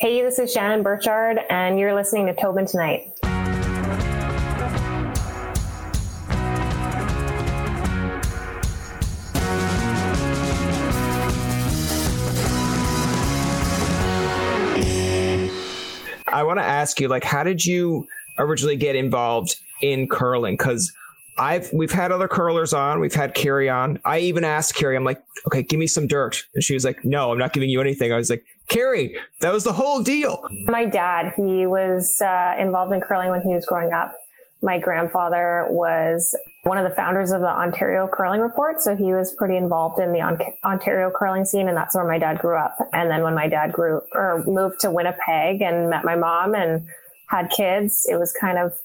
Hey, 0.00 0.22
this 0.22 0.38
is 0.38 0.50
Shannon 0.50 0.82
Birchard, 0.82 1.44
and 1.50 1.78
you're 1.78 1.92
listening 1.92 2.24
to 2.24 2.32
Tobin 2.32 2.64
Tonight. 2.64 3.12
I 16.28 16.44
want 16.44 16.58
to 16.60 16.64
ask 16.64 16.98
you, 16.98 17.08
like, 17.08 17.22
how 17.22 17.42
did 17.42 17.66
you 17.66 18.08
originally 18.38 18.76
get 18.76 18.96
involved 18.96 19.56
in 19.82 20.08
curling? 20.08 20.54
Because 20.54 20.94
I've 21.38 21.72
we've 21.72 21.92
had 21.92 22.12
other 22.12 22.28
curlers 22.28 22.72
on, 22.72 23.00
we've 23.00 23.14
had 23.14 23.34
Kerri 23.34 23.72
on. 23.72 23.98
I 24.04 24.18
even 24.18 24.44
asked 24.44 24.74
Kerri, 24.74 24.96
I'm 24.96 25.04
like, 25.04 25.22
okay, 25.46 25.62
give 25.62 25.78
me 25.78 25.86
some 25.86 26.06
dirt, 26.06 26.44
and 26.54 26.62
she 26.62 26.74
was 26.74 26.84
like, 26.84 27.04
no, 27.04 27.32
I'm 27.32 27.38
not 27.38 27.52
giving 27.52 27.70
you 27.70 27.80
anything. 27.80 28.12
I 28.12 28.16
was 28.16 28.30
like, 28.30 28.44
Kerri, 28.68 29.16
that 29.40 29.52
was 29.52 29.64
the 29.64 29.72
whole 29.72 30.02
deal. 30.02 30.46
My 30.66 30.84
dad, 30.84 31.32
he 31.36 31.66
was 31.66 32.20
uh, 32.20 32.54
involved 32.58 32.92
in 32.92 33.00
curling 33.00 33.30
when 33.30 33.42
he 33.42 33.54
was 33.54 33.66
growing 33.66 33.92
up. 33.92 34.14
My 34.62 34.78
grandfather 34.78 35.66
was 35.70 36.36
one 36.64 36.76
of 36.76 36.84
the 36.88 36.94
founders 36.94 37.30
of 37.30 37.40
the 37.40 37.48
Ontario 37.48 38.06
Curling 38.12 38.42
Report, 38.42 38.82
so 38.82 38.94
he 38.94 39.14
was 39.14 39.32
pretty 39.32 39.56
involved 39.56 39.98
in 39.98 40.12
the 40.12 40.20
Ontario 40.64 41.10
curling 41.10 41.46
scene, 41.46 41.68
and 41.68 41.76
that's 41.76 41.94
where 41.94 42.06
my 42.06 42.18
dad 42.18 42.38
grew 42.38 42.58
up. 42.58 42.76
And 42.92 43.10
then 43.10 43.22
when 43.22 43.34
my 43.34 43.48
dad 43.48 43.72
grew 43.72 44.02
or 44.12 44.44
moved 44.46 44.80
to 44.80 44.90
Winnipeg 44.90 45.62
and 45.62 45.88
met 45.88 46.04
my 46.04 46.14
mom 46.14 46.54
and 46.54 46.86
had 47.28 47.48
kids, 47.48 48.06
it 48.10 48.16
was 48.16 48.32
kind 48.38 48.58
of 48.58 48.78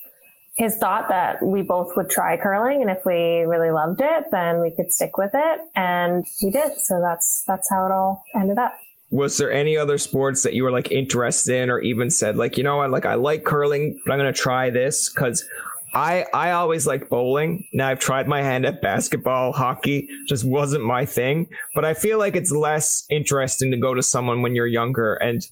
his 0.55 0.77
thought 0.77 1.09
that 1.09 1.43
we 1.43 1.61
both 1.61 1.91
would 1.95 2.09
try 2.09 2.37
curling 2.37 2.81
and 2.81 2.89
if 2.89 3.05
we 3.05 3.41
really 3.41 3.71
loved 3.71 4.01
it 4.01 4.25
then 4.31 4.61
we 4.61 4.71
could 4.71 4.91
stick 4.91 5.17
with 5.17 5.31
it 5.33 5.59
and 5.75 6.25
he 6.37 6.49
did 6.49 6.77
so 6.77 6.99
that's 7.01 7.43
that's 7.47 7.69
how 7.69 7.85
it 7.85 7.91
all 7.91 8.23
ended 8.35 8.57
up 8.57 8.73
was 9.11 9.37
there 9.37 9.51
any 9.51 9.77
other 9.77 9.97
sports 9.97 10.43
that 10.43 10.53
you 10.53 10.63
were 10.63 10.71
like 10.71 10.91
interested 10.91 11.55
in 11.55 11.69
or 11.69 11.79
even 11.79 12.09
said 12.09 12.37
like 12.37 12.57
you 12.57 12.63
know 12.63 12.77
what 12.77 12.89
like 12.89 13.05
i 13.05 13.15
like 13.15 13.43
curling 13.43 13.99
but 14.05 14.13
i'm 14.13 14.19
gonna 14.19 14.33
try 14.33 14.69
this 14.69 15.09
because 15.09 15.47
I 15.95 16.25
I 16.33 16.51
always 16.51 16.85
like 16.85 17.07
bowling. 17.07 17.65
Now 17.71 17.87
I've 17.87 17.99
tried 17.99 18.27
my 18.27 18.41
hand 18.41 18.65
at 18.65 18.81
basketball, 18.81 19.53
hockey, 19.53 20.09
just 20.27 20.43
wasn't 20.43 20.83
my 20.83 21.05
thing. 21.05 21.47
But 21.73 21.85
I 21.85 21.93
feel 21.93 22.19
like 22.19 22.35
it's 22.35 22.51
less 22.51 23.05
interesting 23.09 23.71
to 23.71 23.77
go 23.77 23.93
to 23.93 24.03
someone 24.03 24.41
when 24.41 24.55
you're 24.55 24.67
younger 24.67 25.13
and 25.15 25.47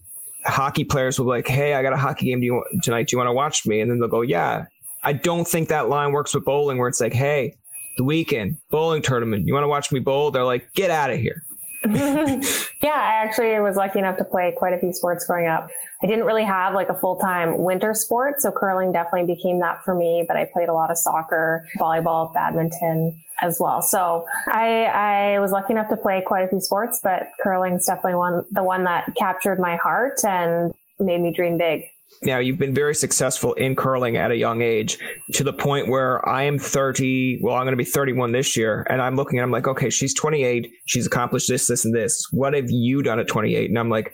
hockey 0.45 0.83
players 0.83 1.17
will 1.17 1.27
be 1.27 1.29
like, 1.29 1.47
"Hey, 1.47 1.75
I 1.75 1.81
got 1.81 1.93
a 1.93 1.97
hockey 1.97 2.25
game 2.25 2.41
do 2.41 2.45
you 2.45 2.63
tonight. 2.81 3.07
Do 3.07 3.13
you 3.13 3.17
want 3.19 3.29
to 3.29 3.33
watch 3.33 3.65
me?" 3.65 3.79
And 3.79 3.89
then 3.89 3.99
they'll 3.99 4.09
go, 4.09 4.21
"Yeah." 4.21 4.65
I 5.03 5.13
don't 5.13 5.47
think 5.47 5.69
that 5.69 5.89
line 5.89 6.11
works 6.11 6.33
with 6.33 6.45
bowling 6.45 6.77
where 6.77 6.87
it's 6.87 7.01
like, 7.01 7.13
"Hey, 7.13 7.55
the 7.97 8.03
weekend 8.03 8.57
bowling 8.69 9.01
tournament. 9.01 9.47
You 9.47 9.53
want 9.53 9.63
to 9.63 9.69
watch 9.69 9.91
me 9.91 9.99
bowl?" 9.99 10.31
They're 10.31 10.43
like, 10.43 10.73
"Get 10.73 10.91
out 10.91 11.11
of 11.11 11.19
here." 11.19 11.43
yeah, 11.85 12.39
I 12.81 13.25
actually 13.25 13.59
was 13.59 13.75
lucky 13.75 13.99
enough 13.99 14.17
to 14.17 14.23
play 14.23 14.53
quite 14.57 14.73
a 14.73 14.79
few 14.79 14.93
sports 14.93 15.25
growing 15.25 15.47
up. 15.47 15.67
I 16.01 16.07
didn't 16.07 16.23
really 16.23 16.45
have 16.45 16.73
like 16.73 16.87
a 16.87 16.93
full 16.93 17.17
time 17.17 17.57
winter 17.57 17.93
sport, 17.93 18.39
so 18.39 18.51
curling 18.51 18.93
definitely 18.93 19.35
became 19.35 19.59
that 19.59 19.83
for 19.83 19.93
me. 19.93 20.23
But 20.25 20.37
I 20.37 20.45
played 20.45 20.69
a 20.69 20.73
lot 20.73 20.91
of 20.91 20.97
soccer, 20.97 21.67
volleyball, 21.77 22.33
badminton 22.33 23.21
as 23.41 23.59
well. 23.59 23.81
So 23.81 24.25
I, 24.47 24.85
I 24.85 25.39
was 25.39 25.51
lucky 25.51 25.73
enough 25.73 25.89
to 25.89 25.97
play 25.97 26.23
quite 26.25 26.45
a 26.45 26.47
few 26.47 26.61
sports, 26.61 27.01
but 27.03 27.27
curling's 27.41 27.85
definitely 27.85 28.15
one 28.15 28.45
the 28.51 28.63
one 28.63 28.85
that 28.85 29.13
captured 29.17 29.59
my 29.59 29.75
heart 29.75 30.23
and 30.23 30.73
made 30.99 31.19
me 31.19 31.33
dream 31.33 31.57
big. 31.57 31.83
Now, 32.21 32.39
you've 32.39 32.57
been 32.57 32.73
very 32.73 32.95
successful 32.95 33.53
in 33.53 33.75
curling 33.75 34.17
at 34.17 34.31
a 34.31 34.35
young 34.35 34.61
age 34.61 34.97
to 35.33 35.43
the 35.43 35.53
point 35.53 35.87
where 35.87 36.27
I 36.27 36.43
am 36.43 36.57
30. 36.57 37.39
Well, 37.41 37.55
I'm 37.55 37.63
going 37.63 37.73
to 37.73 37.77
be 37.77 37.83
31 37.83 38.31
this 38.31 38.55
year. 38.55 38.85
And 38.89 39.01
I'm 39.01 39.15
looking 39.15 39.39
and 39.39 39.43
I'm 39.43 39.51
like, 39.51 39.67
okay, 39.67 39.89
she's 39.89 40.13
28. 40.13 40.71
She's 40.85 41.05
accomplished 41.05 41.49
this, 41.49 41.67
this, 41.67 41.85
and 41.85 41.93
this. 41.93 42.31
What 42.31 42.53
have 42.53 42.69
you 42.69 43.01
done 43.01 43.19
at 43.19 43.27
28? 43.27 43.69
And 43.69 43.77
I'm 43.77 43.89
like, 43.89 44.13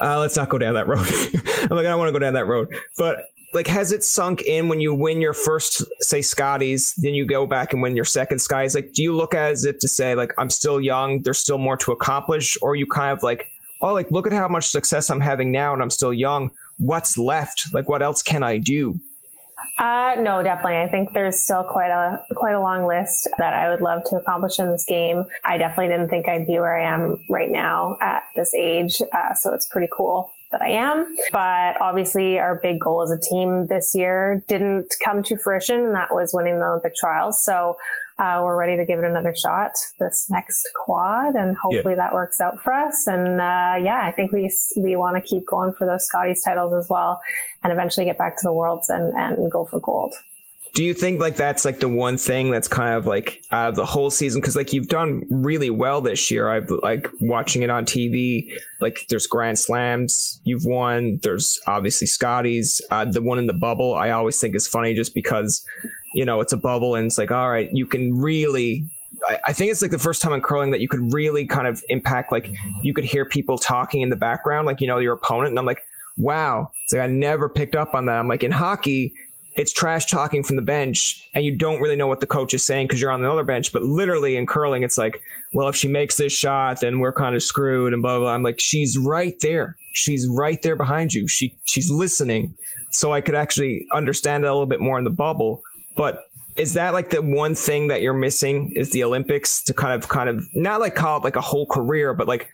uh, 0.00 0.18
let's 0.18 0.36
not 0.36 0.48
go 0.48 0.58
down 0.58 0.74
that 0.74 0.88
road. 0.88 1.06
I'm 1.70 1.76
like, 1.76 1.86
I 1.86 1.90
don't 1.90 1.98
want 1.98 2.08
to 2.08 2.12
go 2.12 2.18
down 2.18 2.34
that 2.34 2.46
road. 2.46 2.74
But 2.98 3.30
like, 3.52 3.68
has 3.68 3.92
it 3.92 4.02
sunk 4.02 4.42
in 4.42 4.68
when 4.68 4.80
you 4.80 4.92
win 4.92 5.20
your 5.20 5.32
first, 5.32 5.84
say, 6.02 6.20
Scotties, 6.20 6.92
then 6.96 7.14
you 7.14 7.24
go 7.24 7.46
back 7.46 7.72
and 7.72 7.80
win 7.80 7.94
your 7.94 8.04
second 8.04 8.40
Scotties? 8.40 8.74
Like, 8.74 8.92
do 8.92 9.02
you 9.02 9.14
look 9.14 9.32
at 9.32 9.52
as 9.52 9.64
if 9.64 9.78
to 9.78 9.88
say, 9.88 10.16
like, 10.16 10.32
I'm 10.38 10.50
still 10.50 10.80
young, 10.80 11.22
there's 11.22 11.38
still 11.38 11.58
more 11.58 11.76
to 11.76 11.92
accomplish? 11.92 12.58
Or 12.60 12.74
you 12.74 12.86
kind 12.86 13.16
of 13.16 13.22
like, 13.22 13.48
oh, 13.80 13.92
like, 13.92 14.10
look 14.10 14.26
at 14.26 14.32
how 14.32 14.48
much 14.48 14.66
success 14.68 15.08
I'm 15.08 15.20
having 15.20 15.52
now 15.52 15.72
and 15.72 15.80
I'm 15.80 15.90
still 15.90 16.12
young 16.12 16.50
what's 16.78 17.16
left? 17.16 17.72
Like, 17.72 17.88
what 17.88 18.02
else 18.02 18.22
can 18.22 18.42
I 18.42 18.58
do? 18.58 18.98
Uh, 19.78 20.16
no, 20.18 20.42
definitely. 20.42 20.78
I 20.78 20.88
think 20.88 21.14
there's 21.14 21.40
still 21.40 21.64
quite 21.64 21.90
a 21.90 22.22
quite 22.34 22.54
a 22.54 22.60
long 22.60 22.86
list 22.86 23.28
that 23.38 23.54
I 23.54 23.70
would 23.70 23.80
love 23.80 24.02
to 24.10 24.16
accomplish 24.16 24.58
in 24.58 24.70
this 24.70 24.84
game. 24.84 25.24
I 25.44 25.58
definitely 25.58 25.88
didn't 25.88 26.10
think 26.10 26.28
I'd 26.28 26.46
be 26.46 26.58
where 26.58 26.78
I 26.78 26.84
am 26.92 27.24
right 27.30 27.50
now 27.50 27.96
at 28.00 28.24
this 28.36 28.54
age, 28.54 29.00
uh, 29.12 29.34
so 29.34 29.54
it's 29.54 29.66
pretty 29.66 29.88
cool 29.90 30.33
that 30.54 30.62
I 30.62 30.70
am. 30.70 31.16
But 31.32 31.80
obviously, 31.80 32.38
our 32.38 32.60
big 32.62 32.80
goal 32.80 33.02
as 33.02 33.10
a 33.10 33.18
team 33.18 33.66
this 33.66 33.94
year 33.94 34.42
didn't 34.46 34.94
come 35.04 35.22
to 35.24 35.36
fruition, 35.36 35.80
and 35.86 35.94
that 35.94 36.14
was 36.14 36.32
winning 36.32 36.60
the 36.60 36.66
Olympic 36.66 36.94
trials. 36.94 37.42
So 37.42 37.76
uh, 38.18 38.40
we're 38.44 38.56
ready 38.56 38.76
to 38.76 38.84
give 38.84 39.00
it 39.00 39.04
another 39.04 39.34
shot 39.34 39.72
this 39.98 40.26
next 40.30 40.68
quad, 40.74 41.34
and 41.34 41.56
hopefully 41.56 41.94
yeah. 41.94 42.02
that 42.08 42.14
works 42.14 42.40
out 42.40 42.62
for 42.62 42.72
us. 42.72 43.06
And 43.08 43.40
uh, 43.40 43.74
yeah, 43.82 44.02
I 44.04 44.12
think 44.12 44.30
we 44.30 44.50
we 44.76 44.94
want 44.94 45.16
to 45.16 45.22
keep 45.22 45.46
going 45.46 45.72
for 45.72 45.86
those 45.86 46.06
Scotties 46.06 46.42
titles 46.44 46.72
as 46.74 46.88
well, 46.88 47.20
and 47.62 47.72
eventually 47.72 48.06
get 48.06 48.18
back 48.18 48.36
to 48.36 48.42
the 48.44 48.52
worlds 48.52 48.88
and 48.88 49.12
and 49.14 49.50
go 49.50 49.64
for 49.64 49.80
gold. 49.80 50.14
Do 50.74 50.84
you 50.84 50.92
think 50.92 51.20
like 51.20 51.36
that's 51.36 51.64
like 51.64 51.80
the 51.80 51.88
one 51.88 52.18
thing 52.18 52.50
that's 52.50 52.68
kind 52.68 52.94
of 52.94 53.06
like 53.06 53.44
the 53.50 53.86
whole 53.86 54.10
season? 54.10 54.40
Because 54.40 54.56
like 54.56 54.72
you've 54.72 54.88
done 54.88 55.22
really 55.30 55.70
well 55.70 56.00
this 56.00 56.30
year. 56.30 56.50
I've 56.50 56.70
like 56.82 57.08
watching 57.20 57.62
it 57.62 57.70
on 57.70 57.84
TV. 57.86 58.52
Like 58.80 59.06
there's 59.08 59.26
Grand 59.26 59.58
Slams 59.58 60.40
you've 60.44 60.64
won. 60.64 61.20
There's 61.22 61.60
obviously 61.66 62.08
Scotties. 62.08 62.80
Uh, 62.90 63.04
the 63.04 63.22
one 63.22 63.38
in 63.38 63.46
the 63.46 63.52
bubble 63.52 63.94
I 63.94 64.10
always 64.10 64.38
think 64.40 64.54
is 64.54 64.66
funny 64.66 64.94
just 64.94 65.14
because 65.14 65.64
you 66.14 66.24
know, 66.24 66.40
it's 66.40 66.52
a 66.52 66.56
bubble 66.56 66.94
and 66.94 67.06
it's 67.06 67.18
like, 67.18 67.32
all 67.32 67.50
right, 67.50 67.68
you 67.72 67.86
can 67.86 68.16
really 68.16 68.88
I, 69.46 69.52
think 69.52 69.70
it's 69.70 69.80
like 69.80 69.90
the 69.90 69.98
first 69.98 70.22
time 70.22 70.32
in 70.32 70.40
curling 70.40 70.70
that 70.72 70.80
you 70.80 70.88
could 70.88 71.12
really 71.12 71.46
kind 71.46 71.66
of 71.66 71.82
impact 71.88 72.32
like 72.32 72.50
you 72.82 72.92
could 72.92 73.04
hear 73.04 73.24
people 73.24 73.56
talking 73.56 74.02
in 74.02 74.10
the 74.10 74.16
background, 74.16 74.66
like, 74.66 74.80
you 74.80 74.86
know, 74.86 74.98
your 74.98 75.14
opponent. 75.14 75.50
And 75.50 75.58
I'm 75.58 75.64
like, 75.64 75.82
wow. 76.16 76.70
It's 76.82 76.92
like 76.92 77.02
I 77.02 77.06
never 77.06 77.48
picked 77.48 77.74
up 77.74 77.94
on 77.94 78.06
that. 78.06 78.18
I'm 78.18 78.28
like, 78.28 78.42
in 78.42 78.50
hockey, 78.50 79.14
it's 79.56 79.72
trash 79.72 80.06
talking 80.06 80.42
from 80.42 80.56
the 80.56 80.62
bench 80.62 81.28
and 81.34 81.44
you 81.44 81.56
don't 81.56 81.80
really 81.80 81.96
know 81.96 82.06
what 82.06 82.20
the 82.20 82.26
coach 82.26 82.54
is 82.54 82.64
saying 82.64 82.86
because 82.86 83.00
you're 83.00 83.12
on 83.12 83.22
the 83.22 83.30
other 83.30 83.44
bench. 83.44 83.72
But 83.72 83.82
literally 83.82 84.36
in 84.36 84.46
curling, 84.46 84.82
it's 84.82 84.98
like, 84.98 85.20
well, 85.52 85.68
if 85.68 85.76
she 85.76 85.86
makes 85.86 86.16
this 86.16 86.32
shot, 86.32 86.80
then 86.80 86.98
we're 86.98 87.12
kind 87.12 87.36
of 87.36 87.42
screwed 87.42 87.92
and 87.92 88.02
blah, 88.02 88.16
blah, 88.16 88.26
blah. 88.26 88.34
I'm 88.34 88.42
like, 88.42 88.60
she's 88.60 88.98
right 88.98 89.34
there. 89.40 89.76
She's 89.92 90.26
right 90.28 90.60
there 90.62 90.74
behind 90.74 91.14
you. 91.14 91.28
She 91.28 91.56
she's 91.64 91.90
listening. 91.90 92.54
So 92.90 93.12
I 93.12 93.20
could 93.20 93.34
actually 93.34 93.86
understand 93.92 94.44
it 94.44 94.48
a 94.48 94.52
little 94.52 94.66
bit 94.66 94.80
more 94.80 94.98
in 94.98 95.04
the 95.04 95.10
bubble. 95.10 95.62
But 95.96 96.26
is 96.56 96.74
that 96.74 96.92
like 96.92 97.10
the 97.10 97.22
one 97.22 97.54
thing 97.54 97.88
that 97.88 98.02
you're 98.02 98.12
missing 98.12 98.72
is 98.74 98.90
the 98.90 99.04
Olympics 99.04 99.62
to 99.64 99.74
kind 99.74 99.92
of 99.92 100.08
kind 100.08 100.28
of 100.28 100.44
not 100.54 100.80
like 100.80 100.94
call 100.94 101.18
it 101.18 101.24
like 101.24 101.36
a 101.36 101.40
whole 101.40 101.66
career, 101.66 102.12
but 102.14 102.26
like, 102.26 102.48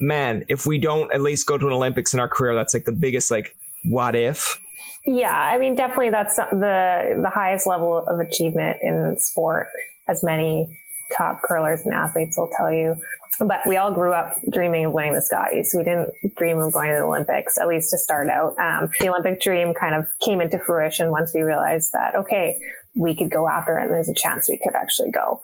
man, 0.00 0.44
if 0.48 0.66
we 0.66 0.78
don't 0.78 1.12
at 1.12 1.20
least 1.20 1.46
go 1.46 1.58
to 1.58 1.66
an 1.66 1.72
Olympics 1.72 2.12
in 2.12 2.20
our 2.20 2.28
career, 2.28 2.54
that's 2.54 2.74
like 2.74 2.84
the 2.84 2.92
biggest 2.92 3.30
like 3.30 3.56
what 3.84 4.16
if. 4.16 4.58
Yeah, 5.06 5.32
I 5.32 5.58
mean, 5.58 5.74
definitely 5.74 6.10
that's 6.10 6.36
the 6.36 7.18
the 7.22 7.30
highest 7.32 7.66
level 7.66 7.98
of 7.98 8.20
achievement 8.20 8.78
in 8.82 9.16
sport, 9.18 9.68
as 10.08 10.22
many 10.22 10.78
top 11.16 11.42
curlers 11.42 11.80
and 11.84 11.94
athletes 11.94 12.36
will 12.36 12.50
tell 12.56 12.72
you. 12.72 12.96
But 13.38 13.60
we 13.66 13.78
all 13.78 13.90
grew 13.90 14.12
up 14.12 14.36
dreaming 14.50 14.84
of 14.84 14.92
winning 14.92 15.14
the 15.14 15.22
Scotties. 15.22 15.74
We 15.74 15.82
didn't 15.82 16.10
dream 16.36 16.58
of 16.58 16.72
going 16.74 16.90
to 16.90 16.96
the 16.96 17.02
Olympics, 17.02 17.56
at 17.56 17.68
least 17.68 17.90
to 17.90 17.98
start 17.98 18.28
out. 18.28 18.58
Um, 18.58 18.90
the 19.00 19.08
Olympic 19.08 19.40
dream 19.40 19.72
kind 19.72 19.94
of 19.94 20.06
came 20.20 20.42
into 20.42 20.58
fruition 20.58 21.10
once 21.10 21.32
we 21.32 21.40
realized 21.40 21.92
that, 21.92 22.14
okay, 22.14 22.58
we 22.94 23.14
could 23.14 23.30
go 23.30 23.48
after 23.48 23.78
it 23.78 23.84
and 23.84 23.92
there's 23.94 24.10
a 24.10 24.14
chance 24.14 24.48
we 24.48 24.58
could 24.58 24.74
actually 24.74 25.10
go. 25.10 25.40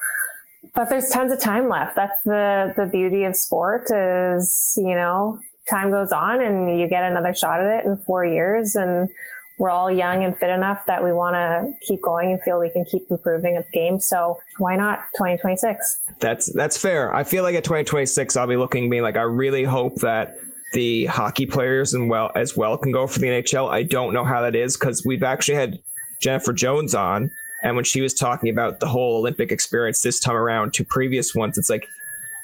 But 0.75 0.91
there's 0.91 1.09
tons 1.09 1.33
of 1.33 1.41
time 1.41 1.71
left. 1.71 1.97
That's 1.97 2.23
the, 2.25 2.75
the 2.77 2.87
beauty 2.87 3.25
of 3.25 3.35
sport 3.35 3.91
is, 3.91 4.75
you 4.77 4.95
know, 4.95 5.39
time 5.71 5.91
goes 5.91 6.13
on 6.13 6.43
and 6.43 6.79
you 6.79 6.89
get 6.89 7.05
another 7.05 7.33
shot 7.33 7.61
at 7.61 7.81
it 7.81 7.87
in 7.87 7.97
four 7.99 8.27
years 8.27 8.75
and 8.75 9.09
we're 9.59 9.71
all 9.71 9.91
young 9.91 10.25
and 10.25 10.37
fit 10.37 10.51
enough 10.51 10.85
that 10.87 11.03
we 11.03 11.13
want 11.13 11.35
to 11.35 11.73
keep 11.87 12.03
going 12.03 12.33
and 12.33 12.43
feel 12.43 12.61
we 12.61 12.69
can 12.69 12.85
keep 12.85 13.11
improving 13.11 13.57
at 13.57 13.65
the 13.67 13.73
game. 13.73 13.99
So 13.99 14.39
why 14.59 14.77
not 14.77 15.05
2026? 15.17 16.01
That's 16.21 16.53
that's 16.53 16.77
fair. 16.77 17.15
I 17.15 17.25
feel 17.25 17.43
like 17.43 17.55
at 17.55 17.65
2026 17.65 18.37
I'll 18.37 18.47
be 18.47 18.57
looking 18.57 18.91
being 18.91 19.03
like 19.03 19.17
I 19.17 19.23
really 19.23 19.65
hope 19.65 19.97
that 19.97 20.37
the 20.73 21.07
hockey 21.07 21.47
players 21.47 21.95
and 21.95 22.11
well 22.11 22.31
as 22.35 22.57
well 22.57 22.77
can 22.77 22.93
go 22.93 23.07
for 23.07 23.19
the 23.19 23.29
NHL. 23.29 23.71
I 23.71 23.83
don't 23.83 24.13
know 24.13 24.25
how 24.25 24.43
that 24.43 24.55
is 24.55 24.77
because 24.77 25.05
we've 25.07 25.23
actually 25.23 25.55
had 25.55 25.79
Jennifer 26.21 26.53
Jones 26.53 26.95
on, 26.95 27.31
and 27.63 27.77
when 27.77 27.85
she 27.85 28.01
was 28.01 28.13
talking 28.13 28.51
about 28.51 28.81
the 28.81 28.87
whole 28.87 29.19
Olympic 29.19 29.53
experience 29.53 30.03
this 30.03 30.21
time 30.21 30.37
around 30.37 30.75
to 30.75 30.85
previous 30.85 31.35
ones, 31.35 31.57
it's 31.57 31.71
like 31.71 31.87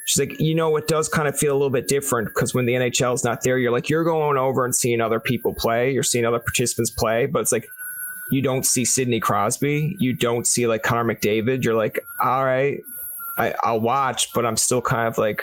she's 0.05 0.19
like, 0.19 0.39
you 0.39 0.55
know, 0.55 0.75
it 0.77 0.87
does 0.87 1.07
kind 1.07 1.27
of 1.27 1.37
feel 1.37 1.53
a 1.53 1.57
little 1.57 1.69
bit 1.69 1.87
different 1.87 2.29
because 2.29 2.53
when 2.53 2.65
the 2.65 2.73
NHL 2.73 3.13
is 3.13 3.23
not 3.23 3.41
there, 3.41 3.57
you're 3.57 3.71
like, 3.71 3.89
you're 3.89 4.03
going 4.03 4.37
over 4.37 4.65
and 4.65 4.75
seeing 4.75 5.01
other 5.01 5.19
people 5.19 5.53
play, 5.53 5.91
you're 5.91 6.03
seeing 6.03 6.25
other 6.25 6.39
participants 6.39 6.91
play, 6.91 7.25
but 7.25 7.39
it's 7.39 7.51
like 7.51 7.67
you 8.31 8.41
don't 8.41 8.65
see 8.65 8.85
Sidney 8.85 9.19
Crosby, 9.19 9.95
you 9.99 10.13
don't 10.13 10.47
see 10.47 10.67
like 10.67 10.83
Connor 10.83 11.13
McDavid. 11.13 11.63
You're 11.63 11.75
like, 11.75 11.99
all 12.21 12.43
right, 12.43 12.81
I, 13.37 13.53
I'll 13.63 13.81
watch, 13.81 14.33
but 14.33 14.45
I'm 14.45 14.57
still 14.57 14.81
kind 14.81 15.07
of 15.07 15.17
like, 15.17 15.41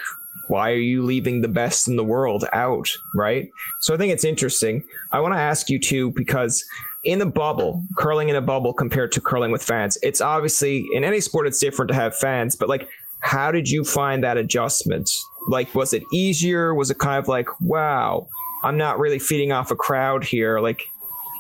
why 0.49 0.73
are 0.73 0.77
you 0.77 1.05
leaving 1.05 1.43
the 1.43 1.49
best 1.49 1.87
in 1.87 1.97
the 1.97 2.05
world 2.05 2.45
out? 2.53 2.89
Right. 3.15 3.51
So 3.81 3.95
I 3.95 3.97
think 3.97 4.13
it's 4.13 4.25
interesting. 4.25 4.83
I 5.13 5.21
want 5.21 5.35
to 5.35 5.39
ask 5.39 5.71
you 5.71 5.79
too, 5.79 6.11
because 6.13 6.65
in 7.05 7.19
the 7.19 7.27
bubble, 7.27 7.85
curling 7.97 8.29
in 8.29 8.37
a 8.37 8.41
bubble 8.41 8.75
compared 8.75 9.13
to 9.13 9.21
curling 9.21 9.53
with 9.53 9.63
fans, 9.63 9.97
it's 10.03 10.21
obviously 10.21 10.85
in 10.93 11.05
any 11.05 11.21
sport, 11.21 11.47
it's 11.47 11.61
different 11.61 11.89
to 11.91 11.95
have 11.95 12.17
fans, 12.17 12.57
but 12.57 12.69
like, 12.69 12.89
how 13.21 13.51
did 13.51 13.69
you 13.69 13.85
find 13.85 14.25
that 14.25 14.37
adjustment? 14.37 15.11
Like, 15.49 15.75
was 15.75 15.93
it 15.93 16.03
easier? 16.13 16.75
Was 16.75 16.91
it 16.91 16.99
kind 16.99 17.19
of 17.19 17.29
like, 17.29 17.49
wow, 17.61 18.27
I'm 18.63 18.77
not 18.77 18.99
really 18.99 19.19
feeding 19.19 19.53
off 19.53 19.71
a 19.71 19.77
crowd 19.77 20.25
here? 20.25 20.61
Like, 20.61 20.83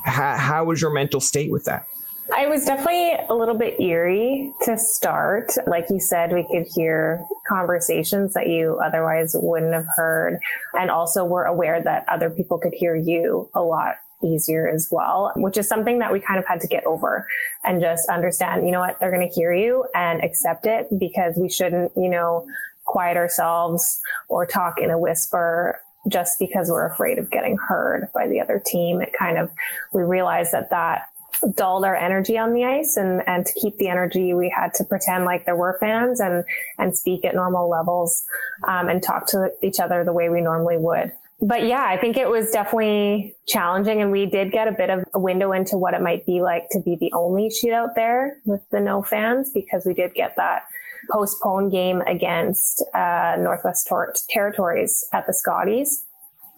how, 0.04 0.36
how 0.36 0.64
was 0.64 0.80
your 0.80 0.92
mental 0.92 1.20
state 1.20 1.50
with 1.50 1.64
that? 1.64 1.86
I 2.34 2.46
was 2.46 2.64
definitely 2.64 3.14
a 3.28 3.34
little 3.34 3.56
bit 3.56 3.80
eerie 3.80 4.52
to 4.62 4.78
start. 4.78 5.52
Like 5.66 5.86
you 5.90 5.98
said, 5.98 6.32
we 6.32 6.46
could 6.48 6.66
hear 6.74 7.24
conversations 7.48 8.34
that 8.34 8.46
you 8.46 8.78
otherwise 8.84 9.34
wouldn't 9.34 9.74
have 9.74 9.86
heard. 9.96 10.38
And 10.74 10.90
also, 10.90 11.24
we're 11.24 11.44
aware 11.44 11.82
that 11.82 12.04
other 12.08 12.30
people 12.30 12.58
could 12.58 12.72
hear 12.72 12.94
you 12.94 13.50
a 13.52 13.62
lot 13.62 13.96
easier 14.24 14.68
as 14.68 14.88
well, 14.90 15.32
which 15.36 15.56
is 15.56 15.68
something 15.68 15.98
that 15.98 16.12
we 16.12 16.20
kind 16.20 16.38
of 16.38 16.46
had 16.46 16.60
to 16.60 16.66
get 16.66 16.84
over 16.84 17.26
and 17.64 17.80
just 17.80 18.08
understand, 18.08 18.66
you 18.66 18.72
know 18.72 18.80
what, 18.80 18.98
they're 19.00 19.10
going 19.10 19.26
to 19.26 19.34
hear 19.34 19.52
you 19.52 19.84
and 19.94 20.22
accept 20.22 20.66
it 20.66 20.86
because 20.98 21.34
we 21.36 21.48
shouldn't, 21.48 21.92
you 21.96 22.08
know, 22.08 22.46
quiet 22.84 23.16
ourselves 23.16 24.00
or 24.28 24.46
talk 24.46 24.80
in 24.80 24.90
a 24.90 24.98
whisper 24.98 25.80
just 26.08 26.38
because 26.38 26.70
we're 26.70 26.90
afraid 26.90 27.18
of 27.18 27.30
getting 27.30 27.56
heard 27.56 28.08
by 28.14 28.26
the 28.26 28.40
other 28.40 28.60
team. 28.64 29.00
It 29.00 29.12
kind 29.18 29.38
of, 29.38 29.50
we 29.92 30.02
realized 30.02 30.52
that 30.52 30.70
that 30.70 31.06
dulled 31.54 31.84
our 31.84 31.96
energy 31.96 32.36
on 32.36 32.52
the 32.52 32.64
ice 32.64 32.96
and, 32.96 33.22
and 33.26 33.46
to 33.46 33.52
keep 33.54 33.76
the 33.76 33.88
energy, 33.88 34.34
we 34.34 34.52
had 34.54 34.74
to 34.74 34.84
pretend 34.84 35.24
like 35.24 35.46
there 35.46 35.56
were 35.56 35.78
fans 35.80 36.20
and, 36.20 36.44
and 36.78 36.96
speak 36.96 37.24
at 37.24 37.34
normal 37.34 37.68
levels, 37.68 38.24
um, 38.66 38.88
and 38.88 39.02
talk 39.02 39.26
to 39.26 39.50
each 39.62 39.80
other 39.80 40.04
the 40.04 40.12
way 40.12 40.28
we 40.28 40.40
normally 40.40 40.76
would. 40.76 41.12
But 41.42 41.66
yeah, 41.66 41.84
I 41.84 41.96
think 41.96 42.16
it 42.16 42.28
was 42.28 42.50
definitely 42.50 43.34
challenging 43.46 44.02
and 44.02 44.12
we 44.12 44.26
did 44.26 44.52
get 44.52 44.68
a 44.68 44.72
bit 44.72 44.90
of 44.90 45.04
a 45.14 45.18
window 45.18 45.52
into 45.52 45.78
what 45.78 45.94
it 45.94 46.02
might 46.02 46.26
be 46.26 46.42
like 46.42 46.64
to 46.72 46.80
be 46.80 46.96
the 47.00 47.10
only 47.14 47.48
shootout 47.48 47.94
there 47.94 48.40
with 48.44 48.60
the 48.70 48.80
no 48.80 49.02
fans 49.02 49.50
because 49.52 49.84
we 49.86 49.94
did 49.94 50.12
get 50.14 50.36
that 50.36 50.64
postponed 51.10 51.72
game 51.72 52.02
against, 52.02 52.84
uh, 52.94 53.36
Northwest 53.38 53.86
Tor- 53.88 54.14
Territories 54.28 55.04
at 55.14 55.26
the 55.26 55.32
Scotties 55.32 56.04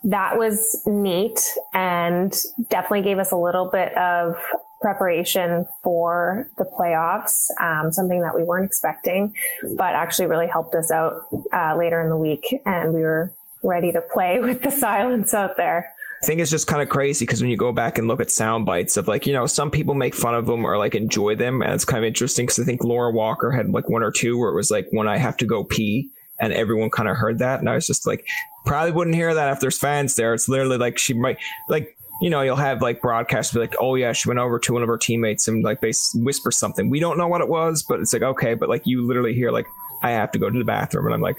that 0.05 0.37
was 0.37 0.81
neat 0.87 1.41
and 1.75 2.35
definitely 2.69 3.03
gave 3.03 3.19
us 3.19 3.31
a 3.31 3.37
little 3.37 3.71
bit 3.71 3.97
of 3.97 4.37
preparation 4.81 5.65
for 5.83 6.51
the 6.59 6.65
playoffs, 6.65 7.47
um, 7.61 7.93
something 7.93 8.21
that 8.21 8.35
we 8.35 8.43
weren't 8.43 8.65
expecting, 8.65 9.33
but 9.77 9.95
actually 9.95 10.27
really 10.27 10.49
helped 10.49 10.75
us 10.75 10.91
out 10.91 11.23
uh, 11.53 11.77
later 11.77 12.01
in 12.01 12.09
the 12.09 12.17
week. 12.17 12.45
And 12.67 12.93
we 12.93 13.03
were 13.03 13.33
ready 13.63 13.93
to 13.93 14.01
play 14.01 14.39
with 14.41 14.63
the 14.63 14.71
silence 14.71 15.35
out 15.35 15.57
there. 15.57 15.95
I 16.23 16.27
think 16.27 16.41
it's 16.41 16.53
just 16.53 16.69
kind 16.69 16.81
of 16.81 16.89
crazy 16.89 17.27
because 17.27 17.41
when 17.41 17.51
you 17.51 17.57
go 17.57 17.73
back 17.73 17.99
and 17.99 18.07
look 18.07 18.21
at 18.21 18.31
sound 18.31 18.65
bites 18.65 18.97
of 18.97 19.09
like, 19.09 19.27
you 19.27 19.33
know, 19.33 19.47
some 19.47 19.73
people 19.73 19.95
make 19.95 20.15
fun 20.15 20.37
of 20.37 20.47
them 20.47 20.65
or 20.65 20.79
like 20.79 20.95
enjoy 20.95 21.35
them. 21.35 21.63
And 21.63 21.73
it's 21.73 21.85
kind 21.85 22.05
of 22.05 22.07
interesting 22.07 22.47
because 22.47 22.61
I 22.61 22.65
think 22.65 22.85
Laura 22.85 23.11
Walker 23.11 23.51
had 23.51 23.69
like 23.71 23.89
one 23.89 24.05
or 24.05 24.13
two 24.13 24.39
where 24.39 24.51
it 24.51 24.55
was 24.55 24.71
like, 24.71 24.87
when 24.93 25.09
I 25.09 25.17
have 25.17 25.37
to 25.39 25.47
go 25.47 25.65
pee 25.65 26.11
and 26.39 26.53
everyone 26.53 26.91
kind 26.91 27.09
of 27.09 27.17
heard 27.17 27.41
that. 27.41 27.59
And 27.59 27.69
I 27.69 27.75
was 27.75 27.89
just 27.89 28.07
like, 28.07 28.25
probably 28.65 28.93
wouldn't 28.93 29.17
hear 29.17 29.35
that 29.35 29.53
if 29.53 29.59
there's 29.59 29.79
fans 29.79 30.15
there. 30.15 30.33
It's 30.33 30.49
literally 30.49 30.79
like 30.79 30.97
she 30.97 31.13
might, 31.13 31.39
like, 31.69 31.97
you 32.21 32.31
know, 32.31 32.41
you'll 32.43 32.55
have 32.55 32.81
like 32.83 33.03
broadcasts 33.03 33.53
be 33.53 33.59
like, 33.59 33.75
oh 33.81 33.97
yeah, 33.97 34.13
she 34.13 34.29
went 34.29 34.39
over 34.39 34.61
to 34.61 34.73
one 34.73 34.83
of 34.83 34.89
her 34.89 34.99
teammates 34.99 35.49
and 35.49 35.65
like 35.65 35.81
they 35.81 35.93
whisper 36.15 36.53
something. 36.53 36.89
We 36.89 37.01
don't 37.01 37.19
know 37.19 37.27
what 37.27 37.41
it 37.41 37.49
was, 37.49 37.83
but 37.83 37.99
it's 37.99 38.13
like 38.13 38.23
okay, 38.23 38.55
but 38.55 38.69
like 38.69 38.87
you 38.87 39.05
literally 39.05 39.35
hear 39.35 39.51
like, 39.51 39.67
I 40.05 40.13
have 40.13 40.31
to 40.33 40.39
go 40.39 40.49
to 40.49 40.59
the 40.59 40.65
bathroom, 40.65 41.07
and 41.07 41.15
I'm 41.15 41.21
like, 41.21 41.39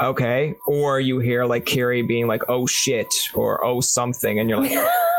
okay. 0.00 0.54
Or 0.66 1.00
you 1.00 1.18
hear 1.18 1.44
like 1.44 1.64
Kerri 1.64 2.06
being 2.06 2.26
like, 2.26 2.42
oh 2.48 2.66
shit, 2.66 3.12
or 3.34 3.64
oh 3.64 3.80
something, 3.80 4.38
and 4.38 4.48
you're 4.48 4.60
like. 4.60 4.72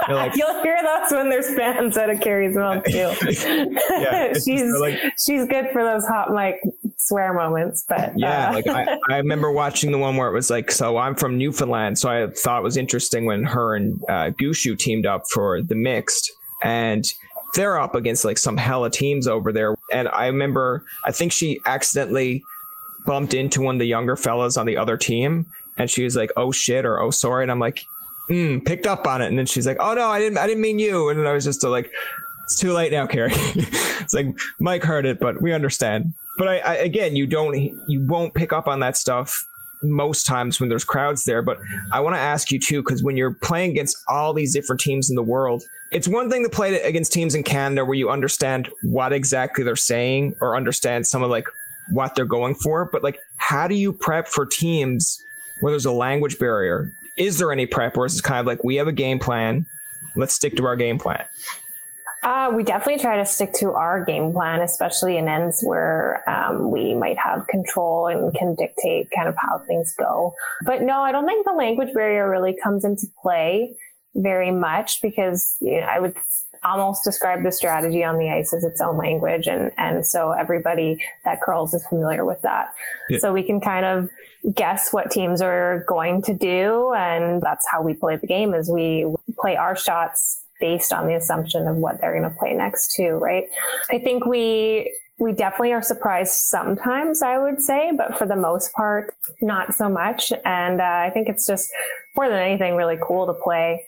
You're 0.08 0.18
like, 0.18 0.36
You'll 0.36 0.62
hear 0.64 0.78
those 0.82 1.12
when 1.12 1.30
there's 1.30 1.54
fans 1.54 1.98
out 1.98 2.10
of 2.10 2.20
Kerri's 2.20 2.56
mouth 2.56 2.84
too. 2.86 3.76
yeah, 3.90 4.34
she's 4.46 4.72
like, 4.80 5.00
she's 5.18 5.46
good 5.48 5.70
for 5.72 5.84
those 5.84 6.06
hot 6.06 6.32
mic 6.32 6.60
swear 6.98 7.34
moments, 7.34 7.86
but 7.88 8.14
yeah, 8.16 8.50
uh. 8.50 8.54
like 8.54 8.68
I, 8.68 8.98
I 9.10 9.18
remember 9.18 9.52
watching 9.52 9.92
the 9.92 9.98
one 9.98 10.18
where 10.18 10.30
it 10.30 10.34
was 10.34 10.50
like, 10.50 10.72
so 10.72 10.98
I'm 10.98 11.16
from 11.16 11.38
Newfoundland, 11.38 12.00
so 12.00 12.10
I 12.10 12.28
thought 12.32 12.60
it 12.60 12.64
was 12.64 12.78
interesting 12.78 13.26
when 13.26 13.44
her 13.44 13.76
and 13.76 14.02
uh, 14.10 14.32
Gushue 14.32 14.78
teamed 14.78 15.06
up 15.06 15.24
for 15.32 15.62
the 15.62 15.76
mixed, 15.76 16.32
and 16.64 17.12
they're 17.54 17.80
up 17.80 17.96
against 17.96 18.24
like 18.24 18.38
some 18.38 18.58
hella 18.58 18.90
teams 18.90 19.28
over 19.28 19.52
there, 19.52 19.76
and 19.92 20.08
I 20.10 20.28
remember 20.28 20.84
I 21.06 21.12
think 21.12 21.32
she 21.32 21.60
accidentally 21.66 22.44
bumped 23.06 23.34
into 23.34 23.62
one 23.62 23.76
of 23.76 23.80
the 23.80 23.88
younger 23.88 24.16
fellas 24.16 24.58
on 24.58 24.66
the 24.66 24.78
other 24.78 24.98
team, 24.98 25.46
and 25.78 25.90
she 25.90 26.04
was 26.04 26.16
like, 26.16 26.32
"Oh 26.38 26.52
shit," 26.52 26.86
or 26.86 27.00
"Oh 27.00 27.12
sorry," 27.12 27.44
and 27.44 27.52
I'm 27.52 27.60
like. 27.60 27.86
Mm, 28.30 28.64
picked 28.64 28.88
up 28.88 29.08
on 29.08 29.22
it, 29.22 29.28
and 29.28 29.38
then 29.38 29.48
she's 29.48 29.68
like, 29.68 29.76
"Oh 29.82 29.94
no, 29.94 30.08
I 30.08 30.20
didn't. 30.20 30.38
I 30.38 30.48
didn't 30.48 30.62
mean 30.62 30.80
you." 30.80 31.10
And 31.10 31.20
then 31.20 31.28
I 31.28 31.34
was 31.34 31.44
just 31.44 31.64
like, 31.64 31.92
"It's 32.46 32.58
too 32.58 32.72
late 32.72 32.92
now, 32.92 33.06
Kerri." 33.06 33.34
it's 34.02 34.14
like 34.14 34.28
mic 34.58 34.86
heard 34.86 35.06
it, 35.06 35.20
but 35.20 35.42
we 35.42 35.52
understand 35.52 36.14
but 36.38 36.48
I, 36.48 36.58
I, 36.58 36.74
again, 36.78 37.16
you 37.16 37.28
don't, 37.28 37.56
you 37.88 38.06
won't 38.06 38.34
pick 38.34 38.54
up 38.54 38.68
on 38.68 38.80
that 38.80 38.98
stuff 38.98 39.48
most 39.84 40.26
times 40.26 40.60
when 40.60 40.70
there's 40.70 40.84
crowds 40.84 41.24
there. 41.24 41.42
But 41.42 41.60
I 41.92 42.00
want 42.00 42.16
to 42.16 42.20
ask 42.20 42.52
you 42.52 42.60
too, 42.60 42.82
because 42.82 43.04
when 43.04 43.18
you're 43.18 43.34
playing 43.34 43.72
against 43.72 43.98
all 44.08 44.34
these 44.34 44.54
different 44.54 44.80
teams 44.80 45.10
in 45.10 45.16
the 45.16 45.24
world, 45.24 45.64
it's 45.92 46.08
one 46.08 46.30
thing 46.30 46.44
to 46.44 46.50
play 46.50 46.82
against 46.82 47.12
teams 47.14 47.36
in 47.36 47.44
Canada 47.44 47.84
where 47.84 47.96
you 47.96 48.10
understand 48.10 48.70
what 48.82 49.14
exactly 49.14 49.64
they're 49.64 49.76
saying 49.76 50.36
or 50.42 50.56
understand 50.56 51.06
some 51.06 51.22
of 51.22 51.30
like 51.30 51.48
what 51.90 52.16
they're 52.16 52.26
going 52.26 52.56
for. 52.56 52.90
But 52.92 53.04
like, 53.04 53.20
how 53.38 53.68
do 53.68 53.76
you 53.76 53.94
prep 53.94 54.28
for 54.28 54.46
teams 54.46 55.18
where 55.62 55.72
there's 55.72 55.86
a 55.86 55.92
language 55.92 56.40
barrier? 56.40 56.92
Is 57.18 57.38
there 57.38 57.52
any 57.52 57.66
prep, 57.66 57.98
or 57.98 58.06
is 58.06 58.20
it 58.20 58.24
kind 58.24 58.40
of 58.40 58.46
like 58.46 58.64
we 58.64 58.76
have 58.78 58.88
a 58.88 58.94
game 58.94 59.20
plan? 59.20 59.66
Let's 60.16 60.34
stick 60.34 60.56
to 60.58 60.66
our 60.66 60.76
game 60.76 60.98
plan. 60.98 61.26
Uh, 62.24 62.52
we 62.54 62.64
definitely 62.64 63.02
try 63.02 63.18
to 63.18 63.26
stick 63.26 63.52
to 63.54 63.72
our 63.72 64.06
game 64.06 64.32
plan, 64.32 64.62
especially 64.62 65.18
in 65.18 65.28
ends 65.28 65.62
where 65.64 66.24
um, 66.30 66.70
we 66.70 66.94
might 66.94 67.18
have 67.18 67.48
control 67.48 68.08
and 68.08 68.34
can 68.36 68.54
dictate 68.54 69.10
kind 69.16 69.28
of 69.28 69.36
how 69.38 69.58
things 69.68 69.96
go. 69.98 70.34
But 70.64 70.84
no, 70.84 71.02
I 71.02 71.12
don't 71.12 71.26
think 71.26 71.46
the 71.46 71.54
language 71.54 71.94
barrier 71.94 72.30
really 72.30 72.56
comes 72.62 72.86
into 72.86 73.08
play 73.22 73.76
very 74.14 74.52
much 74.52 75.02
because 75.02 75.56
you 75.62 75.80
know, 75.82 75.88
I 75.88 76.00
would 76.00 76.16
almost 76.64 77.04
describe 77.04 77.44
the 77.44 77.52
strategy 77.52 78.04
on 78.04 78.18
the 78.18 78.30
ice 78.30 78.54
as 78.54 78.64
its 78.64 78.82
own 78.82 78.98
language. 78.98 79.48
And, 79.48 79.72
and 79.78 80.06
so 80.06 80.32
everybody 80.32 81.00
that 81.26 81.42
curls 81.42 81.74
is 81.74 81.86
familiar 81.88 82.26
with 82.26 82.42
that. 82.42 82.74
Yeah. 83.10 83.20
So 83.20 83.34
we 83.34 83.44
can 83.44 83.60
kind 83.60 83.86
of 83.86 84.10
guess 84.54 84.94
what 84.94 85.12
teams 85.12 85.42
are 85.42 85.84
going 85.88 86.22
to 86.24 86.34
do. 86.34 86.94
And 86.94 87.42
that's 87.42 87.66
how 87.72 87.82
we 87.82 87.94
play 87.94 88.16
the 88.16 88.28
game 88.28 88.54
is 88.54 88.70
we 88.70 89.06
play 89.40 89.56
our 89.56 89.76
shots 89.76 90.44
based 90.60 90.94
on 90.94 91.08
the 91.08 91.16
assumption 91.16 91.68
of 91.68 91.78
what 91.78 92.00
they're 92.00 92.18
going 92.18 92.32
to 92.32 92.38
play 92.38 92.54
next 92.54 92.94
too, 92.96 93.14
right? 93.14 93.46
I 93.90 93.98
think 94.00 94.26
we 94.26 94.96
we 95.22 95.34
definitely 95.34 95.72
are 95.72 95.84
surprised 95.84 96.34
sometimes, 96.34 97.22
I 97.22 97.38
would 97.38 97.62
say, 97.62 97.92
but 97.96 98.18
for 98.18 98.26
the 98.26 98.36
most 98.36 98.74
part, 98.74 99.14
not 99.40 99.76
so 99.76 99.88
much. 99.88 100.34
And 100.44 100.82
uh, 100.82 100.84
I 100.84 101.12
think 101.14 101.30
it's 101.30 101.46
just 101.46 101.70
more 102.16 102.28
than 102.28 102.40
anything 102.40 102.76
really 102.76 102.98
cool 103.00 103.28
to 103.28 103.34
play 103.34 103.86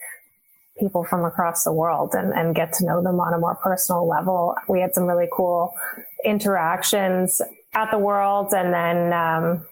people 0.80 1.04
from 1.04 1.24
across 1.24 1.64
the 1.64 1.72
world 1.72 2.14
and, 2.14 2.34
and 2.34 2.56
get 2.56 2.74
to 2.74 2.86
know 2.86 3.02
them 3.02 3.20
on 3.20 3.34
a 3.34 3.38
more 3.38 3.56
personal 3.56 4.08
level. 4.08 4.56
We 4.68 4.82
had 4.82 4.94
some 4.94 5.06
really 5.06 5.28
cool 5.32 5.74
interactions 6.26 7.42
at 7.74 7.92
the 7.92 7.98
Worlds, 8.00 8.54
and 8.54 8.74
then 8.74 9.14
um, 9.14 9.66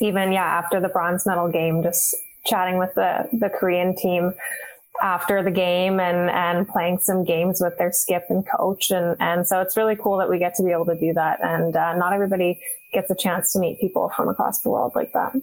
even 0.00 0.32
yeah 0.32 0.44
after 0.44 0.80
the 0.80 0.88
bronze 0.88 1.26
medal 1.26 1.48
game, 1.48 1.82
just 1.82 2.14
chatting 2.46 2.78
with 2.78 2.94
the 2.94 3.28
the 3.32 3.48
Korean 3.48 3.94
team 3.96 4.32
after 5.02 5.42
the 5.42 5.50
game 5.50 6.00
and 6.00 6.30
and 6.30 6.68
playing 6.68 6.98
some 6.98 7.24
games 7.24 7.60
with 7.60 7.76
their 7.78 7.92
skip 7.92 8.24
and 8.28 8.44
coach. 8.48 8.90
And 8.90 9.16
and 9.20 9.46
so 9.46 9.60
it's 9.60 9.76
really 9.76 9.96
cool 9.96 10.18
that 10.18 10.28
we 10.28 10.38
get 10.38 10.54
to 10.56 10.62
be 10.62 10.72
able 10.72 10.86
to 10.86 10.98
do 10.98 11.12
that. 11.14 11.38
And 11.42 11.76
uh, 11.76 11.94
not 11.94 12.12
everybody 12.12 12.60
gets 12.92 13.10
a 13.10 13.14
chance 13.14 13.52
to 13.52 13.58
meet 13.58 13.80
people 13.80 14.10
from 14.16 14.28
across 14.28 14.60
the 14.62 14.70
world 14.70 14.92
like 14.94 15.12
that 15.12 15.34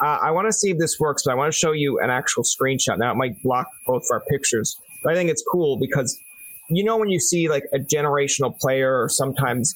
uh, 0.00 0.18
i 0.22 0.30
want 0.30 0.46
to 0.46 0.52
see 0.52 0.70
if 0.70 0.78
this 0.78 0.98
works 0.98 1.22
but 1.24 1.32
i 1.32 1.34
want 1.34 1.52
to 1.52 1.56
show 1.56 1.72
you 1.72 1.98
an 2.00 2.10
actual 2.10 2.42
screenshot 2.42 2.98
now 2.98 3.10
it 3.12 3.16
might 3.16 3.40
block 3.42 3.66
both 3.86 4.02
of 4.02 4.08
our 4.10 4.20
pictures 4.28 4.76
but 5.02 5.12
i 5.12 5.16
think 5.16 5.30
it's 5.30 5.44
cool 5.50 5.78
because 5.78 6.18
you 6.68 6.84
know 6.84 6.96
when 6.96 7.08
you 7.08 7.20
see 7.20 7.48
like 7.48 7.64
a 7.72 7.78
generational 7.78 8.56
player 8.58 9.00
or 9.02 9.08
sometimes 9.08 9.74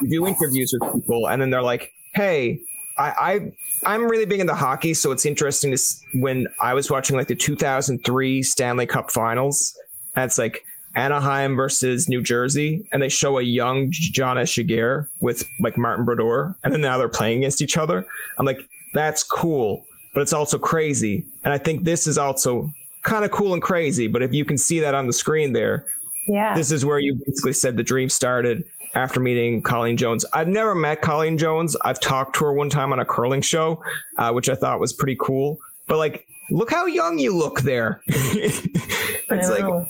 you 0.00 0.08
do 0.08 0.26
interviews 0.26 0.74
with 0.78 0.92
people 0.94 1.28
and 1.28 1.40
then 1.40 1.50
they're 1.50 1.62
like 1.62 1.92
hey 2.14 2.60
I, 2.98 3.50
I 3.86 3.94
am 3.94 4.04
really 4.04 4.26
big 4.26 4.40
into 4.40 4.54
hockey, 4.54 4.94
so 4.94 5.12
it's 5.12 5.24
interesting 5.24 5.74
to 5.74 5.82
when 6.14 6.46
I 6.60 6.74
was 6.74 6.90
watching 6.90 7.16
like 7.16 7.26
the 7.26 7.34
2003 7.34 8.42
Stanley 8.42 8.86
Cup 8.86 9.10
Finals. 9.10 9.74
And 10.14 10.26
it's 10.26 10.38
like 10.38 10.64
Anaheim 10.94 11.56
versus 11.56 12.08
New 12.08 12.22
Jersey, 12.22 12.86
and 12.92 13.02
they 13.02 13.08
show 13.08 13.38
a 13.38 13.42
young 13.42 13.90
Janas 13.90 14.52
Giguere 14.52 15.08
with 15.20 15.48
like 15.60 15.78
Martin 15.78 16.04
Brodeur, 16.04 16.54
and 16.62 16.72
then 16.72 16.80
now 16.82 16.98
they're 16.98 17.08
playing 17.08 17.38
against 17.38 17.62
each 17.62 17.76
other. 17.76 18.06
I'm 18.38 18.44
like, 18.44 18.58
that's 18.92 19.22
cool, 19.22 19.84
but 20.14 20.20
it's 20.20 20.32
also 20.32 20.58
crazy. 20.58 21.24
And 21.44 21.52
I 21.52 21.58
think 21.58 21.84
this 21.84 22.06
is 22.06 22.18
also 22.18 22.70
kind 23.02 23.24
of 23.24 23.30
cool 23.30 23.52
and 23.54 23.62
crazy. 23.62 24.06
But 24.06 24.22
if 24.22 24.32
you 24.32 24.44
can 24.44 24.58
see 24.58 24.80
that 24.80 24.94
on 24.94 25.06
the 25.06 25.12
screen 25.12 25.52
there, 25.52 25.86
Yeah. 26.28 26.54
This 26.54 26.70
is 26.70 26.84
where 26.84 27.00
you 27.00 27.20
basically 27.26 27.52
said 27.52 27.76
the 27.76 27.82
dream 27.82 28.08
started 28.08 28.64
after 28.94 29.18
meeting 29.18 29.60
Colleen 29.60 29.96
Jones. 29.96 30.24
I've 30.32 30.46
never 30.46 30.72
met 30.74 31.02
Colleen 31.02 31.36
Jones. 31.36 31.76
I've 31.84 31.98
talked 31.98 32.36
to 32.36 32.44
her 32.44 32.52
one 32.52 32.70
time 32.70 32.92
on 32.92 33.00
a 33.00 33.04
curling 33.04 33.40
show, 33.42 33.82
uh, 34.18 34.30
which 34.30 34.48
I 34.48 34.54
thought 34.54 34.78
was 34.78 34.92
pretty 34.92 35.16
cool. 35.20 35.58
But 35.88 35.96
like, 35.98 36.26
look 36.50 36.70
how 36.70 36.86
young 36.86 37.18
you 37.18 37.34
look 37.36 37.62
there. 37.62 38.02
it's 38.06 39.48
like, 39.50 39.86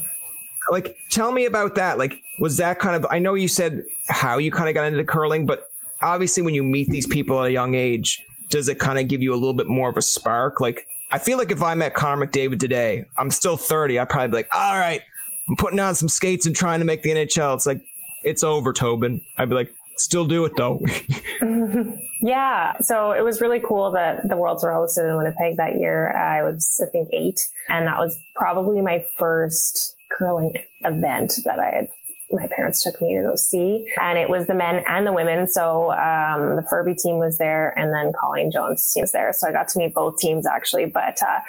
like, 0.71 0.97
tell 1.11 1.33
me 1.33 1.45
about 1.45 1.75
that. 1.75 1.99
Like, 1.99 2.15
was 2.39 2.57
that 2.57 2.79
kind 2.79 2.97
of? 2.97 3.07
I 3.11 3.19
know 3.19 3.35
you 3.35 3.49
said 3.49 3.83
how 4.09 4.39
you 4.39 4.51
kind 4.51 4.69
of 4.69 4.75
got 4.75 4.87
into 4.87 5.05
curling, 5.05 5.45
but 5.45 5.69
obviously, 6.01 6.43
when 6.43 6.55
you 6.55 6.63
meet 6.63 6.89
these 6.89 7.07
people 7.07 7.39
at 7.41 7.49
a 7.49 7.53
young 7.53 7.75
age, 7.75 8.25
does 8.53 8.69
it 8.69 8.79
kind 8.79 8.99
of 8.99 9.09
give 9.09 9.23
you 9.23 9.33
a 9.33 9.35
little 9.35 9.55
bit 9.55 9.67
more 9.67 9.89
of 9.89 9.97
a 9.97 10.03
spark? 10.03 10.61
Like, 10.61 10.87
I 11.11 11.19
feel 11.19 11.39
like 11.39 11.51
if 11.51 11.63
I 11.63 11.75
met 11.75 11.95
Connor 11.95 12.27
McDavid 12.27 12.61
today, 12.61 13.07
I'm 13.17 13.31
still 13.31 13.57
30. 13.57 13.99
I'd 13.99 14.11
probably 14.11 14.29
be 14.29 14.37
like, 14.37 14.55
all 14.55 14.79
right, 14.79 15.01
I'm 15.49 15.57
putting 15.57 15.81
on 15.81 15.95
some 15.95 16.09
skates 16.09 16.45
and 16.45 16.55
trying 16.55 16.79
to 16.81 16.85
make 16.85 17.03
the 17.03 17.11
NHL. 17.11 17.55
It's 17.55 17.67
like, 17.67 17.81
it's 18.23 18.45
over, 18.45 18.75
Tobin. 18.75 19.23
I'd 19.39 19.49
be 19.49 19.55
like, 19.55 19.75
still 19.97 20.27
do 20.27 20.45
it 20.45 20.53
though. 20.57 20.85
yeah. 22.21 22.75
So 22.81 23.13
it 23.13 23.23
was 23.23 23.41
really 23.41 23.61
cool 23.61 23.91
that 23.93 24.29
the 24.29 24.37
Worlds 24.37 24.63
were 24.63 24.71
hosted 24.71 25.09
in 25.09 25.17
Winnipeg 25.17 25.57
that 25.57 25.81
year. 25.81 26.15
I 26.15 26.43
was, 26.43 26.79
I 26.87 26.91
think, 26.91 27.09
eight. 27.11 27.41
And 27.71 27.87
that 27.87 27.99
was 27.99 28.21
probably 28.37 28.83
my 28.83 29.05
first 29.17 29.97
curling 30.11 30.53
event 30.85 31.39
that 31.47 31.59
I 31.59 31.71
had 31.71 31.89
my 32.33 32.47
parents 32.47 32.83
took 32.83 33.01
me 33.01 33.17
to 33.17 33.23
go 33.23 33.37
see, 33.37 33.89
and 34.01 34.19
it 34.19 34.29
was 34.29 34.47
the 34.47 34.55
men 34.55 34.83
and 34.87 35.07
the 35.07 35.13
women. 35.13 35.47
So 35.49 35.93
um, 35.93 36.57
the 36.57 36.67
Ferbey 36.71 36.97
team 36.97 37.19
was 37.19 37.39
there, 37.39 37.77
and 37.79 37.93
then 37.93 38.13
Colleen 38.19 38.51
Jones 38.51 38.93
team 38.93 39.03
was 39.03 39.13
there. 39.13 39.33
So 39.33 39.49
I 39.49 39.53
got 39.53 39.69
to 39.69 39.79
meet 39.79 39.95
both 39.95 40.19
teams 40.19 40.47
actually. 40.47 40.87
But 40.87 41.19
uh, 41.23 41.41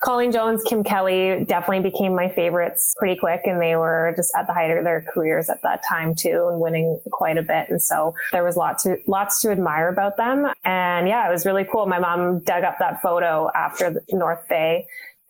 Colleen 0.00 0.32
Jones, 0.32 0.62
Kim 0.62 0.82
Kelly 0.82 1.44
definitely 1.44 1.90
became 1.90 2.14
my 2.14 2.28
favorites 2.30 2.94
pretty 2.98 3.18
quick, 3.18 3.42
and 3.44 3.60
they 3.60 3.76
were 3.76 4.14
just 4.16 4.32
at 4.34 4.46
the 4.46 4.54
height 4.54 4.70
of 4.70 4.82
their 4.82 5.04
careers 5.12 5.50
at 5.50 5.60
that 5.62 5.82
time 5.86 6.14
too, 6.14 6.48
and 6.50 6.60
winning 6.60 6.98
quite 7.10 7.36
a 7.36 7.42
bit. 7.42 7.68
And 7.68 7.82
so 7.82 8.14
there 8.32 8.42
was 8.42 8.56
lots 8.56 8.84
to 8.84 8.96
lots 9.06 9.42
to 9.42 9.50
admire 9.50 9.88
about 9.88 10.16
them. 10.16 10.46
And 10.64 11.06
yeah, 11.06 11.28
it 11.28 11.30
was 11.30 11.44
really 11.44 11.66
cool. 11.70 11.84
My 11.84 11.98
mom 11.98 12.40
dug 12.40 12.64
up 12.64 12.78
that 12.78 13.02
photo 13.02 13.50
after 13.54 14.02
North 14.10 14.48
Bay 14.48 14.86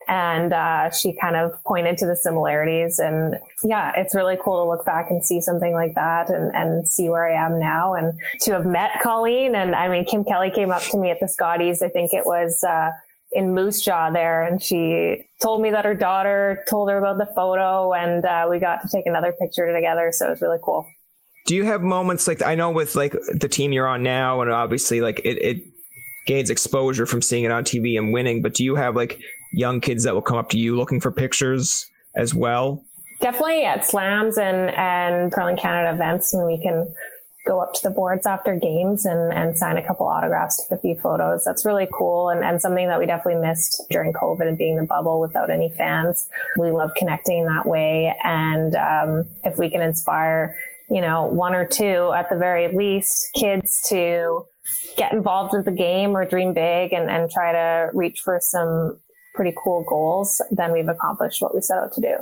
and 0.07 0.53
uh, 0.53 0.89
she 0.91 1.15
kind 1.19 1.35
of 1.35 1.51
pointed 1.63 1.97
to 1.97 2.05
the 2.05 2.15
similarities 2.15 2.99
and 2.99 3.35
yeah 3.63 3.91
it's 3.95 4.15
really 4.15 4.37
cool 4.43 4.63
to 4.63 4.69
look 4.69 4.85
back 4.85 5.09
and 5.09 5.23
see 5.23 5.39
something 5.39 5.73
like 5.73 5.93
that 5.95 6.29
and, 6.29 6.53
and 6.55 6.87
see 6.87 7.09
where 7.09 7.27
i 7.27 7.33
am 7.33 7.59
now 7.59 7.93
and 7.93 8.19
to 8.39 8.51
have 8.51 8.65
met 8.65 8.91
colleen 9.01 9.55
and 9.55 9.75
i 9.75 9.87
mean 9.87 10.03
kim 10.05 10.23
kelly 10.23 10.49
came 10.49 10.71
up 10.71 10.81
to 10.81 10.97
me 10.97 11.11
at 11.11 11.19
the 11.19 11.27
scotties 11.27 11.81
i 11.81 11.87
think 11.89 12.13
it 12.13 12.25
was 12.25 12.63
uh, 12.63 12.89
in 13.31 13.53
Moose 13.53 13.81
Jaw 13.81 14.09
there, 14.09 14.43
and 14.43 14.61
she 14.61 15.25
told 15.41 15.61
me 15.61 15.71
that 15.71 15.85
her 15.85 15.95
daughter 15.95 16.63
told 16.69 16.89
her 16.89 16.97
about 16.97 17.17
the 17.17 17.33
photo, 17.33 17.93
and 17.93 18.25
uh, 18.25 18.47
we 18.49 18.59
got 18.59 18.81
to 18.81 18.89
take 18.89 19.05
another 19.05 19.31
picture 19.31 19.73
together. 19.73 20.11
So 20.11 20.27
it 20.27 20.31
was 20.31 20.41
really 20.41 20.59
cool. 20.61 20.85
Do 21.45 21.55
you 21.55 21.63
have 21.65 21.81
moments 21.81 22.27
like 22.27 22.41
I 22.41 22.55
know 22.55 22.71
with 22.71 22.95
like 22.95 23.15
the 23.33 23.47
team 23.47 23.71
you're 23.71 23.87
on 23.87 24.03
now, 24.03 24.41
and 24.41 24.51
obviously 24.51 25.01
like 25.01 25.21
it, 25.23 25.37
it 25.41 25.63
gains 26.27 26.49
exposure 26.49 27.05
from 27.05 27.21
seeing 27.21 27.45
it 27.45 27.51
on 27.51 27.63
TV 27.63 27.97
and 27.97 28.13
winning, 28.13 28.41
but 28.41 28.53
do 28.53 28.63
you 28.63 28.75
have 28.75 28.95
like 28.95 29.19
young 29.51 29.81
kids 29.81 30.03
that 30.03 30.13
will 30.13 30.21
come 30.21 30.37
up 30.37 30.49
to 30.49 30.57
you 30.57 30.75
looking 30.75 30.99
for 30.99 31.11
pictures 31.11 31.87
as 32.15 32.33
well? 32.33 32.83
Definitely 33.19 33.65
at 33.65 33.85
slams 33.85 34.37
and 34.37 34.71
and 34.71 35.31
Curling 35.31 35.57
Canada 35.57 35.93
events, 35.93 36.33
and 36.33 36.45
we 36.45 36.61
can 36.61 36.93
go 37.45 37.59
up 37.59 37.73
to 37.73 37.81
the 37.83 37.89
boards 37.89 38.25
after 38.25 38.55
games 38.55 39.05
and, 39.05 39.33
and 39.33 39.57
sign 39.57 39.77
a 39.77 39.85
couple 39.85 40.07
autographs, 40.07 40.63
take 40.63 40.77
a 40.77 40.81
few 40.81 40.95
photos. 40.95 41.43
That's 41.43 41.65
really 41.65 41.87
cool 41.91 42.29
and, 42.29 42.43
and 42.43 42.61
something 42.61 42.87
that 42.87 42.99
we 42.99 43.05
definitely 43.05 43.41
missed 43.41 43.81
during 43.89 44.13
COVID 44.13 44.47
and 44.47 44.57
being 44.57 44.73
in 44.73 44.81
the 44.81 44.85
bubble 44.85 45.19
without 45.19 45.49
any 45.49 45.69
fans. 45.69 46.29
We 46.57 46.71
love 46.71 46.91
connecting 46.95 47.45
that 47.45 47.65
way. 47.65 48.15
And 48.23 48.75
um, 48.75 49.25
if 49.43 49.57
we 49.57 49.69
can 49.69 49.81
inspire, 49.81 50.55
you 50.89 51.01
know, 51.01 51.25
one 51.25 51.55
or 51.55 51.65
two 51.65 52.11
at 52.15 52.29
the 52.29 52.37
very 52.37 52.67
least 52.75 53.29
kids 53.33 53.81
to 53.89 54.45
get 54.95 55.11
involved 55.11 55.53
with 55.53 55.65
the 55.65 55.71
game 55.71 56.15
or 56.15 56.25
dream 56.25 56.53
big 56.53 56.93
and, 56.93 57.09
and 57.09 57.29
try 57.31 57.51
to 57.51 57.89
reach 57.93 58.21
for 58.23 58.39
some 58.39 58.99
pretty 59.33 59.53
cool 59.61 59.83
goals, 59.83 60.41
then 60.51 60.71
we've 60.71 60.87
accomplished 60.87 61.41
what 61.41 61.53
we 61.55 61.61
set 61.61 61.77
out 61.77 61.93
to 61.93 62.01
do. 62.01 62.15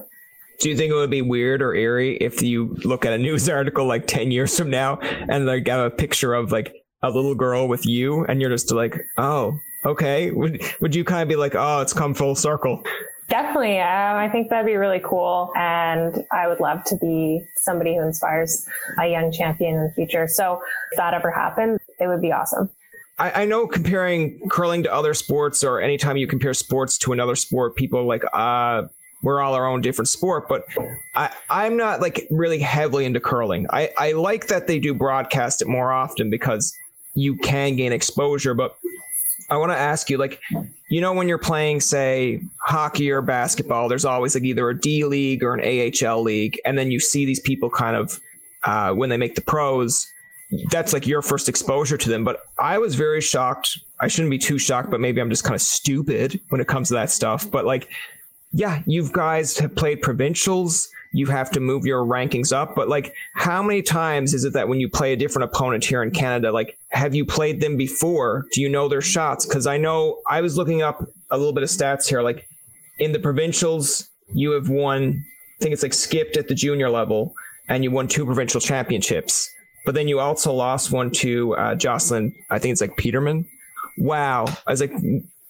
Do 0.59 0.69
you 0.69 0.75
think 0.75 0.91
it 0.91 0.95
would 0.95 1.09
be 1.09 1.21
weird 1.21 1.61
or 1.61 1.73
eerie 1.73 2.17
if 2.17 2.41
you 2.41 2.75
look 2.83 3.05
at 3.05 3.13
a 3.13 3.17
news 3.17 3.47
article 3.49 3.85
like 3.85 4.07
10 4.07 4.31
years 4.31 4.57
from 4.57 4.69
now 4.69 4.99
and 4.99 5.45
like 5.45 5.67
have 5.67 5.85
a 5.85 5.89
picture 5.89 6.33
of 6.33 6.51
like 6.51 6.75
a 7.01 7.09
little 7.09 7.35
girl 7.35 7.67
with 7.67 7.85
you 7.85 8.25
and 8.25 8.41
you're 8.41 8.49
just 8.49 8.71
like, 8.71 8.99
oh, 9.17 9.57
okay. 9.85 10.31
Would, 10.31 10.61
would 10.81 10.95
you 10.95 11.03
kind 11.03 11.21
of 11.21 11.29
be 11.29 11.37
like, 11.37 11.55
oh, 11.55 11.79
it's 11.81 11.93
come 11.93 12.13
full 12.13 12.35
circle? 12.35 12.83
Definitely. 13.29 13.79
Um, 13.79 14.17
I 14.17 14.27
think 14.27 14.49
that'd 14.49 14.65
be 14.65 14.75
really 14.75 14.99
cool. 15.03 15.51
And 15.55 16.25
I 16.31 16.47
would 16.47 16.59
love 16.59 16.83
to 16.85 16.97
be 16.97 17.41
somebody 17.57 17.95
who 17.95 18.01
inspires 18.01 18.65
a 18.99 19.07
young 19.07 19.31
champion 19.31 19.75
in 19.75 19.83
the 19.83 19.91
future. 19.91 20.27
So 20.27 20.61
if 20.91 20.97
that 20.97 21.13
ever 21.13 21.31
happened, 21.31 21.79
it 21.99 22.07
would 22.07 22.21
be 22.21 22.31
awesome. 22.31 22.69
I, 23.19 23.41
I, 23.41 23.45
know 23.45 23.67
comparing 23.67 24.39
curling 24.49 24.83
to 24.83 24.93
other 24.93 25.13
sports 25.13 25.63
or 25.63 25.81
anytime 25.81 26.17
you 26.17 26.25
compare 26.25 26.53
sports 26.53 26.97
to 26.99 27.11
another 27.11 27.35
sport, 27.35 27.75
people 27.75 28.05
like, 28.05 28.23
uh, 28.33 28.83
we're 29.21 29.41
all 29.41 29.53
our 29.53 29.67
own 29.67 29.81
different 29.81 30.07
sport, 30.07 30.47
but 30.47 30.63
I, 31.15 31.29
I'm 31.49 31.75
not 31.75 31.99
like 31.99 32.25
really 32.31 32.59
heavily 32.59 33.05
into 33.05 33.19
curling. 33.19 33.67
I, 33.69 33.89
I 33.97 34.13
like 34.13 34.47
that 34.47 34.67
they 34.67 34.79
do 34.79 34.93
broadcast 34.93 35.61
it 35.61 35.67
more 35.67 35.91
often 35.91 36.29
because 36.29 36.73
you 37.15 37.35
can 37.35 37.75
gain 37.75 37.91
exposure. 37.91 38.53
But 38.53 38.77
I 39.49 39.57
want 39.57 39.71
to 39.71 39.77
ask 39.77 40.09
you, 40.09 40.17
like, 40.17 40.39
you 40.89 41.01
know, 41.01 41.13
when 41.13 41.27
you're 41.27 41.37
playing, 41.37 41.81
say, 41.81 42.41
hockey 42.65 43.11
or 43.11 43.21
basketball, 43.21 43.89
there's 43.89 44.05
always 44.05 44.35
like 44.35 44.43
either 44.43 44.69
a 44.69 44.79
D 44.79 45.03
league 45.03 45.43
or 45.43 45.53
an 45.53 45.61
AHL 45.61 46.21
league. 46.21 46.59
And 46.65 46.77
then 46.77 46.91
you 46.91 46.99
see 46.99 47.25
these 47.25 47.39
people 47.39 47.69
kind 47.69 47.95
of, 47.95 48.21
uh, 48.63 48.93
when 48.93 49.09
they 49.09 49.17
make 49.17 49.35
the 49.35 49.41
pros, 49.41 50.07
that's 50.71 50.93
like 50.93 51.05
your 51.05 51.21
first 51.21 51.47
exposure 51.49 51.97
to 51.97 52.09
them. 52.09 52.23
But 52.23 52.41
I 52.59 52.77
was 52.77 52.95
very 52.95 53.21
shocked. 53.21 53.79
I 53.99 54.07
shouldn't 54.07 54.31
be 54.31 54.37
too 54.37 54.57
shocked, 54.57 54.89
but 54.89 54.99
maybe 54.99 55.21
I'm 55.21 55.29
just 55.29 55.43
kind 55.43 55.55
of 55.55 55.61
stupid 55.61 56.39
when 56.49 56.59
it 56.61 56.67
comes 56.67 56.87
to 56.89 56.95
that 56.95 57.11
stuff. 57.11 57.49
But 57.49 57.65
like, 57.65 57.89
yeah, 58.51 58.81
you 58.87 59.09
guys 59.11 59.57
have 59.59 59.75
played 59.75 60.01
provincials. 60.01 60.89
You 61.11 61.27
have 61.27 61.51
to 61.51 61.59
move 61.59 61.85
your 61.85 62.03
rankings 62.03 62.51
up. 62.51 62.75
But 62.75 62.87
like, 62.87 63.13
how 63.33 63.61
many 63.61 63.81
times 63.81 64.33
is 64.33 64.43
it 64.43 64.53
that 64.53 64.67
when 64.67 64.79
you 64.79 64.89
play 64.89 65.13
a 65.13 65.15
different 65.15 65.51
opponent 65.51 65.85
here 65.85 66.01
in 66.03 66.11
Canada, 66.11 66.51
like, 66.51 66.77
have 66.89 67.13
you 67.13 67.25
played 67.25 67.61
them 67.61 67.77
before? 67.77 68.45
Do 68.51 68.61
you 68.61 68.69
know 68.69 68.87
their 68.87 69.01
shots? 69.01 69.45
Because 69.45 69.67
I 69.67 69.77
know 69.77 70.21
I 70.29 70.41
was 70.41 70.57
looking 70.57 70.81
up 70.81 71.03
a 71.31 71.37
little 71.37 71.53
bit 71.53 71.63
of 71.63 71.69
stats 71.69 72.07
here. 72.07 72.21
Like, 72.21 72.47
in 72.99 73.11
the 73.11 73.19
provincials, 73.19 74.09
you 74.33 74.51
have 74.51 74.69
won, 74.69 75.23
I 75.59 75.63
think 75.63 75.73
it's 75.73 75.83
like 75.83 75.93
skipped 75.93 76.37
at 76.37 76.47
the 76.47 76.55
junior 76.55 76.89
level, 76.89 77.33
and 77.67 77.83
you 77.83 77.91
won 77.91 78.07
two 78.07 78.25
provincial 78.25 78.61
championships. 78.61 79.49
But 79.89 79.95
then 79.95 80.07
you 80.07 80.19
also 80.19 80.53
lost 80.53 80.91
one 80.91 81.09
to 81.13 81.55
uh, 81.55 81.73
Jocelyn, 81.73 82.35
I 82.51 82.59
think 82.59 82.73
it's 82.73 82.81
like 82.81 82.95
Peterman. 82.95 83.47
Wow. 83.97 84.45
I 84.45 84.69
was 84.69 84.81
like, 84.81 84.93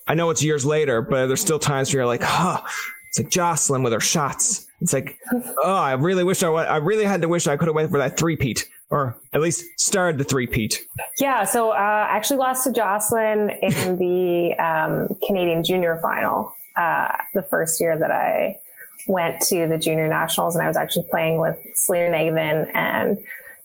I 0.08 0.13
know 0.13 0.29
it's 0.29 0.41
years 0.41 0.65
later, 0.65 1.01
but 1.01 1.27
there's 1.27 1.41
still 1.41 1.60
times 1.60 1.89
where 1.89 2.00
you're 2.00 2.08
like, 2.08 2.24
huh, 2.24 2.62
it's 3.10 3.19
like 3.19 3.29
Jocelyn 3.29 3.84
with 3.84 3.91
her 3.91 4.00
shots. 4.00 4.65
It's 4.79 4.93
like, 4.93 5.17
oh, 5.62 5.75
I 5.75 5.91
really 5.96 6.24
wish 6.24 6.41
I 6.41 6.48
I 6.48 6.77
really 6.77 7.03
had 7.03 7.22
to 7.24 7.27
wish 7.27 7.48
I 7.48 7.58
could 7.58 7.67
have 7.67 7.75
went 7.75 7.91
for 7.91 7.98
that 7.98 8.17
three 8.17 8.38
peat 8.38 8.65
or 8.89 9.17
at 9.34 9.41
least 9.41 9.65
started 9.77 10.17
the 10.17 10.24
three 10.24 10.48
peat. 10.48 10.88
Yeah. 11.19 11.43
So 11.43 11.72
uh, 11.72 11.74
I 11.74 12.15
actually 12.15 12.38
lost 12.38 12.63
to 12.63 12.72
Jocelyn 12.72 13.50
in 13.62 13.98
the 13.98 14.55
um, 14.58 15.17
Canadian 15.27 15.65
junior 15.65 16.00
final 16.01 16.55
uh, 16.77 17.10
the 17.34 17.43
first 17.43 17.81
year 17.81 18.00
that 18.00 18.10
I 18.10 18.58
went 19.05 19.41
to 19.48 19.67
the 19.67 19.77
junior 19.77 20.08
nationals 20.08 20.55
and 20.55 20.63
I 20.63 20.69
was 20.69 20.77
actually 20.77 21.08
playing 21.10 21.41
with 21.41 21.58
Selena 21.75 22.15
Njegovan 22.15 22.74
and 22.74 23.17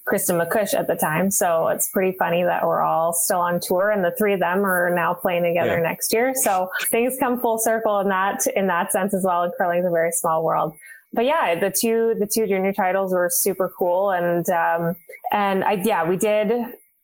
Kristin 0.07 0.43
MacCuish 0.43 0.75
at 0.75 0.87
the 0.87 0.95
time. 0.95 1.31
So 1.31 1.69
it's 1.69 1.89
pretty 1.89 2.17
funny 2.19 2.43
that 2.43 2.67
we're 2.67 2.83
all 2.83 3.13
still 3.13 3.41
on 3.41 3.59
tour 3.61 3.91
and 3.91 4.05
the 4.05 4.15
three 4.19 4.35
of 4.35 4.41
them 4.41 4.65
are 4.65 4.95
now 4.95 5.15
playing 5.15 5.45
together 5.45 5.79
yeah. 5.79 5.89
next 5.89 6.13
year. 6.13 6.35
So 6.35 6.71
things 6.91 7.17
come 7.19 7.41
full 7.41 7.59
circle 7.59 8.01
in 8.01 8.09
that, 8.09 8.47
in 8.55 8.67
that 8.67 8.93
sense 8.93 9.15
as 9.15 9.25
well. 9.25 9.43
And 9.43 9.53
curling 9.57 9.81
is 9.81 9.87
a 9.87 9.91
very 9.91 10.13
small 10.13 10.45
world. 10.45 10.77
But 11.13 11.25
yeah, 11.25 11.59
the 11.59 11.71
two, 11.71 12.17
the 12.19 12.27
two 12.27 12.47
junior 12.47 12.73
titles 12.73 13.13
were 13.13 13.31
super 13.33 13.73
cool. 13.79 14.11
And, 14.11 14.49
um, 14.51 14.97
and 15.33 15.65
I, 15.65 15.73
yeah, 15.73 16.07
we 16.07 16.17
did, 16.17 16.51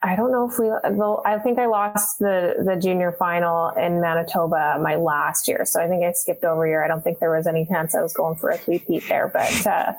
I 0.03 0.17
don't 0.17 0.33
know 0.33 0.49
if 0.49 0.59
we, 0.59 0.71
well, 0.97 1.23
I 1.27 1.39
think 1.39 1.59
I 1.59 1.67
lost 1.67 2.21
the, 2.21 2.55
the 2.65 2.75
junior 2.77 3.13
final 3.13 3.69
in 3.71 4.01
Manitoba 4.01 4.79
my 4.83 4.97
last 4.97 5.47
year. 5.47 5.67
So 5.67 5.79
I 5.79 5.89
think 5.89 6.03
I 6.03 6.13
skipped 6.13 6.43
over 6.43 6.67
year. 6.67 6.83
I 6.83 6.89
don't 6.89 7.05
think 7.05 7.19
there 7.19 7.37
was 7.37 7.47
any 7.47 7.67
chance 7.67 7.95
I 7.95 8.01
was 8.01 8.15
going 8.15 8.37
for 8.37 8.49
a 8.49 8.57
three-peat 8.57 9.07
there. 9.09 9.29
But, 9.29 9.67
uh, 9.67 9.93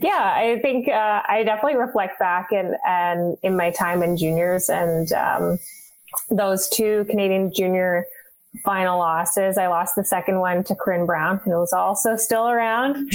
yeah, 0.00 0.34
I 0.36 0.60
think, 0.62 0.86
uh, 0.86 1.22
I 1.28 1.42
definitely 1.42 1.80
reflect 1.80 2.20
back 2.20 2.52
and, 2.52 2.76
and 2.86 3.36
in 3.42 3.56
my 3.56 3.72
time 3.72 4.04
in 4.04 4.16
juniors 4.16 4.68
and, 4.68 5.10
um, 5.12 5.58
those 6.30 6.68
two 6.68 7.04
Canadian 7.10 7.52
junior 7.52 8.06
final 8.64 9.00
losses. 9.00 9.58
I 9.58 9.66
lost 9.66 9.96
the 9.96 10.04
second 10.04 10.38
one 10.38 10.62
to 10.64 10.76
Corryn 10.76 11.06
Brown, 11.06 11.40
who 11.44 11.50
was 11.50 11.72
also 11.72 12.16
still 12.16 12.48
around. 12.48 13.10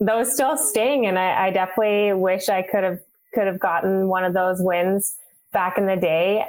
those 0.00 0.32
still 0.32 0.56
sting. 0.56 1.06
And 1.06 1.20
I, 1.20 1.46
I 1.46 1.50
definitely 1.52 2.14
wish 2.14 2.48
I 2.48 2.62
could 2.62 2.82
have, 2.82 2.98
could 3.32 3.46
have 3.46 3.60
gotten 3.60 4.08
one 4.08 4.24
of 4.24 4.34
those 4.34 4.60
wins 4.60 5.14
back 5.52 5.78
in 5.78 5.86
the 5.86 5.96
day. 5.96 6.44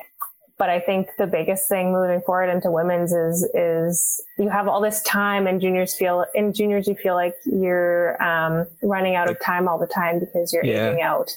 But 0.58 0.70
I 0.70 0.82
think 0.82 1.08
the 1.18 1.26
biggest 1.26 1.70
thing 1.70 1.94
moving 1.94 2.20
forward 2.26 2.50
into 2.50 2.70
women's 2.70 3.14
is 3.14 3.50
is 3.54 4.22
you 4.38 4.50
have 4.50 4.68
all 4.68 4.82
this 4.82 5.02
time, 5.04 5.48
and 5.48 5.62
juniors 5.62 5.96
feel 5.96 6.26
in 6.36 6.52
juniors 6.52 6.86
you 6.86 6.96
feel 6.96 7.16
like 7.16 7.34
you're 7.46 8.22
um, 8.22 8.68
running 8.84 9.16
out 9.16 9.30
of 9.30 9.40
time 9.40 9.70
all 9.70 9.80
the 9.80 9.88
time 9.88 10.20
because 10.20 10.52
you're 10.52 10.66
yeah. 10.66 10.90
aging 10.90 11.02
out. 11.02 11.32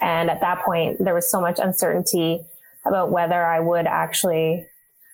And 0.00 0.28
at 0.28 0.40
that 0.40 0.64
point, 0.64 1.04
there 1.04 1.14
was 1.14 1.30
so 1.30 1.40
much 1.40 1.60
uncertainty 1.60 2.44
about 2.84 3.12
whether 3.12 3.44
I 3.44 3.60
would 3.60 3.86
actually 3.86 4.66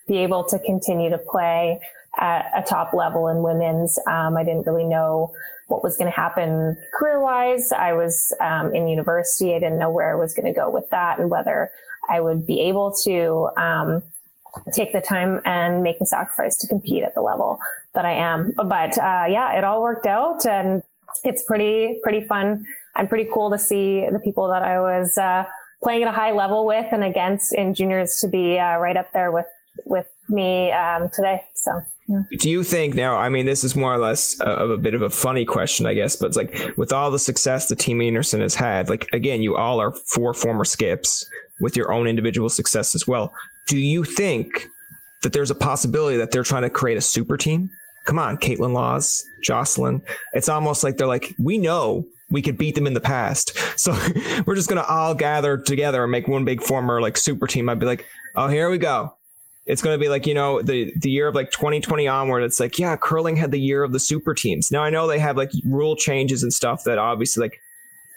be 0.07 0.17
able 0.17 0.43
to 0.45 0.57
continue 0.57 1.11
to 1.11 1.19
play 1.19 1.79
at 2.17 2.51
a 2.55 2.63
top 2.63 2.93
level 2.93 3.27
in 3.27 3.43
women's. 3.43 3.97
Um, 4.07 4.37
I 4.37 4.43
didn't 4.43 4.65
really 4.65 4.85
know 4.85 5.33
what 5.71 5.83
was 5.83 5.95
going 5.97 6.11
to 6.11 6.15
happen 6.15 6.75
career 6.93 7.21
wise. 7.21 7.71
I 7.71 7.93
was 7.93 8.35
um, 8.41 8.75
in 8.75 8.87
university. 8.87 9.55
I 9.55 9.59
didn't 9.59 9.79
know 9.79 9.89
where 9.89 10.11
I 10.11 10.19
was 10.19 10.33
going 10.33 10.53
to 10.53 10.57
go 10.57 10.69
with 10.69 10.89
that 10.91 11.17
and 11.19 11.29
whether 11.29 11.71
I 12.09 12.19
would 12.19 12.45
be 12.45 12.59
able 12.61 12.93
to 13.05 13.49
um, 13.57 14.03
take 14.73 14.91
the 14.91 15.01
time 15.01 15.39
and 15.45 15.81
make 15.81 15.97
the 15.99 16.05
sacrifice 16.05 16.57
to 16.57 16.67
compete 16.67 17.03
at 17.03 17.15
the 17.15 17.21
level 17.21 17.57
that 17.95 18.05
I 18.05 18.11
am. 18.11 18.53
But 18.57 18.97
uh, 18.97 19.25
yeah, 19.29 19.57
it 19.57 19.63
all 19.63 19.81
worked 19.81 20.05
out 20.05 20.45
and 20.45 20.83
it's 21.23 21.43
pretty, 21.43 21.99
pretty 22.03 22.27
fun 22.27 22.65
and 22.95 23.07
pretty 23.07 23.29
cool 23.33 23.49
to 23.51 23.57
see 23.57 24.05
the 24.11 24.19
people 24.19 24.49
that 24.49 24.63
I 24.63 24.79
was 24.81 25.17
uh, 25.17 25.45
playing 25.81 26.03
at 26.03 26.09
a 26.09 26.11
high 26.11 26.31
level 26.33 26.65
with 26.65 26.87
and 26.91 27.03
against 27.03 27.53
in 27.53 27.73
juniors 27.73 28.17
to 28.21 28.27
be 28.27 28.59
uh, 28.59 28.77
right 28.77 28.97
up 28.97 29.11
there 29.13 29.31
with, 29.31 29.47
with 29.85 30.07
me 30.27 30.71
um, 30.71 31.09
today. 31.13 31.43
So. 31.55 31.81
Do 32.37 32.49
you 32.49 32.63
think 32.63 32.95
now? 32.95 33.17
I 33.17 33.29
mean, 33.29 33.45
this 33.45 33.63
is 33.63 33.75
more 33.75 33.93
or 33.93 33.97
less 33.97 34.39
of 34.39 34.69
a, 34.69 34.73
a 34.73 34.77
bit 34.77 34.93
of 34.93 35.01
a 35.01 35.09
funny 35.09 35.45
question, 35.45 35.85
I 35.85 35.93
guess, 35.93 36.15
but 36.15 36.27
it's 36.27 36.37
like 36.37 36.77
with 36.77 36.91
all 36.91 37.11
the 37.11 37.19
success 37.19 37.67
the 37.67 37.75
team 37.75 37.99
Einarson 37.99 38.41
has 38.41 38.55
had, 38.55 38.89
like 38.89 39.07
again, 39.13 39.41
you 39.41 39.55
all 39.55 39.79
are 39.79 39.91
four 39.91 40.33
former 40.33 40.65
skips 40.65 41.25
with 41.59 41.75
your 41.75 41.91
own 41.91 42.07
individual 42.07 42.49
success 42.49 42.95
as 42.95 43.07
well. 43.07 43.33
Do 43.67 43.77
you 43.77 44.03
think 44.03 44.67
that 45.23 45.33
there's 45.33 45.51
a 45.51 45.55
possibility 45.55 46.17
that 46.17 46.31
they're 46.31 46.43
trying 46.43 46.63
to 46.63 46.69
create 46.69 46.97
a 46.97 47.01
super 47.01 47.37
team? 47.37 47.69
Come 48.05 48.17
on, 48.17 48.37
Kaitlyn 48.37 48.73
Lawes, 48.73 49.23
Jocelyn. 49.43 50.01
It's 50.33 50.49
almost 50.49 50.83
like 50.83 50.97
they're 50.97 51.07
like, 51.07 51.35
we 51.37 51.57
know 51.59 52.05
we 52.31 52.41
could 52.41 52.57
beat 52.57 52.75
them 52.75 52.87
in 52.87 52.93
the 52.93 53.01
past. 53.01 53.55
So 53.79 53.91
we're 54.45 54.55
just 54.55 54.69
gonna 54.69 54.85
all 54.87 55.13
gather 55.13 55.57
together 55.57 56.03
and 56.03 56.11
make 56.11 56.27
one 56.27 56.45
big 56.45 56.63
former 56.63 56.99
like 56.99 57.17
super 57.17 57.45
team. 57.45 57.69
I'd 57.69 57.79
be 57.79 57.85
like, 57.85 58.05
oh, 58.35 58.47
here 58.47 58.69
we 58.69 58.77
go 58.77 59.13
it's 59.65 59.81
going 59.81 59.93
to 59.97 60.03
be 60.03 60.09
like 60.09 60.25
you 60.25 60.33
know 60.33 60.61
the 60.61 60.91
the 60.97 61.09
year 61.09 61.27
of 61.27 61.35
like 61.35 61.51
2020 61.51 62.07
onward 62.07 62.41
it's 62.41 62.59
like 62.59 62.79
yeah 62.79 62.95
curling 62.95 63.35
had 63.35 63.51
the 63.51 63.59
year 63.59 63.83
of 63.83 63.91
the 63.91 63.99
super 63.99 64.33
teams 64.33 64.71
now 64.71 64.83
i 64.83 64.89
know 64.89 65.07
they 65.07 65.19
have 65.19 65.37
like 65.37 65.51
rule 65.65 65.95
changes 65.95 66.43
and 66.43 66.53
stuff 66.53 66.83
that 66.83 66.97
obviously 66.97 67.41
like 67.41 67.59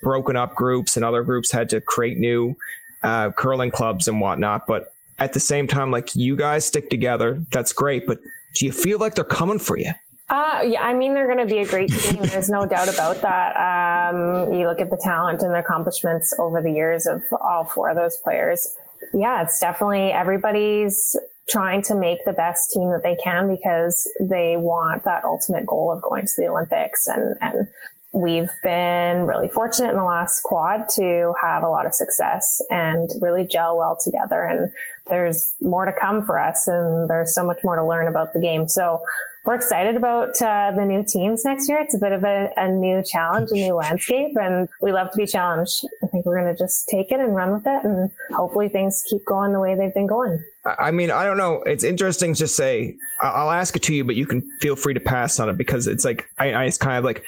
broken 0.02 0.36
up 0.36 0.54
groups 0.54 0.96
and 0.96 1.04
other 1.04 1.22
groups 1.22 1.50
had 1.50 1.68
to 1.68 1.80
create 1.80 2.18
new 2.18 2.54
uh, 3.02 3.30
curling 3.32 3.70
clubs 3.70 4.08
and 4.08 4.20
whatnot 4.20 4.66
but 4.66 4.94
at 5.18 5.32
the 5.32 5.40
same 5.40 5.66
time 5.66 5.90
like 5.90 6.14
you 6.16 6.36
guys 6.36 6.64
stick 6.64 6.88
together 6.90 7.42
that's 7.52 7.72
great 7.72 8.06
but 8.06 8.18
do 8.54 8.64
you 8.66 8.72
feel 8.72 8.98
like 8.98 9.14
they're 9.14 9.24
coming 9.24 9.58
for 9.58 9.78
you 9.78 9.92
uh, 10.30 10.62
yeah, 10.66 10.80
I 10.80 10.94
mean, 10.94 11.12
they're 11.12 11.26
going 11.26 11.46
to 11.46 11.54
be 11.54 11.60
a 11.60 11.66
great 11.66 11.90
team. 11.90 12.22
There's 12.22 12.48
no 12.48 12.64
doubt 12.64 12.88
about 12.88 13.20
that. 13.20 14.14
Um, 14.14 14.54
you 14.54 14.66
look 14.66 14.80
at 14.80 14.88
the 14.88 14.96
talent 14.96 15.42
and 15.42 15.52
the 15.52 15.58
accomplishments 15.58 16.34
over 16.38 16.62
the 16.62 16.72
years 16.72 17.06
of 17.06 17.22
all 17.42 17.64
four 17.64 17.90
of 17.90 17.96
those 17.96 18.16
players. 18.16 18.74
Yeah, 19.12 19.42
it's 19.42 19.60
definitely 19.60 20.12
everybody's 20.12 21.14
trying 21.48 21.82
to 21.82 21.94
make 21.94 22.24
the 22.24 22.32
best 22.32 22.70
team 22.70 22.90
that 22.90 23.02
they 23.02 23.16
can 23.22 23.48
because 23.48 24.10
they 24.20 24.56
want 24.56 25.04
that 25.04 25.24
ultimate 25.24 25.66
goal 25.66 25.92
of 25.92 26.02
going 26.02 26.26
to 26.26 26.32
the 26.36 26.48
Olympics. 26.48 27.06
And, 27.06 27.36
and 27.40 27.68
we've 28.14 28.50
been 28.62 29.26
really 29.26 29.48
fortunate 29.48 29.90
in 29.90 29.96
the 29.96 30.04
last 30.04 30.42
quad 30.44 30.88
to 30.88 31.34
have 31.42 31.64
a 31.64 31.68
lot 31.68 31.84
of 31.84 31.94
success 31.94 32.62
and 32.70 33.10
really 33.20 33.44
gel 33.44 33.76
well 33.76 33.98
together. 34.02 34.44
And 34.44 34.70
there's 35.08 35.54
more 35.60 35.84
to 35.84 35.92
come 35.92 36.24
for 36.24 36.38
us 36.38 36.68
and 36.68 37.10
there's 37.10 37.34
so 37.34 37.44
much 37.44 37.58
more 37.64 37.74
to 37.74 37.84
learn 37.84 38.06
about 38.06 38.32
the 38.32 38.40
game. 38.40 38.68
So 38.68 39.00
we're 39.44 39.56
excited 39.56 39.96
about 39.96 40.40
uh, 40.40 40.72
the 40.74 40.84
new 40.84 41.04
teams 41.04 41.44
next 41.44 41.68
year. 41.68 41.78
It's 41.78 41.94
a 41.94 41.98
bit 41.98 42.12
of 42.12 42.24
a, 42.24 42.50
a, 42.56 42.68
new 42.68 43.02
challenge, 43.02 43.50
a 43.50 43.54
new 43.54 43.74
landscape, 43.74 44.34
and 44.40 44.68
we 44.80 44.90
love 44.90 45.10
to 45.10 45.18
be 45.18 45.26
challenged. 45.26 45.84
I 46.02 46.06
think 46.06 46.24
we're 46.24 46.40
going 46.40 46.54
to 46.54 46.58
just 46.58 46.88
take 46.88 47.12
it 47.12 47.20
and 47.20 47.34
run 47.34 47.52
with 47.52 47.66
it, 47.66 47.84
and 47.84 48.10
hopefully 48.32 48.70
things 48.70 49.04
keep 49.10 49.22
going 49.26 49.52
the 49.52 49.60
way 49.60 49.74
they've 49.74 49.92
been 49.92 50.06
going. 50.06 50.42
I 50.64 50.90
mean, 50.92 51.10
I 51.10 51.26
don't 51.26 51.36
know. 51.36 51.62
It's 51.66 51.84
interesting 51.84 52.32
to 52.36 52.48
say. 52.48 52.96
I'll 53.20 53.50
ask 53.50 53.76
it 53.76 53.82
to 53.82 53.94
you, 53.94 54.02
but 54.02 54.16
you 54.16 54.24
can 54.24 54.40
feel 54.62 54.76
free 54.76 54.94
to 54.94 55.00
pass 55.00 55.38
on 55.38 55.50
it 55.50 55.58
because 55.58 55.88
it's 55.88 56.06
like 56.06 56.26
I, 56.38 56.52
I 56.52 56.64
it's 56.64 56.78
kind 56.78 56.96
of 56.96 57.04
like 57.04 57.22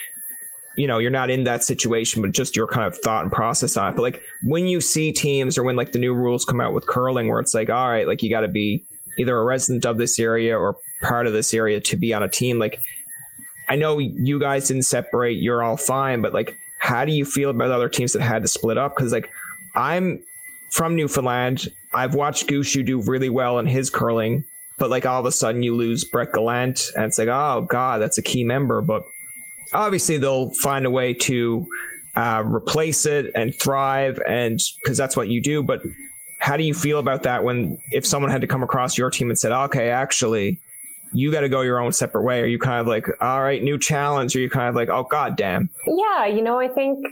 you 0.76 0.86
know 0.86 0.98
you're 0.98 1.10
not 1.10 1.30
in 1.30 1.44
that 1.44 1.64
situation 1.64 2.20
but 2.22 2.32
just 2.32 2.54
your 2.54 2.66
kind 2.66 2.86
of 2.86 2.98
thought 2.98 3.22
and 3.22 3.32
process 3.32 3.76
on 3.76 3.92
it 3.92 3.96
but 3.96 4.02
like 4.02 4.22
when 4.42 4.66
you 4.66 4.80
see 4.80 5.12
teams 5.12 5.56
or 5.56 5.62
when 5.62 5.76
like 5.76 5.92
the 5.92 5.98
new 5.98 6.14
rules 6.14 6.44
come 6.44 6.60
out 6.60 6.72
with 6.72 6.86
curling 6.86 7.28
where 7.28 7.40
it's 7.40 7.54
like 7.54 7.70
all 7.70 7.88
right 7.88 8.06
like 8.06 8.22
you 8.22 8.30
got 8.30 8.40
to 8.40 8.48
be 8.48 8.84
either 9.18 9.36
a 9.36 9.44
resident 9.44 9.86
of 9.86 9.98
this 9.98 10.18
area 10.18 10.56
or 10.56 10.76
part 11.02 11.26
of 11.26 11.32
this 11.32 11.52
area 11.54 11.80
to 11.80 11.96
be 11.96 12.12
on 12.14 12.22
a 12.22 12.28
team. 12.28 12.58
Like, 12.58 12.80
I 13.68 13.76
know 13.76 13.98
you 13.98 14.38
guys 14.38 14.68
didn't 14.68 14.84
separate, 14.84 15.38
you're 15.38 15.62
all 15.62 15.76
fine, 15.76 16.22
but 16.22 16.32
like, 16.32 16.56
how 16.78 17.04
do 17.04 17.12
you 17.12 17.24
feel 17.24 17.50
about 17.50 17.70
other 17.70 17.88
teams 17.88 18.12
that 18.12 18.22
had 18.22 18.42
to 18.42 18.48
split 18.48 18.78
up? 18.78 18.94
Because 18.96 19.12
like, 19.12 19.30
I'm 19.74 20.22
from 20.70 20.94
Newfoundland. 20.94 21.68
I've 21.94 22.14
watched 22.14 22.46
Gushue 22.46 22.84
do 22.84 23.00
really 23.02 23.30
well 23.30 23.58
in 23.58 23.66
his 23.66 23.90
curling, 23.90 24.44
but 24.78 24.90
like 24.90 25.06
all 25.06 25.20
of 25.20 25.26
a 25.26 25.32
sudden 25.32 25.62
you 25.62 25.74
lose 25.74 26.04
Brett 26.04 26.32
Gallant, 26.32 26.90
and 26.94 27.06
it's 27.06 27.18
like, 27.18 27.28
oh 27.28 27.66
god, 27.68 28.00
that's 28.00 28.18
a 28.18 28.22
key 28.22 28.44
member. 28.44 28.82
But 28.82 29.02
obviously 29.72 30.18
they'll 30.18 30.50
find 30.50 30.86
a 30.86 30.90
way 30.90 31.14
to 31.14 31.66
uh, 32.14 32.42
replace 32.44 33.06
it 33.06 33.30
and 33.34 33.54
thrive, 33.54 34.20
and 34.26 34.60
because 34.82 34.96
that's 34.96 35.16
what 35.16 35.28
you 35.28 35.42
do. 35.42 35.62
But 35.62 35.82
how 36.40 36.56
do 36.56 36.64
you 36.64 36.74
feel 36.74 36.98
about 36.98 37.22
that 37.24 37.44
when 37.44 37.78
if 37.92 38.06
someone 38.06 38.30
had 38.30 38.40
to 38.40 38.46
come 38.46 38.62
across 38.62 38.96
your 38.96 39.10
team 39.10 39.30
and 39.30 39.38
said, 39.38 39.52
okay, 39.52 39.90
actually, 39.90 40.60
you 41.12 41.32
got 41.32 41.40
to 41.40 41.48
go 41.48 41.62
your 41.62 41.80
own 41.80 41.92
separate 41.92 42.22
way? 42.22 42.40
Are 42.40 42.46
you 42.46 42.58
kind 42.58 42.80
of 42.80 42.86
like, 42.86 43.06
all 43.20 43.42
right, 43.42 43.62
new 43.62 43.78
challenge? 43.78 44.36
Are 44.36 44.40
you 44.40 44.50
kind 44.50 44.68
of 44.68 44.74
like, 44.74 44.88
oh, 44.88 45.04
god 45.10 45.36
damn? 45.36 45.70
Yeah, 45.86 46.26
you 46.26 46.42
know, 46.42 46.58
I 46.58 46.68
think 46.68 47.04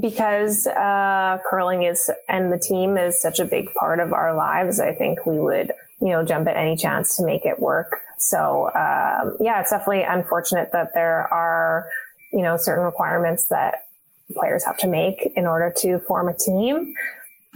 because 0.00 0.66
uh, 0.66 1.38
curling 1.48 1.84
is 1.84 2.10
and 2.28 2.52
the 2.52 2.58
team 2.58 2.96
is 2.96 3.20
such 3.20 3.38
a 3.38 3.44
big 3.44 3.72
part 3.74 4.00
of 4.00 4.12
our 4.12 4.34
lives, 4.34 4.80
I 4.80 4.92
think 4.92 5.24
we 5.26 5.38
would, 5.38 5.72
you 6.04 6.10
know, 6.10 6.22
jump 6.22 6.46
at 6.46 6.56
any 6.58 6.76
chance 6.76 7.16
to 7.16 7.24
make 7.24 7.46
it 7.46 7.58
work. 7.58 8.02
So, 8.18 8.66
um, 8.74 9.38
yeah, 9.40 9.60
it's 9.60 9.70
definitely 9.70 10.02
unfortunate 10.02 10.68
that 10.72 10.92
there 10.92 11.32
are, 11.32 11.88
you 12.30 12.42
know, 12.42 12.58
certain 12.58 12.84
requirements 12.84 13.46
that 13.46 13.86
players 14.34 14.64
have 14.64 14.76
to 14.78 14.86
make 14.86 15.32
in 15.34 15.46
order 15.46 15.72
to 15.78 15.98
form 16.00 16.28
a 16.28 16.34
team. 16.34 16.92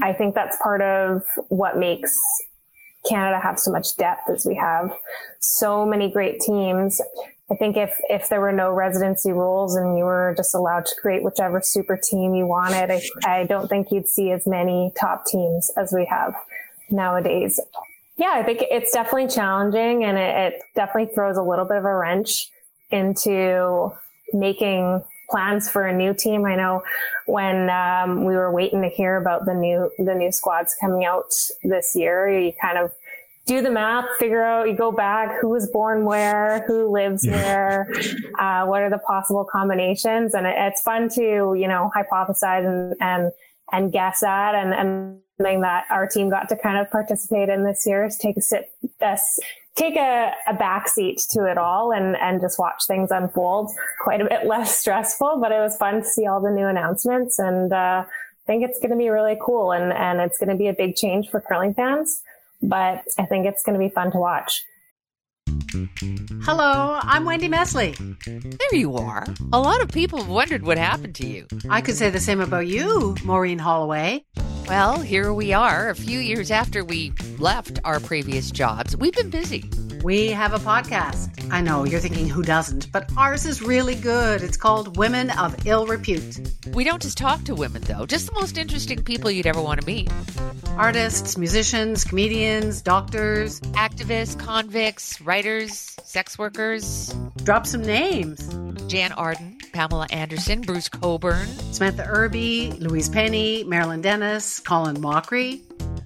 I 0.02 0.14
think 0.14 0.34
that's 0.34 0.56
part 0.62 0.80
of 0.80 1.22
what 1.48 1.76
makes 1.76 2.16
Canada 3.06 3.38
have 3.38 3.58
so 3.60 3.70
much 3.70 3.96
depth 3.98 4.30
as 4.30 4.46
we 4.46 4.54
have 4.54 4.96
so 5.40 5.84
many 5.84 6.10
great 6.10 6.40
teams. 6.40 7.02
I 7.50 7.54
think 7.54 7.76
if 7.76 7.94
if 8.08 8.30
there 8.30 8.40
were 8.40 8.52
no 8.52 8.72
residency 8.72 9.32
rules 9.32 9.76
and 9.76 9.98
you 9.98 10.04
were 10.04 10.32
just 10.38 10.54
allowed 10.54 10.86
to 10.86 10.94
create 11.00 11.22
whichever 11.22 11.60
super 11.62 11.98
team 12.02 12.34
you 12.34 12.46
wanted, 12.46 12.90
I, 12.90 13.40
I 13.40 13.44
don't 13.44 13.68
think 13.68 13.88
you'd 13.90 14.08
see 14.08 14.30
as 14.30 14.46
many 14.46 14.92
top 14.98 15.26
teams 15.26 15.70
as 15.76 15.92
we 15.92 16.06
have 16.06 16.34
nowadays. 16.90 17.60
Yeah, 18.18 18.32
I 18.34 18.42
think 18.42 18.64
it's 18.68 18.92
definitely 18.92 19.28
challenging 19.28 20.04
and 20.04 20.18
it, 20.18 20.54
it 20.54 20.62
definitely 20.74 21.14
throws 21.14 21.36
a 21.36 21.42
little 21.42 21.64
bit 21.64 21.76
of 21.76 21.84
a 21.84 21.94
wrench 21.94 22.50
into 22.90 23.92
making 24.32 25.02
plans 25.30 25.70
for 25.70 25.86
a 25.86 25.96
new 25.96 26.12
team. 26.14 26.44
I 26.44 26.56
know 26.56 26.82
when 27.26 27.70
um, 27.70 28.24
we 28.24 28.34
were 28.34 28.52
waiting 28.52 28.82
to 28.82 28.88
hear 28.88 29.16
about 29.16 29.44
the 29.44 29.54
new 29.54 29.90
the 29.98 30.14
new 30.14 30.32
squads 30.32 30.74
coming 30.80 31.04
out 31.04 31.32
this 31.62 31.94
year, 31.94 32.28
you 32.28 32.52
kind 32.60 32.78
of 32.78 32.90
do 33.46 33.62
the 33.62 33.70
math, 33.70 34.04
figure 34.18 34.42
out, 34.42 34.68
you 34.68 34.76
go 34.76 34.92
back, 34.92 35.40
who 35.40 35.48
was 35.48 35.70
born 35.70 36.04
where, 36.04 36.64
who 36.66 36.90
lives 36.92 37.26
where, 37.26 37.90
uh, 38.38 38.66
what 38.66 38.82
are 38.82 38.90
the 38.90 38.98
possible 38.98 39.46
combinations, 39.50 40.34
and 40.34 40.46
it, 40.46 40.54
it's 40.56 40.82
fun 40.82 41.08
to 41.10 41.54
you 41.56 41.68
know 41.68 41.90
hypothesize 41.96 42.66
and 42.66 42.94
and 43.00 43.32
and 43.72 43.92
guess 43.92 44.22
at 44.22 44.54
and 44.54 44.74
and 44.74 45.20
something 45.38 45.60
that 45.60 45.84
our 45.90 46.06
team 46.06 46.28
got 46.30 46.48
to 46.48 46.56
kind 46.56 46.78
of 46.78 46.90
participate 46.90 47.48
in 47.48 47.64
this 47.64 47.86
year 47.86 48.04
is 48.04 48.16
take 48.16 48.36
a 48.36 48.40
sit, 48.40 48.72
uh, 49.00 49.16
take 49.76 49.94
a, 49.96 50.32
a 50.48 50.54
backseat 50.54 51.28
to 51.30 51.44
it 51.44 51.56
all 51.56 51.92
and, 51.92 52.16
and 52.16 52.40
just 52.40 52.58
watch 52.58 52.84
things 52.86 53.10
unfold. 53.12 53.70
Quite 54.00 54.20
a 54.20 54.24
bit 54.24 54.46
less 54.46 54.76
stressful, 54.76 55.38
but 55.40 55.52
it 55.52 55.60
was 55.60 55.76
fun 55.76 56.02
to 56.02 56.04
see 56.04 56.26
all 56.26 56.40
the 56.40 56.50
new 56.50 56.66
announcements. 56.66 57.38
And 57.38 57.72
uh, 57.72 58.04
I 58.04 58.46
think 58.46 58.64
it's 58.64 58.80
going 58.80 58.90
to 58.90 58.96
be 58.96 59.10
really 59.10 59.36
cool 59.40 59.70
and, 59.70 59.92
and 59.92 60.20
it's 60.20 60.38
going 60.38 60.48
to 60.48 60.56
be 60.56 60.66
a 60.66 60.72
big 60.72 60.96
change 60.96 61.28
for 61.30 61.40
curling 61.40 61.74
fans, 61.74 62.20
but 62.60 63.04
I 63.16 63.26
think 63.26 63.46
it's 63.46 63.62
going 63.62 63.78
to 63.78 63.86
be 63.86 63.94
fun 63.94 64.10
to 64.12 64.18
watch. 64.18 64.64
Hello, 66.42 66.98
I'm 67.02 67.24
Wendy 67.24 67.46
Mesley. 67.46 67.94
There 68.26 68.74
you 68.74 68.96
are. 68.96 69.26
A 69.52 69.60
lot 69.60 69.82
of 69.82 69.90
people 69.90 70.18
have 70.18 70.28
wondered 70.28 70.64
what 70.64 70.78
happened 70.78 71.14
to 71.16 71.26
you. 71.26 71.46
I 71.68 71.80
could 71.80 71.94
say 71.94 72.10
the 72.10 72.20
same 72.20 72.40
about 72.40 72.66
you, 72.66 73.16
Maureen 73.22 73.58
Holloway. 73.58 74.24
Well, 74.68 75.00
here 75.00 75.32
we 75.32 75.54
are, 75.54 75.88
a 75.88 75.94
few 75.94 76.18
years 76.18 76.50
after 76.50 76.84
we 76.84 77.14
left 77.38 77.80
our 77.84 78.00
previous 78.00 78.50
jobs. 78.50 78.94
We've 78.94 79.14
been 79.14 79.30
busy. 79.30 79.64
We 80.04 80.28
have 80.32 80.52
a 80.52 80.58
podcast. 80.58 81.50
I 81.50 81.62
know 81.62 81.84
you're 81.84 82.00
thinking 82.00 82.28
who 82.28 82.42
doesn't, 82.42 82.92
but 82.92 83.10
ours 83.16 83.46
is 83.46 83.62
really 83.62 83.94
good. 83.94 84.42
It's 84.42 84.58
called 84.58 84.98
Women 84.98 85.30
of 85.30 85.66
Ill 85.66 85.86
Repute. 85.86 86.52
We 86.74 86.84
don't 86.84 87.00
just 87.00 87.16
talk 87.16 87.44
to 87.44 87.54
women, 87.54 87.80
though, 87.80 88.04
just 88.04 88.26
the 88.26 88.34
most 88.34 88.58
interesting 88.58 89.02
people 89.02 89.30
you'd 89.30 89.46
ever 89.46 89.62
want 89.62 89.80
to 89.80 89.86
meet 89.86 90.12
artists, 90.76 91.38
musicians, 91.38 92.04
comedians, 92.04 92.82
doctors, 92.82 93.60
activists, 93.72 94.38
convicts, 94.38 95.18
writers, 95.22 95.96
sex 96.04 96.38
workers. 96.38 97.14
Drop 97.42 97.66
some 97.66 97.80
names 97.80 98.46
Jann 98.88 99.12
Arden, 99.12 99.57
Pamela 99.78 100.08
Anderson, 100.10 100.60
Bruce 100.62 100.88
Cockburn, 100.88 101.46
Samantha 101.70 102.04
Irby, 102.04 102.72
Louise 102.80 103.08
Penny, 103.08 103.62
Marilyn 103.62 104.00
Denis, 104.00 104.58
Colin 104.58 104.96
Mochrie. 104.96 105.60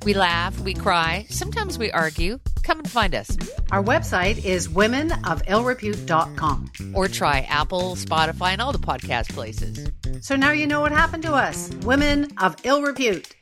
We 0.04 0.12
laugh, 0.12 0.60
we 0.60 0.74
cry, 0.74 1.24
sometimes 1.30 1.78
we 1.78 1.90
argue. 1.90 2.38
Come 2.64 2.80
and 2.80 2.90
find 2.90 3.14
us. 3.14 3.34
Our 3.70 3.82
website 3.82 4.44
is 4.44 4.68
womenofillrepute.com. 4.68 6.72
Or 6.94 7.08
try 7.08 7.46
Apple, 7.48 7.96
Spotify, 7.96 8.50
and 8.50 8.60
all 8.60 8.72
the 8.72 8.78
podcast 8.78 9.32
places. 9.32 9.90
So 10.20 10.36
now 10.36 10.50
you 10.50 10.66
know 10.66 10.82
what 10.82 10.92
happened 10.92 11.22
to 11.22 11.32
us 11.32 11.70
Women 11.80 12.28
of 12.42 12.56
Ill 12.64 12.82
Repute 12.82 13.34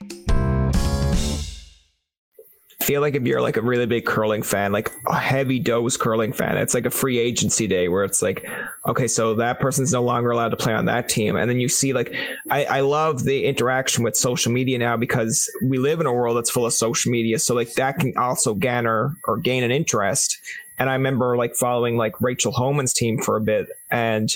feel 2.81 3.01
like 3.01 3.15
if 3.15 3.23
you're 3.25 3.43
like 3.43 3.57
a 3.57 3.63
really 3.63 3.87
big 3.87 4.07
curling 4.07 4.43
fan, 4.43 4.73
like 4.73 4.91
a 5.07 5.19
heavy 5.19 5.59
dose 5.59 5.97
curling 5.97 6.33
fan, 6.33 6.57
it's 6.57 6.75
like 6.75 6.87
a 6.87 6.91
free 6.91 7.19
agency 7.19 7.67
day 7.67 7.89
where 7.89 8.05
it's 8.05 8.23
like, 8.23 8.49
okay, 8.87 9.07
so 9.07 9.35
that 9.35 9.61
person's 9.61 9.93
no 9.93 10.03
longer 10.03 10.31
allowed 10.31 10.49
to 10.49 10.57
play 10.57 10.73
on 10.73 10.87
that 10.87 11.09
team. 11.09 11.37
And 11.37 11.49
then 11.49 11.61
you 11.61 11.69
see 11.69 11.93
like, 11.93 12.15
I, 12.51 12.65
I 12.65 12.81
love 12.81 13.25
the 13.25 13.45
interaction 13.45 14.03
with 14.03 14.17
social 14.17 14.51
media 14.51 14.79
now 14.79 14.97
because 14.97 15.51
we 15.63 15.79
live 15.79 16.01
in 16.01 16.07
a 16.07 16.13
world 16.13 16.37
that's 16.37 16.51
full 16.51 16.67
of 16.67 16.73
social 16.73 17.13
media. 17.13 17.39
So 17.39 17.55
like 17.55 17.75
that 17.75 17.99
can 17.99 18.17
also 18.17 18.55
garner 18.55 19.15
or 19.27 19.37
gain 19.37 19.63
an 19.63 19.71
interest. 19.71 20.39
And 20.79 20.89
I 20.89 20.95
remember 20.95 21.37
like 21.37 21.57
following 21.57 21.99
like 21.99 22.21
Rachel 22.21 22.53
Homan's 22.53 22.95
team 22.95 23.21
for 23.21 23.37
a 23.37 23.41
bit 23.41 23.69
and 23.91 24.35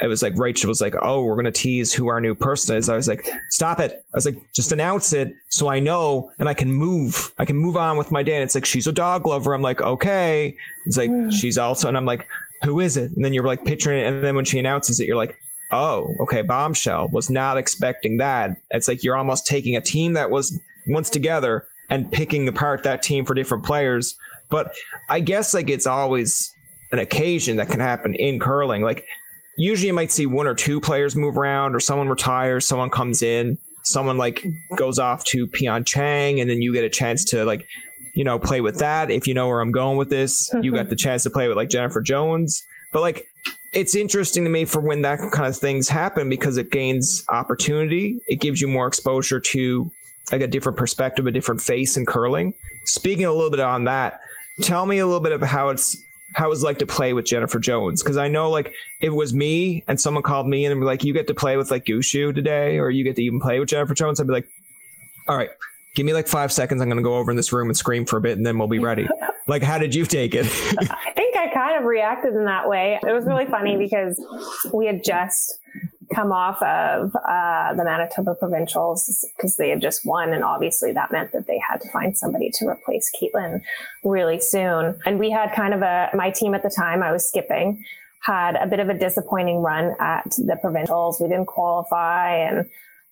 it 0.00 0.08
was 0.08 0.22
like 0.22 0.36
Rachel 0.36 0.68
was 0.68 0.80
like, 0.80 0.94
"Oh, 1.00 1.24
we're 1.24 1.36
gonna 1.36 1.50
tease 1.50 1.92
who 1.92 2.08
our 2.08 2.20
new 2.20 2.34
person 2.34 2.76
is." 2.76 2.88
I 2.88 2.96
was 2.96 3.08
like, 3.08 3.28
"Stop 3.50 3.80
it!" 3.80 4.04
I 4.12 4.16
was 4.16 4.26
like, 4.26 4.36
"Just 4.52 4.72
announce 4.72 5.12
it 5.12 5.34
so 5.48 5.68
I 5.68 5.80
know 5.80 6.30
and 6.38 6.48
I 6.48 6.54
can 6.54 6.72
move. 6.72 7.32
I 7.38 7.44
can 7.44 7.56
move 7.56 7.76
on 7.76 7.96
with 7.96 8.10
my 8.10 8.22
day." 8.22 8.34
And 8.34 8.42
it's 8.42 8.54
like 8.54 8.66
she's 8.66 8.86
a 8.86 8.92
dog 8.92 9.26
lover. 9.26 9.54
I'm 9.54 9.62
like, 9.62 9.80
"Okay." 9.80 10.56
It's 10.84 10.96
like 10.96 11.10
mm. 11.10 11.32
she's 11.32 11.56
also, 11.56 11.88
and 11.88 11.96
I'm 11.96 12.04
like, 12.04 12.26
"Who 12.64 12.80
is 12.80 12.96
it?" 12.96 13.12
And 13.16 13.24
then 13.24 13.32
you're 13.32 13.46
like 13.46 13.64
picturing 13.64 14.00
it, 14.00 14.06
and 14.06 14.22
then 14.22 14.36
when 14.36 14.44
she 14.44 14.58
announces 14.58 15.00
it, 15.00 15.06
you're 15.06 15.16
like, 15.16 15.36
"Oh, 15.70 16.14
okay." 16.20 16.42
Bombshell 16.42 17.08
was 17.08 17.30
not 17.30 17.56
expecting 17.56 18.18
that. 18.18 18.56
It's 18.70 18.88
like 18.88 19.02
you're 19.02 19.16
almost 19.16 19.46
taking 19.46 19.76
a 19.76 19.80
team 19.80 20.12
that 20.12 20.30
was 20.30 20.58
once 20.86 21.10
together 21.10 21.66
and 21.88 22.10
picking 22.10 22.46
apart 22.48 22.82
that 22.82 23.02
team 23.02 23.24
for 23.24 23.34
different 23.34 23.64
players. 23.64 24.16
But 24.48 24.74
I 25.08 25.20
guess 25.20 25.54
like 25.54 25.70
it's 25.70 25.86
always 25.86 26.52
an 26.92 26.98
occasion 26.98 27.56
that 27.56 27.68
can 27.68 27.80
happen 27.80 28.14
in 28.14 28.38
curling. 28.38 28.82
Like 28.82 29.06
usually 29.56 29.88
you 29.88 29.94
might 29.94 30.12
see 30.12 30.26
one 30.26 30.46
or 30.46 30.54
two 30.54 30.80
players 30.80 31.16
move 31.16 31.36
around 31.36 31.74
or 31.74 31.80
someone 31.80 32.08
retires, 32.08 32.66
someone 32.66 32.90
comes 32.90 33.22
in, 33.22 33.58
someone 33.84 34.18
like 34.18 34.44
goes 34.76 34.98
off 34.98 35.24
to 35.24 35.46
Pyeongchang 35.46 36.40
and 36.40 36.50
then 36.50 36.60
you 36.60 36.72
get 36.72 36.84
a 36.84 36.90
chance 36.90 37.24
to 37.26 37.44
like, 37.44 37.66
you 38.14 38.24
know, 38.24 38.38
play 38.38 38.60
with 38.60 38.78
that. 38.78 39.10
If 39.10 39.26
you 39.26 39.34
know 39.34 39.48
where 39.48 39.60
I'm 39.60 39.72
going 39.72 39.96
with 39.96 40.10
this, 40.10 40.50
you 40.62 40.72
got 40.72 40.80
mm-hmm. 40.80 40.90
the 40.90 40.96
chance 40.96 41.22
to 41.24 41.30
play 41.30 41.48
with 41.48 41.56
like 41.56 41.70
Jennifer 41.70 42.00
Jones. 42.00 42.62
But 42.92 43.00
like 43.00 43.26
it's 43.72 43.94
interesting 43.94 44.44
to 44.44 44.50
me 44.50 44.64
for 44.64 44.80
when 44.80 45.02
that 45.02 45.18
kind 45.32 45.46
of 45.46 45.56
things 45.56 45.88
happen 45.88 46.28
because 46.28 46.56
it 46.56 46.70
gains 46.70 47.24
opportunity. 47.28 48.18
It 48.26 48.36
gives 48.36 48.60
you 48.60 48.68
more 48.68 48.86
exposure 48.86 49.40
to 49.40 49.90
like 50.32 50.40
a 50.40 50.46
different 50.46 50.78
perspective, 50.78 51.26
a 51.26 51.30
different 51.30 51.60
face 51.60 51.96
in 51.96 52.06
curling. 52.06 52.54
Speaking 52.84 53.26
a 53.26 53.32
little 53.32 53.50
bit 53.50 53.60
on 53.60 53.84
that, 53.84 54.20
tell 54.62 54.86
me 54.86 54.98
a 54.98 55.06
little 55.06 55.20
bit 55.20 55.32
of 55.32 55.42
how 55.42 55.68
it's 55.68 55.96
how 56.34 56.46
it 56.46 56.48
was 56.48 56.62
like 56.62 56.78
to 56.78 56.86
play 56.86 57.12
with 57.12 57.24
Jennifer 57.24 57.58
Jones. 57.58 58.02
Cause 58.02 58.16
I 58.16 58.28
know 58.28 58.50
like 58.50 58.68
if 59.00 59.08
it 59.08 59.14
was 59.14 59.32
me 59.32 59.84
and 59.88 60.00
someone 60.00 60.22
called 60.22 60.46
me 60.46 60.66
and 60.66 60.80
be 60.80 60.84
like, 60.84 61.04
you 61.04 61.12
get 61.12 61.26
to 61.28 61.34
play 61.34 61.56
with 61.56 61.70
like 61.70 61.84
Gushue 61.84 62.34
today, 62.34 62.78
or 62.78 62.90
you 62.90 63.04
get 63.04 63.16
to 63.16 63.22
even 63.22 63.40
play 63.40 63.58
with 63.58 63.68
Jennifer 63.68 63.94
Jones, 63.94 64.20
I'd 64.20 64.26
be 64.26 64.32
like, 64.32 64.48
all 65.28 65.36
right, 65.36 65.50
give 65.94 66.04
me 66.04 66.12
like 66.12 66.28
five 66.28 66.52
seconds. 66.52 66.82
I'm 66.82 66.88
going 66.88 66.98
to 66.98 67.02
go 67.02 67.16
over 67.16 67.30
in 67.30 67.36
this 67.36 67.52
room 67.52 67.68
and 67.68 67.76
scream 67.76 68.04
for 68.04 68.16
a 68.16 68.20
bit 68.20 68.36
and 68.36 68.46
then 68.46 68.58
we'll 68.58 68.68
be 68.68 68.78
ready. 68.78 69.08
like, 69.46 69.62
how 69.62 69.78
did 69.78 69.94
you 69.94 70.04
take 70.04 70.34
it? 70.34 70.46
I 70.78 71.12
think 71.14 71.36
I 71.36 71.48
kind 71.52 71.78
of 71.78 71.84
reacted 71.84 72.34
in 72.34 72.44
that 72.44 72.68
way. 72.68 72.98
It 73.02 73.12
was 73.12 73.24
really 73.24 73.46
funny 73.46 73.76
because 73.76 74.20
we 74.72 74.86
had 74.86 75.02
just 75.04 75.58
come 76.14 76.32
off 76.32 76.60
of 76.62 77.14
uh, 77.16 77.74
the 77.74 77.84
Manitoba 77.84 78.34
Provincials 78.34 79.24
because 79.36 79.56
they 79.56 79.70
had 79.70 79.80
just 79.80 80.04
won. 80.04 80.32
And 80.32 80.44
obviously 80.44 80.92
that 80.92 81.10
meant 81.12 81.32
that 81.32 81.46
they 81.46 81.58
had 81.58 81.80
to 81.80 81.90
find 81.90 82.16
somebody 82.16 82.50
to 82.54 82.66
replace 82.66 83.10
Kaitlyn 83.20 83.60
really 84.04 84.40
soon. 84.40 84.98
And 85.04 85.18
we 85.18 85.30
had 85.30 85.52
kind 85.52 85.74
of 85.74 85.82
a, 85.82 86.10
my 86.14 86.30
team 86.30 86.54
at 86.54 86.62
the 86.62 86.70
time, 86.70 87.02
I 87.02 87.12
was 87.12 87.28
skipping, 87.28 87.84
had 88.20 88.56
a 88.56 88.66
bit 88.66 88.80
of 88.80 88.88
a 88.88 88.98
disappointing 88.98 89.58
run 89.58 89.94
at 90.00 90.30
the 90.38 90.56
Provincials. 90.60 91.20
We 91.20 91.28
didn't 91.28 91.46
qualify 91.46 92.36
and 92.36 92.66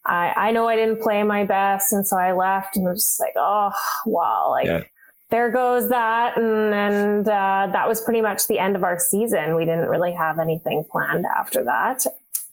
I, 0.07 0.33
I 0.37 0.51
know 0.51 0.69
I 0.69 0.77
didn't 0.77 1.01
play 1.01 1.23
my 1.23 1.45
best. 1.45 1.93
And 1.93 2.07
so 2.07 2.17
I 2.17 2.33
left 2.33 2.77
and 2.77 2.85
was 2.85 3.03
just 3.03 3.21
like, 3.21 3.33
oh, 3.37 3.71
wow. 4.07 4.51
Like, 4.51 4.67
yeah 4.67 4.83
there 5.31 5.51
goes 5.51 5.89
that 5.89 6.37
and 6.37 6.73
and 6.73 7.29
uh, 7.29 7.69
that 7.73 7.89
was 7.89 8.01
pretty 8.03 8.21
much 8.21 8.47
the 8.47 8.59
end 8.59 8.77
of 8.77 8.85
our 8.85 8.99
season 8.99 9.57
we 9.57 9.65
didn't 9.65 9.89
really 9.89 10.13
have 10.13 10.39
anything 10.39 10.85
planned 10.91 11.25
after 11.39 11.65
that 11.65 12.05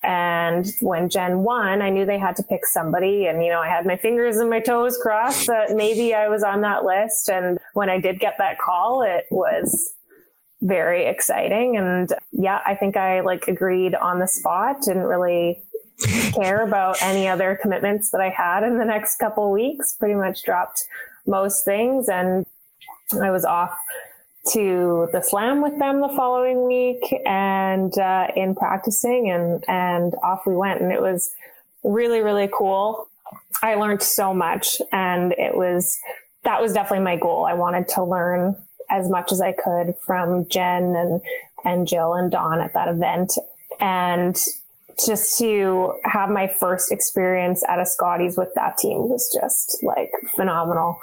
and 0.04 0.66
when 0.80 1.10
Jen 1.10 1.40
won, 1.40 1.82
I 1.82 1.90
knew 1.90 2.06
they 2.06 2.18
had 2.18 2.36
to 2.38 2.44
pick 2.44 2.66
somebody. 2.66 3.28
And, 3.28 3.44
you 3.44 3.52
know, 3.52 3.60
I 3.60 3.68
had 3.68 3.86
my 3.86 3.98
fingers 3.98 4.38
and 4.38 4.50
my 4.50 4.60
toes 4.60 4.98
crossed 4.98 5.48
that 5.48 5.76
maybe 5.76 6.14
I 6.16 6.28
was 6.28 6.44
on 6.44 6.62
that 6.62 6.84
list. 6.84 7.30
And 7.30 7.60
when 7.74 7.90
I 7.90 8.00
did 8.00 8.20
get 8.20 8.36
that 8.40 8.58
call, 8.60 9.04
it 9.04 9.26
was 9.30 9.94
very 10.62 11.06
exciting. 11.06 11.78
And 11.78 12.12
yeah, 12.32 12.62
I 12.66 12.76
think 12.76 12.98
I 12.98 13.20
like 13.22 13.48
agreed 13.48 13.94
on 13.94 14.20
the 14.20 14.28
spot, 14.28 14.82
didn't 14.82 15.04
really 15.04 15.62
care 16.34 16.62
about 16.62 16.98
any 17.04 17.28
other 17.28 17.58
commitments 17.62 18.10
that 18.10 18.22
I 18.22 18.30
had 18.30 18.64
in 18.64 18.80
the 18.80 18.86
next 18.86 19.18
couple 19.18 19.52
weeks, 19.52 19.94
pretty 19.94 20.16
much 20.16 20.44
dropped 20.44 20.84
most 21.28 21.64
things. 21.64 22.10
And 22.10 22.48
I 23.22 23.30
was 23.30 23.46
off 23.46 23.78
to 24.50 25.08
the 25.12 25.22
slam 25.22 25.62
with 25.62 25.78
them 25.78 26.02
the 26.02 26.10
following 26.10 26.68
week 26.68 27.16
and 27.26 27.96
uh, 28.00 28.28
in 28.36 28.56
practicing 28.56 29.30
and 29.30 29.64
and 29.68 30.16
off 30.24 30.42
we 30.48 30.56
went 30.56 30.82
and 30.82 30.92
it 30.92 31.02
was 31.02 31.32
really 31.84 32.22
really 32.22 32.50
cool 32.52 33.08
i 33.62 33.76
learned 33.76 34.02
so 34.02 34.34
much 34.34 34.82
and 34.92 35.34
it 35.34 35.56
was 35.56 36.00
that 36.44 36.60
was 36.60 36.74
definitely 36.74 37.04
my 37.04 37.16
goal 37.16 37.46
i 37.46 37.54
wanted 37.54 37.88
to 37.88 38.04
learn 38.04 38.56
as 38.90 39.08
much 39.10 39.32
as 39.32 39.42
i 39.42 39.52
could 39.52 39.94
from 40.06 40.48
jen 40.50 40.96
and 40.96 41.22
and 41.64 41.88
jill 41.88 42.16
and 42.16 42.32
dawn 42.32 42.60
at 42.60 42.74
that 42.74 42.88
event 42.88 43.34
and 43.80 44.44
just 45.06 45.38
to 45.40 45.94
have 46.04 46.30
my 46.30 46.48
first 46.48 46.92
experience 46.92 47.64
at 47.68 47.80
a 47.80 47.86
Scotties 47.86 48.38
with 48.38 48.50
that 48.56 48.78
team 48.78 49.10
was 49.10 49.36
just 49.42 49.84
like 49.84 50.12
phenomenal. 50.36 51.00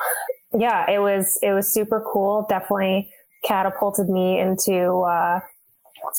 Yeah, 0.57 0.89
it 0.91 0.99
was 1.01 1.39
it 1.43 1.53
was 1.53 1.73
super 1.73 2.05
cool. 2.13 2.47
Definitely 2.49 3.11
catapulted 3.45 4.09
me 4.09 4.41
into 4.41 5.01
uh, 5.01 5.41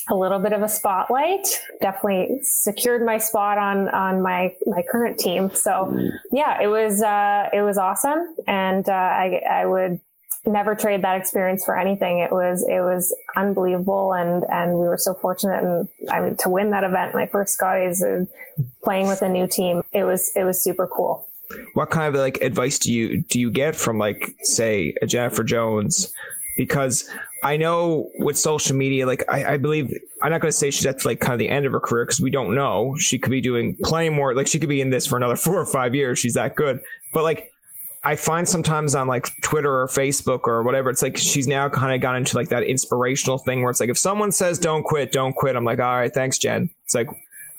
a 0.09 0.15
little 0.15 0.39
bit 0.39 0.53
of 0.53 0.61
a 0.61 0.69
spotlight. 0.69 1.47
Definitely 1.81 2.39
secured 2.43 3.05
my 3.05 3.17
spot 3.17 3.57
on 3.57 3.89
on 3.89 4.21
my 4.21 4.53
my 4.65 4.83
current 4.89 5.19
team. 5.19 5.51
So 5.53 5.95
yeah, 6.31 6.61
it 6.61 6.67
was 6.67 7.01
uh, 7.01 7.49
it 7.53 7.61
was 7.61 7.77
awesome, 7.77 8.35
and 8.47 8.87
uh, 8.87 8.93
I 8.93 9.41
I 9.49 9.65
would 9.65 9.99
never 10.45 10.73
trade 10.73 11.01
that 11.03 11.17
experience 11.17 11.65
for 11.65 11.77
anything. 11.77 12.19
It 12.19 12.31
was 12.31 12.65
it 12.67 12.81
was 12.81 13.15
unbelievable, 13.35 14.13
and 14.13 14.43
and 14.49 14.73
we 14.73 14.87
were 14.87 14.97
so 14.97 15.13
fortunate 15.13 15.63
and 15.63 15.87
I 16.09 16.21
mean 16.21 16.35
to 16.37 16.49
win 16.49 16.71
that 16.71 16.83
event. 16.83 17.13
My 17.13 17.27
first 17.27 17.53
Scotties 17.53 18.01
and 18.01 18.27
playing 18.83 19.07
with 19.07 19.21
a 19.21 19.29
new 19.29 19.47
team. 19.47 19.81
It 19.91 20.03
was 20.03 20.31
it 20.35 20.43
was 20.43 20.61
super 20.61 20.87
cool. 20.87 21.27
What 21.73 21.89
kind 21.89 22.13
of 22.13 22.19
like 22.19 22.41
advice 22.41 22.77
do 22.77 22.93
you 22.93 23.23
do 23.23 23.39
you 23.39 23.49
get 23.49 23.75
from 23.75 23.97
like 23.97 24.35
say 24.41 24.93
a 25.01 25.07
Jennifer 25.07 25.43
Jones 25.43 26.13
because 26.59 27.09
I 27.41 27.55
know 27.55 28.11
with 28.19 28.37
social 28.37 28.75
media, 28.75 29.07
like 29.07 29.23
I, 29.29 29.53
I 29.53 29.57
believe 29.57 29.97
I'm 30.21 30.29
not 30.29 30.41
going 30.41 30.51
to 30.51 30.57
say 30.57 30.69
she's 30.71 30.85
at 30.85 31.05
like 31.05 31.21
kind 31.21 31.31
of 31.31 31.39
the 31.39 31.47
end 31.47 31.65
of 31.65 31.71
her 31.71 31.79
career 31.79 32.03
because 32.03 32.19
we 32.19 32.29
don't 32.29 32.53
know. 32.53 32.97
She 32.97 33.17
could 33.17 33.31
be 33.31 33.39
doing 33.39 33.77
plenty 33.81 34.09
more. 34.09 34.35
Like 34.35 34.45
she 34.45 34.59
could 34.59 34.67
be 34.67 34.81
in 34.81 34.89
this 34.89 35.07
for 35.07 35.15
another 35.15 35.35
four 35.37 35.57
or 35.57 35.65
five 35.65 35.95
years. 35.95 36.19
She's 36.19 36.33
that 36.33 36.57
good. 36.57 36.81
But 37.13 37.23
like 37.23 37.53
I 38.03 38.17
find 38.17 38.45
sometimes 38.45 38.93
on 38.93 39.07
like 39.07 39.29
Twitter 39.39 39.73
or 39.73 39.87
Facebook 39.87 40.41
or 40.47 40.63
whatever, 40.63 40.89
it's 40.89 41.01
like 41.01 41.15
she's 41.15 41.47
now 41.47 41.69
kind 41.69 41.95
of 41.95 42.01
gone 42.01 42.17
into 42.17 42.35
like 42.35 42.49
that 42.49 42.63
inspirational 42.63 43.37
thing 43.37 43.61
where 43.61 43.71
it's 43.71 43.79
like 43.79 43.89
if 43.89 43.97
someone 43.97 44.33
says 44.33 44.59
don't 44.59 44.83
quit, 44.83 45.13
don't 45.13 45.33
quit. 45.33 45.55
I'm 45.55 45.63
like, 45.63 45.79
all 45.79 45.95
right, 45.95 46.13
thanks, 46.13 46.39
Jen. 46.39 46.69
It's 46.83 46.93
like, 46.93 47.07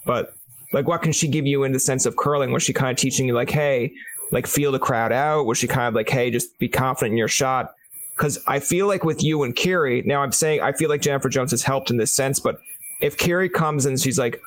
but 0.05 0.35
like 0.75 0.87
what 0.87 1.01
can 1.01 1.13
she 1.13 1.27
give 1.27 1.47
you 1.47 1.65
in 1.65 1.73
the 1.73 1.81
sense 1.81 2.05
of 2.05 2.17
curling? 2.17 2.53
Was 2.53 2.63
she 2.63 2.75
kind 2.75 2.91
of 2.91 2.99
teaching 2.99 3.27
you 3.27 3.33
like, 3.33 3.49
hey, 3.49 3.95
like 4.31 4.47
feel 4.47 4.73
the 4.73 4.79
crowd 4.79 5.11
out? 5.11 5.47
Was 5.47 5.57
she 5.57 5.67
kind 5.67 5.89
of 5.89 5.95
like, 5.95 6.11
hey, 6.11 6.31
just 6.31 6.59
be 6.59 6.69
confident 6.69 7.13
in 7.13 7.17
your 7.17 7.29
shot? 7.29 7.75
Because 8.21 8.39
I 8.47 8.61
feel 8.61 8.87
like 8.87 9.03
with 9.03 9.23
you 9.23 9.45
and 9.45 9.57
Kerri, 9.57 10.05
now 10.05 10.23
I'm 10.23 10.31
saying 10.31 10.61
I 10.61 10.73
feel 10.73 10.91
like 10.91 11.01
Jennifer 11.01 11.31
Jones 11.31 11.53
has 11.53 11.63
helped 11.63 11.91
in 11.91 11.97
this 11.97 12.13
sense, 12.13 12.39
but 12.39 12.61
if 13.01 13.17
Kerri 13.17 13.51
comes 13.51 13.87
and 13.87 13.99
she's 13.99 14.19
like, 14.19 14.43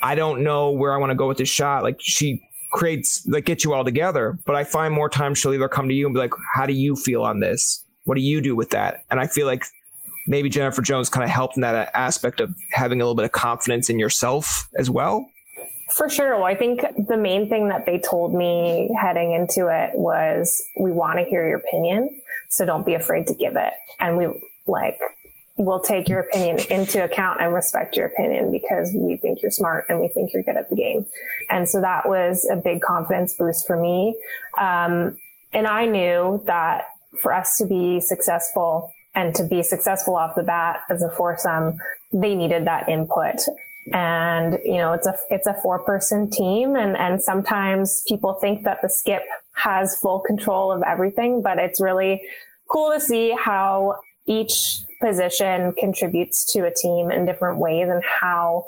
I 0.00 0.14
don't 0.14 0.44
know 0.44 0.70
where 0.70 0.94
I 0.94 0.96
want 0.98 1.10
to 1.10 1.16
go 1.16 1.26
with 1.26 1.38
this 1.38 1.48
shot, 1.48 1.82
like 1.82 1.96
she 1.98 2.40
creates 2.70 3.26
like 3.26 3.44
gets 3.44 3.64
you 3.64 3.74
all 3.74 3.82
together. 3.84 4.38
But 4.46 4.54
I 4.54 4.62
find 4.62 4.94
more 4.94 5.08
times 5.08 5.38
she'll 5.38 5.52
either 5.52 5.68
come 5.68 5.88
to 5.88 5.94
you 5.94 6.06
and 6.06 6.14
be 6.14 6.20
like, 6.20 6.34
How 6.54 6.66
do 6.66 6.72
you 6.72 6.94
feel 6.94 7.24
on 7.24 7.40
this? 7.40 7.84
What 8.04 8.14
do 8.14 8.20
you 8.20 8.40
do 8.40 8.54
with 8.54 8.70
that? 8.70 9.02
And 9.10 9.18
I 9.18 9.26
feel 9.26 9.46
like 9.46 9.64
maybe 10.28 10.48
Jennifer 10.48 10.80
Jones 10.80 11.08
kind 11.08 11.24
of 11.24 11.30
helped 11.30 11.56
in 11.56 11.62
that 11.62 11.90
aspect 11.94 12.38
of 12.38 12.54
having 12.70 13.00
a 13.00 13.04
little 13.04 13.16
bit 13.16 13.24
of 13.24 13.32
confidence 13.32 13.90
in 13.90 13.98
yourself 13.98 14.68
as 14.78 14.88
well? 14.88 15.28
For 15.90 16.08
sure. 16.08 16.36
Well, 16.36 16.44
I 16.44 16.54
think 16.54 16.82
the 17.08 17.16
main 17.16 17.48
thing 17.48 17.68
that 17.68 17.86
they 17.86 17.98
told 17.98 18.34
me 18.34 18.88
heading 19.00 19.32
into 19.32 19.66
it 19.66 19.96
was 19.98 20.62
we 20.78 20.92
want 20.92 21.18
to 21.18 21.24
hear 21.24 21.46
your 21.48 21.58
opinion. 21.58 22.20
So 22.48 22.64
don't 22.64 22.86
be 22.86 22.94
afraid 22.94 23.26
to 23.28 23.34
give 23.34 23.56
it. 23.56 23.72
And 23.98 24.16
we 24.16 24.28
like, 24.66 24.98
we'll 25.56 25.80
take 25.80 26.08
your 26.08 26.20
opinion 26.20 26.58
into 26.70 27.02
account 27.02 27.40
and 27.40 27.52
respect 27.52 27.96
your 27.96 28.06
opinion 28.06 28.50
because 28.50 28.92
we 28.94 29.16
think 29.16 29.42
you're 29.42 29.50
smart 29.50 29.86
and 29.88 30.00
we 30.00 30.08
think 30.08 30.32
you're 30.32 30.42
good 30.42 30.56
at 30.56 30.68
the 30.68 30.76
game. 30.76 31.06
And 31.50 31.68
so 31.68 31.80
that 31.80 32.08
was 32.08 32.46
a 32.50 32.56
big 32.56 32.82
confidence 32.82 33.34
boost 33.34 33.66
for 33.66 33.80
me. 33.80 34.16
Um, 34.58 35.16
and 35.52 35.66
I 35.66 35.86
knew 35.86 36.42
that 36.46 36.84
for 37.20 37.32
us 37.32 37.56
to 37.58 37.66
be 37.66 38.00
successful 38.00 38.92
and 39.14 39.34
to 39.34 39.44
be 39.44 39.62
successful 39.62 40.14
off 40.16 40.34
the 40.34 40.42
bat 40.42 40.80
as 40.90 41.02
a 41.02 41.08
foursome, 41.08 41.78
they 42.12 42.34
needed 42.34 42.66
that 42.66 42.88
input 42.88 43.40
and 43.92 44.58
you 44.64 44.76
know 44.76 44.92
it's 44.92 45.06
a 45.06 45.14
it's 45.30 45.46
a 45.46 45.54
four 45.62 45.78
person 45.78 46.28
team 46.30 46.74
and 46.74 46.96
and 46.96 47.22
sometimes 47.22 48.02
people 48.08 48.34
think 48.34 48.64
that 48.64 48.78
the 48.82 48.88
skip 48.88 49.22
has 49.52 49.96
full 49.96 50.20
control 50.20 50.72
of 50.72 50.82
everything 50.82 51.40
but 51.40 51.58
it's 51.58 51.80
really 51.80 52.20
cool 52.68 52.92
to 52.92 53.00
see 53.00 53.30
how 53.30 53.94
each 54.26 54.80
position 55.00 55.72
contributes 55.72 56.44
to 56.52 56.66
a 56.66 56.74
team 56.74 57.10
in 57.10 57.24
different 57.24 57.58
ways 57.58 57.88
and 57.88 58.02
how 58.04 58.66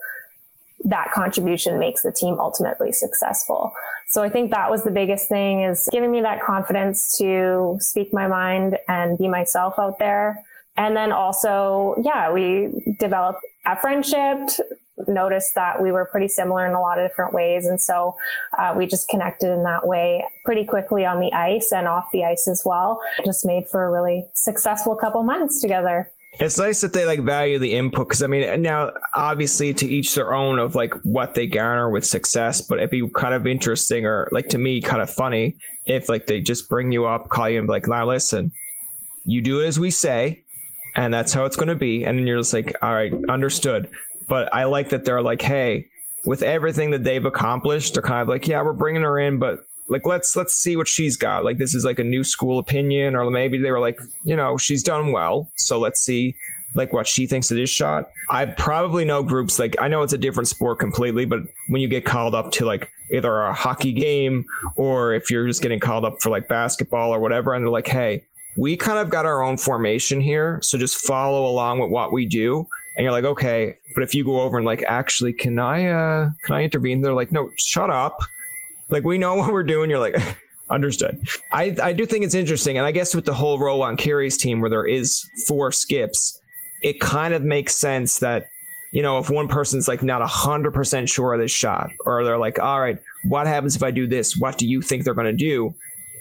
that 0.85 1.11
contribution 1.13 1.79
makes 1.79 2.03
the 2.03 2.13
team 2.13 2.37
ultimately 2.39 2.93
successful. 2.93 3.73
So 4.07 4.23
I 4.23 4.29
think 4.29 4.53
that 4.53 4.71
was 4.71 4.85
the 4.85 4.91
biggest 4.91 5.29
thing 5.29 5.63
is 5.63 5.89
giving 5.91 6.13
me 6.13 6.21
that 6.21 6.41
confidence 6.41 7.17
to 7.19 7.77
speak 7.81 8.13
my 8.13 8.29
mind 8.29 8.79
and 8.87 9.19
be 9.19 9.29
myself 9.29 9.75
out 9.79 9.99
there. 9.99 10.43
And 10.77 10.97
then 10.97 11.11
also, 11.11 11.97
yeah, 12.05 12.33
we 12.33 12.69
developed 13.01 13.41
friendship, 13.77 14.39
noticed 15.07 15.55
that 15.55 15.81
we 15.81 15.93
were 15.93 16.07
pretty 16.07 16.29
similar 16.29 16.67
in 16.67 16.73
a 16.73 16.81
lot 16.81 16.99
of 16.99 17.09
different 17.09 17.33
ways. 17.33 17.67
And 17.67 17.81
so 17.81 18.17
uh, 18.59 18.75
we 18.77 18.87
just 18.87 19.09
connected 19.09 19.53
in 19.53 19.63
that 19.63 19.87
way 19.87 20.25
pretty 20.45 20.65
quickly 20.65 21.05
on 21.05 21.21
the 21.21 21.33
ice 21.33 21.73
and 21.73 21.87
off 21.87 22.07
the 22.13 22.25
ice 22.25 22.49
as 22.49 22.63
well. 22.65 23.01
Just 23.25 23.47
made 23.47 23.69
for 23.69 23.85
a 23.85 23.91
really 23.91 24.27
successful 24.35 24.97
couple 24.97 25.23
months 25.23 25.61
together. 25.61 26.11
It's 26.41 26.59
nice 26.59 26.83
that 26.83 26.93
they 26.93 27.05
like 27.05 27.21
value 27.21 27.59
the 27.59 27.75
input 27.75 28.09
because 28.09 28.23
I 28.23 28.27
mean 28.27 28.63
now 28.63 28.93
obviously 29.15 29.73
to 29.75 29.87
each 29.87 30.15
their 30.15 30.35
own 30.35 30.59
of 30.59 30.75
like 30.75 30.93
what 31.03 31.35
they 31.35 31.47
garner 31.47 31.91
with 31.91 32.05
success, 32.05 32.61
but 32.61 32.79
it'd 32.79 32.91
be 32.91 33.09
kind 33.09 33.35
of 33.35 33.47
interesting 33.47 34.05
or 34.05 34.29
like 34.31 34.49
to 34.51 34.59
me 34.59 34.81
kind 34.81 35.03
of 35.03 35.11
funny 35.11 35.57
if 35.87 36.09
like 36.09 36.27
they 36.27 36.41
just 36.41 36.69
bring 36.69 36.93
you 36.93 37.07
up, 37.07 37.29
call 37.31 37.49
you 37.49 37.59
and 37.59 37.67
be 37.67 37.73
like, 37.73 37.89
now 37.89 38.07
listen, 38.07 38.53
you 39.25 39.41
do 39.41 39.63
as 39.63 39.81
we 39.81 39.91
say, 39.91 40.45
and 40.99 41.15
that's 41.15 41.33
how 41.33 41.45
it's 41.45 41.55
going 41.55 41.69
to 41.69 41.77
be, 41.77 42.05
and 42.05 42.19
then 42.19 42.27
you're 42.27 42.39
just 42.39 42.53
like, 42.53 42.75
all 42.83 42.93
right, 42.93 43.13
understood. 43.29 43.89
But 44.27 44.53
I 44.53 44.65
like 44.65 44.89
that 44.89 45.05
they're 45.05 45.23
like, 45.23 45.41
hey, 45.41 45.87
with 46.27 46.43
everything 46.43 46.91
that 46.91 47.05
they've 47.05 47.25
accomplished, 47.25 47.95
they're 47.95 48.03
kind 48.03 48.21
of 48.21 48.29
like, 48.29 48.49
yeah, 48.49 48.61
we're 48.63 48.73
bringing 48.73 49.03
her 49.03 49.17
in, 49.19 49.39
but 49.39 49.61
like 49.87 50.05
let's 50.05 50.35
let's 50.35 50.55
see 50.55 50.77
what 50.77 50.89
she's 50.89 51.17
got. 51.17 51.45
Like 51.45 51.57
this 51.57 51.75
is 51.75 51.85
like 51.85 52.01
a 52.01 52.05
new 52.05 52.25
school 52.25 52.59
opinion, 52.59 53.15
or 53.15 53.31
maybe 53.31 53.59
they 53.59 53.71
were 53.71 53.79
like, 53.79 53.99
you 54.25 54.35
know, 54.35 54.59
she's 54.59 54.83
done 54.83 55.13
well, 55.13 55.49
so 55.55 55.79
let's 55.79 56.01
see 56.01 56.35
like 56.75 56.93
what 56.93 57.07
she 57.07 57.29
thinks 57.29 57.51
of 57.53 57.57
this 57.57 57.71
shot. 57.71 58.07
I 58.29 58.45
probably 58.47 59.05
know 59.05 59.23
groups 59.23 59.59
like 59.59 59.77
I 59.81 59.87
know 59.87 60.03
it's 60.03 60.13
a 60.13 60.19
different 60.19 60.49
sport 60.49 60.81
completely, 60.81 61.27
but 61.27 61.41
when 61.69 61.81
you 61.81 61.89
get 61.89 62.05
called 62.05 62.35
up 62.35 62.51
to 62.53 62.67
like 62.67 62.91
either 63.13 63.43
a 63.43 63.55
hockey 63.55 63.93
game 63.93 64.45
or 64.75 65.15
if 65.15 65.31
you're 65.31 65.47
just 65.47 65.63
getting 65.63 65.79
called 65.79 66.05
up 66.05 66.21
for 66.21 66.29
like 66.29 66.49
basketball 66.49 67.15
or 67.15 67.21
whatever, 67.21 67.55
and 67.55 67.65
they're 67.65 67.71
like, 67.71 67.87
hey, 67.87 68.25
we 68.59 68.77
kind 68.77 68.99
of 68.99 69.09
got 69.09 69.25
our 69.25 69.43
own 69.43 69.57
formation 69.57 70.21
here, 70.21 70.59
so 70.63 70.77
just 70.77 70.97
follow 70.97 71.47
along 71.47 71.79
with 71.79 71.91
what 71.91 72.13
we 72.13 72.27
do 72.27 72.67
and 72.99 73.05
you're 73.05 73.13
like, 73.13 73.25
okay, 73.25 73.77
but 73.95 74.03
if 74.03 74.13
you 74.13 74.25
go 74.25 74.41
over 74.41 74.57
and 74.57 74.67
like, 74.67 74.83
actually, 74.89 75.33
can 75.33 75.61
I, 75.61 75.87
uh, 75.87 76.31
can 76.43 76.57
I 76.57 76.65
intervene? 76.65 77.01
They're 77.01 77.15
like, 77.15 77.31
no, 77.31 77.49
shut 77.57 77.91
up. 77.91 78.19
Like, 78.89 79.05
we 79.05 79.19
know 79.19 79.35
what 79.37 79.53
we're 79.53 79.63
doing. 79.63 79.89
You're 79.89 80.01
like, 80.01 80.17
understood. 80.71 81.25
I, 81.53 81.77
I 81.81 81.93
do 81.93 82.05
think 82.05 82.25
it's 82.25 82.35
interesting. 82.35 82.77
And 82.77 82.85
I 82.85 82.91
guess 82.91 83.15
with 83.15 83.25
the 83.25 83.33
whole 83.33 83.61
role 83.61 83.85
on 83.85 83.97
Kerri's 83.97 84.37
team 84.37 84.61
where 84.61 84.69
there 84.69 84.85
is 84.85 85.25
four 85.47 85.71
skips, 85.71 86.41
it 86.83 86.99
kind 86.99 87.35
of 87.35 87.45
makes 87.45 87.77
sense 87.77 88.19
that, 88.19 88.49
you 88.91 89.03
know, 89.03 89.19
if 89.19 89.31
one 89.31 89.47
person's 89.47 89.87
like 89.87 90.03
not 90.03 90.21
a 90.21 90.27
hundred 90.27 90.75
percent 90.75 91.09
sure 91.09 91.35
of 91.35 91.41
this 91.41 91.53
shot, 91.53 91.91
or 92.05 92.25
they're 92.25 92.37
like, 92.37 92.59
all 92.59 92.81
right, 92.81 92.99
what 93.23 93.47
happens 93.47 93.77
if 93.77 93.83
I 93.85 93.93
do 93.93 94.09
this? 94.09 94.37
What 94.37 94.59
do 94.59 94.67
you 94.67 94.83
think 94.83 95.05
they're 95.05 95.15
going 95.15 95.27
to 95.27 95.33
do? 95.33 95.73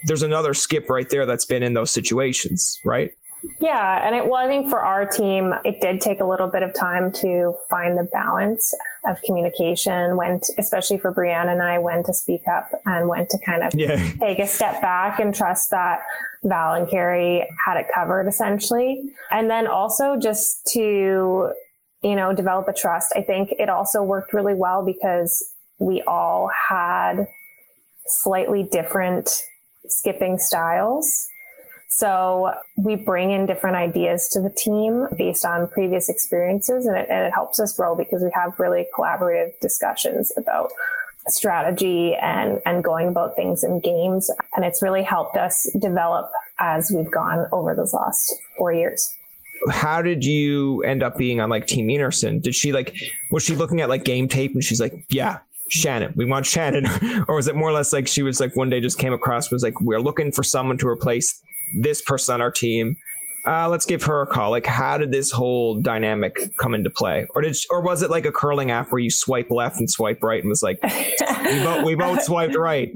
There's 0.04 0.22
another 0.22 0.54
skip 0.54 0.88
right 0.88 1.08
there 1.08 1.26
that's 1.26 1.44
been 1.44 1.62
in 1.62 1.74
those 1.74 1.90
situations, 1.90 2.80
right? 2.84 3.12
Yeah, 3.60 4.06
and 4.06 4.16
it 4.16 4.26
well, 4.26 4.34
I 4.34 4.46
think 4.46 4.68
for 4.68 4.80
our 4.80 5.06
team, 5.06 5.54
it 5.64 5.80
did 5.80 6.00
take 6.00 6.20
a 6.20 6.24
little 6.24 6.48
bit 6.48 6.62
of 6.62 6.74
time 6.74 7.12
to 7.12 7.54
find 7.70 7.96
the 7.96 8.04
balance 8.04 8.74
of 9.06 9.20
communication. 9.22 10.16
When, 10.16 10.40
to, 10.40 10.52
especially 10.58 10.98
for 10.98 11.12
Brianna 11.12 11.52
and 11.52 11.62
I, 11.62 11.78
when 11.78 12.02
to 12.04 12.12
speak 12.12 12.42
up 12.48 12.70
and 12.84 13.08
when 13.08 13.26
to 13.28 13.38
kind 13.38 13.62
of 13.62 13.74
yeah. 13.74 13.96
take 14.20 14.38
a 14.38 14.46
step 14.46 14.80
back 14.80 15.20
and 15.20 15.34
trust 15.34 15.70
that 15.70 16.00
Val 16.42 16.74
and 16.74 16.88
Kerri 16.88 17.44
had 17.64 17.76
it 17.76 17.86
covered, 17.94 18.26
essentially. 18.26 19.02
And 19.30 19.48
then 19.50 19.66
also 19.66 20.16
just 20.16 20.66
to, 20.72 21.52
you 22.02 22.16
know, 22.16 22.32
develop 22.32 22.68
a 22.68 22.72
trust. 22.72 23.12
I 23.16 23.22
think 23.22 23.52
it 23.58 23.68
also 23.68 24.02
worked 24.02 24.32
really 24.32 24.54
well 24.54 24.84
because 24.84 25.52
we 25.78 26.02
all 26.02 26.50
had 26.68 27.26
slightly 28.06 28.62
different 28.62 29.42
skipping 29.90 30.38
styles 30.38 31.28
so 31.88 32.52
we 32.76 32.96
bring 32.96 33.30
in 33.30 33.46
different 33.46 33.76
ideas 33.76 34.28
to 34.28 34.40
the 34.40 34.50
team 34.50 35.06
based 35.16 35.44
on 35.44 35.68
previous 35.68 36.08
experiences 36.08 36.86
and 36.86 36.96
it, 36.96 37.06
and 37.10 37.26
it 37.26 37.32
helps 37.32 37.58
us 37.58 37.72
grow 37.72 37.96
because 37.96 38.22
we 38.22 38.30
have 38.34 38.52
really 38.58 38.86
collaborative 38.96 39.58
discussions 39.60 40.30
about 40.36 40.70
strategy 41.28 42.14
and, 42.14 42.60
and 42.66 42.84
going 42.84 43.08
about 43.08 43.36
things 43.36 43.64
in 43.64 43.80
games. 43.80 44.30
And 44.54 44.64
it's 44.64 44.82
really 44.82 45.02
helped 45.02 45.36
us 45.36 45.68
develop 45.78 46.30
as 46.58 46.92
we've 46.94 47.10
gone 47.10 47.46
over 47.52 47.74
those 47.74 47.92
last 47.94 48.34
four 48.56 48.72
years 48.72 49.14
how 49.70 50.00
did 50.00 50.24
you 50.24 50.82
end 50.84 51.02
up 51.02 51.16
being 51.18 51.40
on 51.40 51.50
like 51.50 51.66
Team 51.66 51.88
Einarson? 51.88 52.40
Did 52.40 52.54
she 52.54 52.72
like 52.72 52.94
was 53.32 53.42
she 53.42 53.56
looking 53.56 53.80
at 53.80 53.88
like 53.88 54.04
game 54.04 54.28
tape 54.28 54.54
and 54.54 54.62
she's 54.62 54.80
like, 54.80 54.94
yeah, 55.08 55.38
Shannon, 55.68 56.12
we 56.16 56.24
want 56.24 56.46
Shannon, 56.46 56.86
or 57.28 57.36
was 57.36 57.48
it 57.48 57.54
more 57.54 57.68
or 57.68 57.72
less 57.72 57.92
like 57.92 58.08
she 58.08 58.22
was 58.22 58.40
like 58.40 58.56
one 58.56 58.70
day 58.70 58.80
just 58.80 58.98
came 58.98 59.12
across 59.12 59.50
was 59.50 59.62
like 59.62 59.80
we're 59.80 60.00
looking 60.00 60.32
for 60.32 60.42
someone 60.42 60.78
to 60.78 60.88
replace 60.88 61.42
this 61.78 62.02
person 62.02 62.34
on 62.34 62.40
our 62.40 62.50
team. 62.50 62.96
Uh, 63.46 63.68
let's 63.68 63.86
give 63.86 64.02
her 64.02 64.20
a 64.20 64.26
call. 64.26 64.50
Like, 64.50 64.66
how 64.66 64.98
did 64.98 65.10
this 65.10 65.30
whole 65.30 65.80
dynamic 65.80 66.36
come 66.58 66.74
into 66.74 66.90
play, 66.90 67.26
or 67.34 67.40
did, 67.40 67.56
or 67.70 67.80
was 67.80 68.02
it 68.02 68.10
like 68.10 68.26
a 68.26 68.32
curling 68.32 68.70
app 68.70 68.90
where 68.90 68.98
you 68.98 69.10
swipe 69.10 69.50
left 69.50 69.78
and 69.78 69.88
swipe 69.88 70.22
right, 70.22 70.42
and 70.42 70.50
was 70.50 70.62
like, 70.62 70.78
we 70.82 71.62
both 71.62 71.84
we 71.84 71.94
both 71.94 72.22
swiped 72.24 72.56
right? 72.56 72.92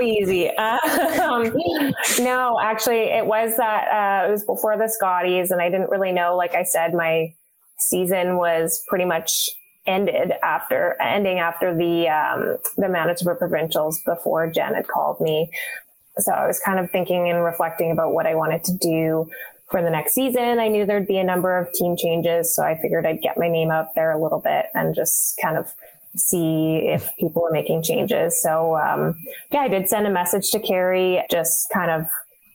easy. 0.00 0.50
Um, 1.26 1.52
no, 2.20 2.60
actually, 2.62 3.04
it 3.04 3.26
was 3.26 3.56
that 3.56 3.88
uh, 3.88 4.28
it 4.28 4.30
was 4.30 4.44
before 4.44 4.76
the 4.76 4.88
Scotties, 4.88 5.50
and 5.50 5.60
I 5.60 5.70
didn't 5.70 5.90
really 5.90 6.12
know. 6.12 6.36
Like 6.36 6.54
I 6.54 6.62
said, 6.62 6.94
my 6.94 7.34
season 7.78 8.36
was 8.36 8.82
pretty 8.88 9.04
much 9.04 9.48
ended 9.86 10.32
after 10.42 10.96
ending 11.00 11.38
after 11.38 11.74
the 11.74 12.08
um, 12.08 12.58
the 12.76 12.88
Manitoba 12.88 13.34
provincials 13.34 14.02
before 14.02 14.52
had 14.54 14.88
called 14.88 15.20
me. 15.20 15.50
So 16.18 16.32
I 16.32 16.46
was 16.46 16.58
kind 16.60 16.78
of 16.78 16.90
thinking 16.90 17.28
and 17.28 17.44
reflecting 17.44 17.90
about 17.90 18.12
what 18.12 18.26
I 18.26 18.34
wanted 18.34 18.64
to 18.64 18.76
do 18.76 19.28
for 19.70 19.82
the 19.82 19.90
next 19.90 20.14
season. 20.14 20.58
I 20.58 20.68
knew 20.68 20.86
there'd 20.86 21.06
be 21.06 21.18
a 21.18 21.24
number 21.24 21.58
of 21.58 21.72
team 21.72 21.96
changes, 21.96 22.54
so 22.54 22.62
I 22.62 22.78
figured 22.80 23.04
I'd 23.04 23.20
get 23.20 23.36
my 23.36 23.48
name 23.48 23.70
out 23.70 23.94
there 23.94 24.12
a 24.12 24.22
little 24.22 24.40
bit 24.40 24.66
and 24.74 24.94
just 24.94 25.38
kind 25.42 25.58
of 25.58 25.72
see 26.16 26.76
if 26.86 27.14
people 27.18 27.42
were 27.42 27.50
making 27.50 27.82
changes. 27.82 28.40
So 28.40 28.76
um, 28.76 29.14
yeah, 29.52 29.60
I 29.60 29.68
did 29.68 29.88
send 29.88 30.06
a 30.06 30.10
message 30.10 30.50
to 30.52 30.58
Kerri, 30.58 31.22
just 31.30 31.68
kind 31.70 31.90
of 31.90 32.06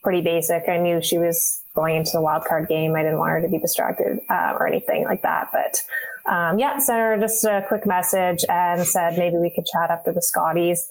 pretty 0.02 0.20
basic. 0.20 0.68
I 0.68 0.78
knew 0.78 1.00
she 1.00 1.18
was 1.18 1.62
going 1.74 1.96
into 1.96 2.10
the 2.12 2.20
wild 2.20 2.44
card 2.44 2.68
game. 2.68 2.94
I 2.94 3.02
didn't 3.02 3.18
want 3.18 3.30
her 3.30 3.40
to 3.40 3.48
be 3.48 3.58
distracted 3.58 4.20
uh, 4.28 4.54
or 4.58 4.66
anything 4.66 5.04
like 5.04 5.22
that, 5.22 5.48
but 5.52 5.82
um, 6.30 6.58
yeah, 6.58 6.78
sent 6.78 6.98
her 6.98 7.18
just 7.18 7.44
a 7.44 7.64
quick 7.66 7.86
message 7.86 8.44
and 8.48 8.86
said 8.86 9.18
maybe 9.18 9.36
we 9.36 9.50
could 9.50 9.66
chat 9.66 9.90
after 9.90 10.12
the 10.12 10.22
Scotties. 10.22 10.88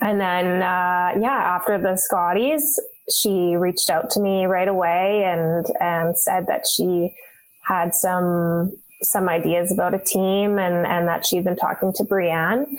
And 0.00 0.20
then, 0.20 0.62
uh, 0.62 1.12
yeah, 1.20 1.56
after 1.56 1.78
the 1.78 1.96
Scotties, 1.96 2.80
she 3.14 3.54
reached 3.56 3.90
out 3.90 4.10
to 4.10 4.20
me 4.20 4.46
right 4.46 4.66
away 4.66 5.24
and, 5.24 5.66
and 5.80 6.18
said 6.18 6.46
that 6.48 6.66
she 6.66 7.14
had 7.62 7.94
some, 7.94 8.76
some 9.02 9.28
ideas 9.28 9.70
about 9.70 9.94
a 9.94 9.98
team 9.98 10.58
and, 10.58 10.86
and 10.86 11.06
that 11.06 11.24
she'd 11.24 11.44
been 11.44 11.56
talking 11.56 11.92
to 11.94 12.04
Brienne. 12.04 12.78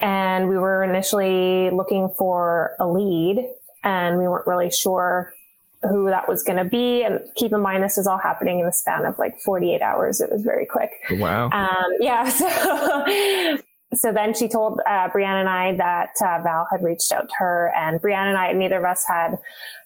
And 0.00 0.48
we 0.48 0.58
were 0.58 0.82
initially 0.82 1.70
looking 1.70 2.10
for 2.18 2.74
a 2.78 2.86
lead 2.86 3.46
and 3.82 4.18
we 4.18 4.28
weren't 4.28 4.46
really 4.46 4.70
sure 4.70 5.32
who 5.82 6.06
that 6.06 6.28
was 6.28 6.42
going 6.42 6.58
to 6.58 6.64
be. 6.64 7.02
And 7.02 7.20
keep 7.36 7.52
in 7.52 7.60
mind, 7.60 7.82
this 7.82 7.96
is 7.96 8.06
all 8.06 8.18
happening 8.18 8.60
in 8.60 8.66
the 8.66 8.72
span 8.72 9.04
of 9.06 9.18
like 9.18 9.40
48 9.40 9.80
hours. 9.80 10.20
It 10.20 10.30
was 10.30 10.42
very 10.42 10.66
quick. 10.66 10.90
Wow. 11.12 11.50
Um, 11.50 11.92
yeah. 12.00 12.30
So 13.60 13.64
so 13.92 14.12
then 14.12 14.34
she 14.34 14.46
told 14.46 14.80
uh, 14.86 15.08
Brianna 15.08 15.40
and 15.40 15.48
I 15.48 15.74
that 15.76 16.10
uh, 16.20 16.40
Val 16.42 16.66
had 16.70 16.82
reached 16.82 17.10
out 17.10 17.28
to 17.28 17.34
her, 17.38 17.72
and 17.74 18.00
Brianna 18.00 18.28
and 18.28 18.38
I, 18.38 18.52
neither 18.52 18.78
of 18.78 18.84
us 18.84 19.04
had 19.06 19.36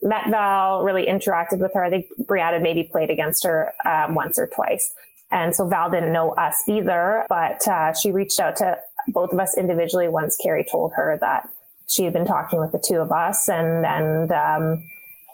met 0.03 0.29
Val, 0.29 0.83
really 0.83 1.07
interacted 1.07 1.59
with 1.59 1.73
her. 1.73 1.83
I 1.83 1.89
think 1.89 2.07
Brianna 2.23 2.61
maybe 2.61 2.85
played 2.85 3.09
against 3.09 3.45
her 3.45 3.73
uh, 3.85 4.07
once 4.11 4.39
or 4.39 4.47
twice. 4.47 4.93
And 5.31 5.57
so 5.57 5.67
Val 5.67 5.91
didn't 5.91 6.13
know 6.13 6.33
us 6.33 6.63
either, 6.69 7.25
but 7.31 7.67
uh, 7.67 7.95
she 7.95 8.13
reached 8.13 8.39
out 8.39 8.57
to 8.57 8.79
both 9.09 9.33
of 9.33 9.39
us 9.39 9.57
individually 9.57 10.09
once 10.09 10.39
Kerri 10.45 10.65
told 10.71 10.93
her 10.97 11.17
that 11.21 11.49
she 11.89 12.05
had 12.05 12.13
been 12.13 12.27
talking 12.27 12.61
with 12.61 12.73
the 12.73 12.83
two 12.85 12.97
of 12.97 13.13
us 13.13 13.49
and, 13.49 13.85
and 13.85 14.33
um, 14.33 14.85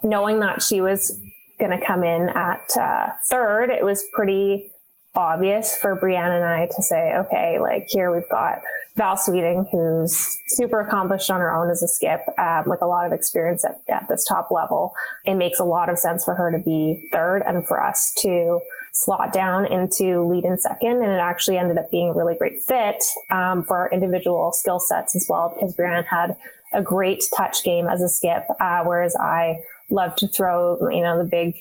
knowing 0.03 0.39
that 0.39 0.61
she 0.61 0.81
was 0.81 1.19
going 1.59 1.77
to 1.77 1.85
come 1.85 2.03
in 2.03 2.29
at 2.29 2.69
uh, 2.77 3.07
third, 3.29 3.69
it 3.69 3.85
was 3.85 4.03
pretty 4.13 4.71
obvious 5.15 5.75
for 5.75 5.99
Brianna 5.99 6.37
and 6.37 6.45
I 6.45 6.67
to 6.67 6.81
say, 6.81 7.13
okay, 7.15 7.59
like 7.59 7.87
here 7.89 8.13
we've 8.13 8.29
got 8.29 8.61
Val 8.95 9.17
Sweeting, 9.17 9.67
who's 9.71 10.37
super 10.47 10.81
accomplished 10.81 11.29
on 11.29 11.39
her 11.39 11.53
own 11.53 11.69
as 11.69 11.81
a 11.83 11.87
skip 11.87 12.21
um, 12.37 12.63
with 12.65 12.81
a 12.81 12.87
lot 12.87 13.05
of 13.05 13.13
experience 13.13 13.65
at, 13.65 13.81
at 13.89 14.07
this 14.09 14.25
top 14.25 14.49
level. 14.51 14.93
It 15.25 15.35
makes 15.35 15.59
a 15.59 15.63
lot 15.63 15.89
of 15.89 15.97
sense 15.97 16.23
for 16.23 16.35
her 16.35 16.51
to 16.51 16.59
be 16.59 17.09
third 17.11 17.43
and 17.45 17.65
for 17.67 17.81
us 17.81 18.13
to 18.19 18.61
slot 19.03 19.33
down 19.33 19.65
into 19.65 20.23
lead 20.27 20.43
and 20.43 20.59
second. 20.59 21.01
And 21.01 21.11
it 21.11 21.19
actually 21.19 21.57
ended 21.57 21.77
up 21.77 21.89
being 21.89 22.09
a 22.09 22.13
really 22.13 22.35
great 22.35 22.61
fit 22.61 23.03
um, 23.31 23.63
for 23.63 23.77
our 23.77 23.89
individual 23.89 24.51
skill 24.53 24.79
sets 24.79 25.15
as 25.15 25.25
well, 25.27 25.53
because 25.53 25.75
Brianna 25.75 26.05
had 26.05 26.37
a 26.73 26.83
great 26.83 27.23
touch 27.35 27.63
game 27.63 27.87
as 27.87 28.01
a 28.01 28.07
skip, 28.07 28.43
uh, 28.59 28.83
whereas 28.83 29.15
I 29.15 29.61
love 29.89 30.15
to 30.17 30.27
throw, 30.27 30.77
you 30.89 31.01
know, 31.01 31.17
the 31.17 31.29
big 31.29 31.55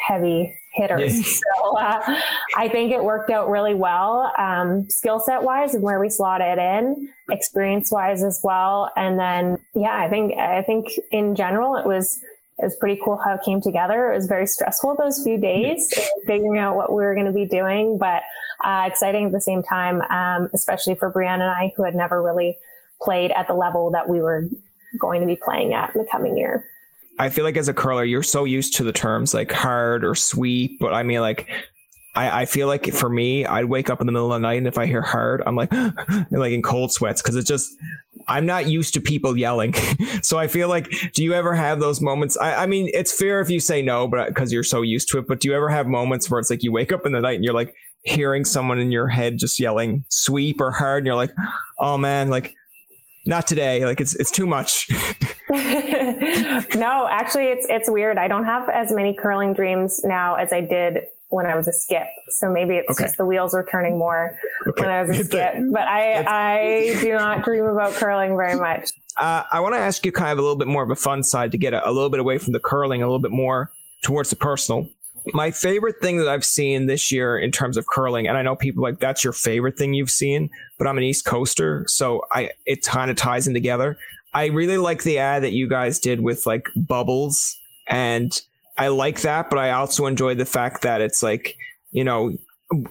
heavy 0.00 0.52
hitters. 0.72 1.40
so 1.62 1.76
uh, 1.76 2.20
I 2.56 2.68
think 2.68 2.92
it 2.92 3.02
worked 3.02 3.30
out 3.30 3.48
really 3.48 3.74
well, 3.74 4.32
um, 4.36 4.90
skill 4.90 5.20
set 5.20 5.42
wise, 5.44 5.74
and 5.74 5.82
where 5.82 6.00
we 6.00 6.10
slotted 6.10 6.58
in, 6.58 7.08
experience 7.30 7.92
wise 7.92 8.22
as 8.24 8.40
well. 8.42 8.90
And 8.96 9.18
then, 9.18 9.58
yeah, 9.74 9.96
I 9.96 10.08
think 10.08 10.36
I 10.36 10.62
think 10.62 10.88
in 11.12 11.36
general 11.36 11.76
it 11.76 11.86
was 11.86 12.20
it 12.58 12.64
was 12.64 12.76
pretty 12.76 13.00
cool 13.04 13.16
how 13.16 13.34
it 13.34 13.40
came 13.44 13.60
together. 13.60 14.12
It 14.12 14.16
was 14.16 14.26
very 14.26 14.46
stressful 14.46 14.96
those 14.96 15.22
few 15.22 15.38
days, 15.38 15.92
figuring 16.26 16.58
out 16.58 16.76
what 16.76 16.90
we 16.90 17.02
were 17.02 17.14
going 17.14 17.26
to 17.26 17.32
be 17.32 17.46
doing, 17.46 17.98
but 17.98 18.22
uh, 18.64 18.84
exciting 18.86 19.26
at 19.26 19.32
the 19.32 19.40
same 19.40 19.62
time, 19.62 20.00
um, 20.02 20.48
especially 20.54 20.94
for 20.94 21.12
Brianna 21.12 21.34
and 21.34 21.42
I, 21.44 21.72
who 21.76 21.84
had 21.84 21.94
never 21.94 22.22
really 22.22 22.56
played 23.02 23.32
at 23.32 23.48
the 23.48 23.54
level 23.54 23.90
that 23.90 24.08
we 24.08 24.20
were 24.20 24.48
going 24.98 25.20
to 25.20 25.26
be 25.26 25.36
playing 25.36 25.74
at 25.74 25.94
in 25.94 26.02
the 26.02 26.08
coming 26.10 26.36
year. 26.36 26.64
I 27.18 27.28
feel 27.28 27.44
like 27.44 27.56
as 27.56 27.68
a 27.68 27.74
curler, 27.74 28.04
you're 28.04 28.22
so 28.22 28.44
used 28.44 28.74
to 28.76 28.84
the 28.84 28.92
terms 28.92 29.34
like 29.34 29.50
hard 29.52 30.04
or 30.04 30.14
sweep, 30.14 30.78
but 30.80 30.92
I 30.92 31.02
mean, 31.02 31.20
like, 31.20 31.48
I, 32.14 32.42
I 32.42 32.44
feel 32.46 32.68
like 32.68 32.92
for 32.92 33.08
me, 33.08 33.44
I'd 33.44 33.64
wake 33.64 33.90
up 33.90 34.00
in 34.00 34.06
the 34.06 34.12
middle 34.12 34.32
of 34.32 34.40
the 34.40 34.46
night 34.46 34.58
and 34.58 34.66
if 34.66 34.78
I 34.78 34.86
hear 34.86 35.02
hard, 35.02 35.42
I'm 35.46 35.56
like, 35.56 35.72
like 36.30 36.52
in 36.52 36.62
cold 36.62 36.92
sweats 36.92 37.20
because 37.20 37.36
it's 37.36 37.48
just, 37.48 37.74
I'm 38.28 38.46
not 38.46 38.66
used 38.66 38.94
to 38.94 39.00
people 39.00 39.36
yelling. 39.36 39.74
so 40.22 40.38
I 40.38 40.46
feel 40.46 40.68
like, 40.68 40.90
do 41.12 41.24
you 41.24 41.34
ever 41.34 41.54
have 41.54 41.80
those 41.80 42.00
moments? 42.00 42.36
I, 42.36 42.62
I 42.62 42.66
mean, 42.66 42.90
it's 42.94 43.12
fair 43.12 43.40
if 43.40 43.50
you 43.50 43.60
say 43.60 43.82
no, 43.82 44.06
but 44.06 44.28
because 44.28 44.52
you're 44.52 44.62
so 44.62 44.82
used 44.82 45.08
to 45.10 45.18
it, 45.18 45.26
but 45.26 45.40
do 45.40 45.48
you 45.48 45.54
ever 45.54 45.68
have 45.68 45.86
moments 45.86 46.30
where 46.30 46.38
it's 46.38 46.50
like 46.50 46.62
you 46.62 46.72
wake 46.72 46.92
up 46.92 47.04
in 47.04 47.12
the 47.12 47.20
night 47.20 47.34
and 47.34 47.44
you're 47.44 47.54
like 47.54 47.74
hearing 48.02 48.44
someone 48.44 48.78
in 48.78 48.92
your 48.92 49.08
head 49.08 49.38
just 49.38 49.58
yelling 49.58 50.04
sweep 50.08 50.60
or 50.60 50.70
hard 50.70 50.98
and 50.98 51.06
you're 51.06 51.16
like, 51.16 51.32
oh 51.80 51.98
man, 51.98 52.28
like, 52.28 52.54
not 53.26 53.46
today. 53.46 53.84
Like 53.84 54.00
it's 54.00 54.14
it's 54.14 54.30
too 54.30 54.46
much. 54.46 54.88
no, 55.50 57.08
actually, 57.10 57.46
it's 57.46 57.66
it's 57.68 57.90
weird. 57.90 58.18
I 58.18 58.28
don't 58.28 58.44
have 58.44 58.68
as 58.68 58.92
many 58.92 59.14
curling 59.14 59.54
dreams 59.54 60.02
now 60.04 60.34
as 60.34 60.52
I 60.52 60.60
did 60.60 60.98
when 61.34 61.46
I 61.46 61.56
was 61.56 61.68
a 61.68 61.72
skip. 61.72 62.06
So 62.28 62.50
maybe 62.50 62.76
it's 62.76 62.90
okay. 62.90 63.04
just 63.04 63.16
the 63.16 63.26
wheels 63.26 63.52
were 63.54 63.66
turning 63.70 63.98
more 63.98 64.38
okay. 64.66 64.82
when 64.82 64.90
I 64.90 65.02
was 65.02 65.18
a 65.18 65.24
skip. 65.24 65.54
But 65.72 65.88
I 65.88 66.24
I 66.26 67.00
do 67.00 67.12
not 67.12 67.44
dream 67.44 67.64
about 67.64 67.92
curling 67.94 68.36
very 68.36 68.58
much. 68.58 68.90
Uh, 69.16 69.42
I 69.52 69.60
want 69.60 69.74
to 69.74 69.78
ask 69.78 70.04
you 70.04 70.12
kind 70.12 70.32
of 70.32 70.38
a 70.38 70.42
little 70.42 70.56
bit 70.56 70.68
more 70.68 70.82
of 70.82 70.90
a 70.90 70.96
fun 70.96 71.22
side 71.22 71.52
to 71.52 71.58
get 71.58 71.72
a, 71.72 71.88
a 71.88 71.92
little 71.92 72.10
bit 72.10 72.20
away 72.20 72.38
from 72.38 72.52
the 72.52 72.60
curling, 72.60 73.02
a 73.02 73.06
little 73.06 73.20
bit 73.20 73.30
more 73.30 73.70
towards 74.02 74.30
the 74.30 74.36
personal 74.36 74.88
my 75.32 75.50
favorite 75.50 75.96
thing 76.02 76.18
that 76.18 76.28
I've 76.28 76.44
seen 76.44 76.86
this 76.86 77.10
year 77.10 77.38
in 77.38 77.50
terms 77.50 77.76
of 77.76 77.86
curling, 77.86 78.26
and 78.26 78.36
I 78.36 78.42
know 78.42 78.56
people 78.56 78.82
like 78.82 78.98
that's 78.98 79.24
your 79.24 79.32
favorite 79.32 79.78
thing 79.78 79.94
you've 79.94 80.10
seen, 80.10 80.50
but 80.76 80.86
I'm 80.86 80.98
an 80.98 81.04
East 81.04 81.24
Coaster, 81.24 81.84
so 81.88 82.22
I 82.32 82.50
it 82.66 82.82
kind 82.82 83.10
of 83.10 83.16
ties 83.16 83.46
in 83.46 83.54
together. 83.54 83.96
I 84.34 84.46
really 84.46 84.76
like 84.76 85.02
the 85.02 85.18
ad 85.18 85.42
that 85.44 85.52
you 85.52 85.68
guys 85.68 85.98
did 85.98 86.20
with 86.20 86.44
like 86.44 86.68
bubbles, 86.76 87.56
and 87.88 88.38
I 88.76 88.88
like 88.88 89.20
that, 89.20 89.50
but 89.50 89.58
I 89.58 89.70
also 89.70 90.06
enjoy 90.06 90.34
the 90.34 90.44
fact 90.44 90.82
that 90.82 91.00
it's 91.00 91.22
like 91.22 91.56
you 91.92 92.04
know 92.04 92.36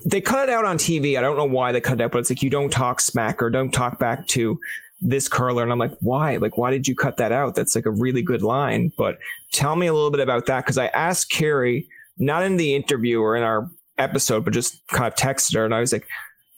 they 0.06 0.22
cut 0.22 0.48
it 0.48 0.54
out 0.54 0.66
on 0.66 0.78
TV. 0.78 1.18
I 1.18 1.22
don't 1.22 1.38
know 1.38 1.46
why 1.46 1.72
they 1.72 1.82
cut 1.82 2.00
it 2.00 2.04
out, 2.04 2.12
but 2.12 2.20
it's 2.20 2.30
like 2.30 2.44
you 2.44 2.50
don't 2.50 2.72
talk 2.72 3.02
smack 3.02 3.42
or 3.42 3.50
don't 3.50 3.72
talk 3.72 4.00
back 4.00 4.28
to 4.28 4.60
this 5.02 5.28
curler. 5.28 5.64
And 5.64 5.72
I'm 5.72 5.80
like, 5.80 5.96
why? 6.00 6.38
Like, 6.38 6.58
why 6.58 6.72
did 6.72 6.88
you 6.88 6.96
cut 6.96 7.18
that 7.18 7.32
out? 7.32 7.56
That's 7.56 7.76
like 7.76 7.86
a 7.86 7.92
really 7.92 8.22
good 8.22 8.42
line. 8.42 8.92
But 8.98 9.18
tell 9.52 9.76
me 9.76 9.88
a 9.88 9.94
little 9.94 10.12
bit 10.12 10.22
about 10.22 10.46
that 10.46 10.64
because 10.64 10.78
I 10.78 10.88
asked 10.88 11.32
Kerri 11.32 11.88
not 12.18 12.44
in 12.44 12.58
the 12.58 12.76
interview 12.76 13.20
or 13.20 13.36
in 13.36 13.44
our 13.44 13.70
episode, 13.98 14.46
but 14.46 14.54
just 14.54 14.86
kind 14.88 15.08
of 15.08 15.16
texted 15.16 15.56
her. 15.56 15.66
And 15.66 15.76
I 15.76 15.80
was 15.80 15.92
like, 15.92 16.08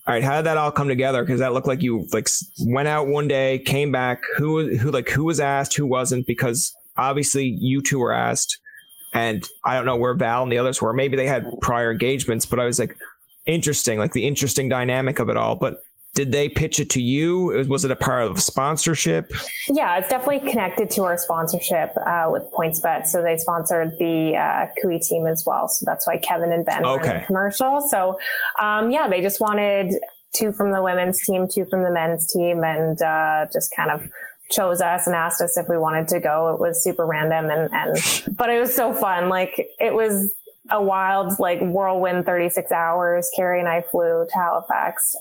all 0.08 0.14
right, 0.14 0.24
how 0.24 0.36
did 0.36 0.46
that 0.46 0.58
all 0.58 0.72
come 0.72 0.88
together? 0.88 1.24
Because 1.24 1.40
that 1.40 1.54
looked 1.54 1.68
like 1.68 1.82
you 1.82 2.08
like 2.14 2.30
went 2.60 2.88
out 2.88 3.08
one 3.08 3.28
day, 3.28 3.60
came 3.60 3.92
back. 3.92 4.22
Who 4.38 4.76
who 4.78 4.92
like 4.92 5.10
who 5.10 5.24
was 5.24 5.40
asked, 5.40 5.76
who 5.76 5.88
wasn't? 5.88 6.28
Because 6.28 6.76
obviously 6.98 7.46
you 7.60 7.82
two 7.82 8.00
were 8.00 8.14
asked, 8.14 8.60
and 9.16 9.50
I 9.64 9.76
don't 9.76 9.86
know 9.86 9.96
where 9.96 10.14
Val 10.14 10.44
and 10.44 10.52
the 10.52 10.58
others 10.58 10.82
were. 10.82 10.94
Maybe 10.94 11.16
they 11.16 11.26
had 11.26 11.48
prior 11.62 11.92
engagements, 11.92 12.46
but 12.46 12.60
I 12.60 12.66
was 12.66 12.78
like, 12.78 12.96
interesting, 13.46 13.98
like 13.98 14.12
the 14.12 14.28
interesting 14.28 14.70
dynamic 14.70 15.20
of 15.20 15.30
it 15.30 15.38
all. 15.38 15.56
But 15.56 15.84
did 16.16 16.32
they 16.32 16.50
pitch 16.50 16.80
it 16.80 16.90
to 16.92 17.02
you? 17.02 17.66
Was 17.68 17.86
it 17.86 17.92
a 17.92 17.96
part 17.96 18.24
of 18.24 18.42
sponsorship? 18.42 19.32
Yeah, 19.68 19.98
it's 19.98 20.10
definitely 20.10 20.50
connected 20.50 20.90
to 20.92 21.04
our 21.04 21.18
sponsorship 21.18 21.92
uh, 22.06 22.30
with 22.30 22.44
PointsBet. 22.52 23.06
So 23.08 23.22
they 23.22 23.38
sponsored 23.38 23.92
the 24.00 24.36
uh, 24.36 24.68
Koe 24.82 24.98
team 24.98 25.28
as 25.28 25.44
well. 25.46 25.68
So 25.68 25.86
that's 25.86 26.08
why 26.08 26.18
Kevin 26.18 26.52
and 26.52 26.66
Ben 26.66 26.86
okay. 26.86 27.08
were 27.10 27.16
in 27.16 27.22
the 27.22 27.26
commercial. 27.26 27.82
So 27.82 28.18
um, 28.60 28.92
yeah, 28.92 29.08
they 29.08 29.22
just 29.22 29.42
wanted 29.42 29.94
two 30.34 30.52
from 30.52 30.72
the 30.72 30.82
women's 30.82 31.22
team, 31.24 31.48
two 31.48 31.66
from 31.66 31.84
the 31.84 31.92
men's 31.92 32.28
team, 32.28 32.64
and 32.64 33.02
uh, 33.02 33.48
just 33.52 33.74
kind 33.76 33.92
of 33.92 34.10
chose 34.52 34.82
us 34.82 35.08
and 35.08 35.16
asked 35.16 35.42
us 35.42 35.58
if 35.58 35.68
we 35.68 35.78
wanted 35.78 36.08
to 36.10 36.20
go. 36.20 36.54
It 36.54 36.60
was 36.60 36.84
super 36.84 37.06
random 37.06 37.50
and, 37.50 37.70
and 37.74 38.36
but 38.38 38.50
it 38.50 38.60
was 38.60 38.76
so 38.76 38.94
fun. 38.94 39.30
Like 39.30 39.68
it 39.80 39.94
was 39.94 40.32
a 40.70 40.82
wild, 40.82 41.38
like 41.40 41.60
whirlwind 41.62 42.26
36 42.26 42.72
hours. 42.72 43.30
Kerri 43.38 43.60
and 43.60 43.68
I 43.68 43.82
flew 43.82 44.26
to 44.28 44.36
Halifax 44.36 45.16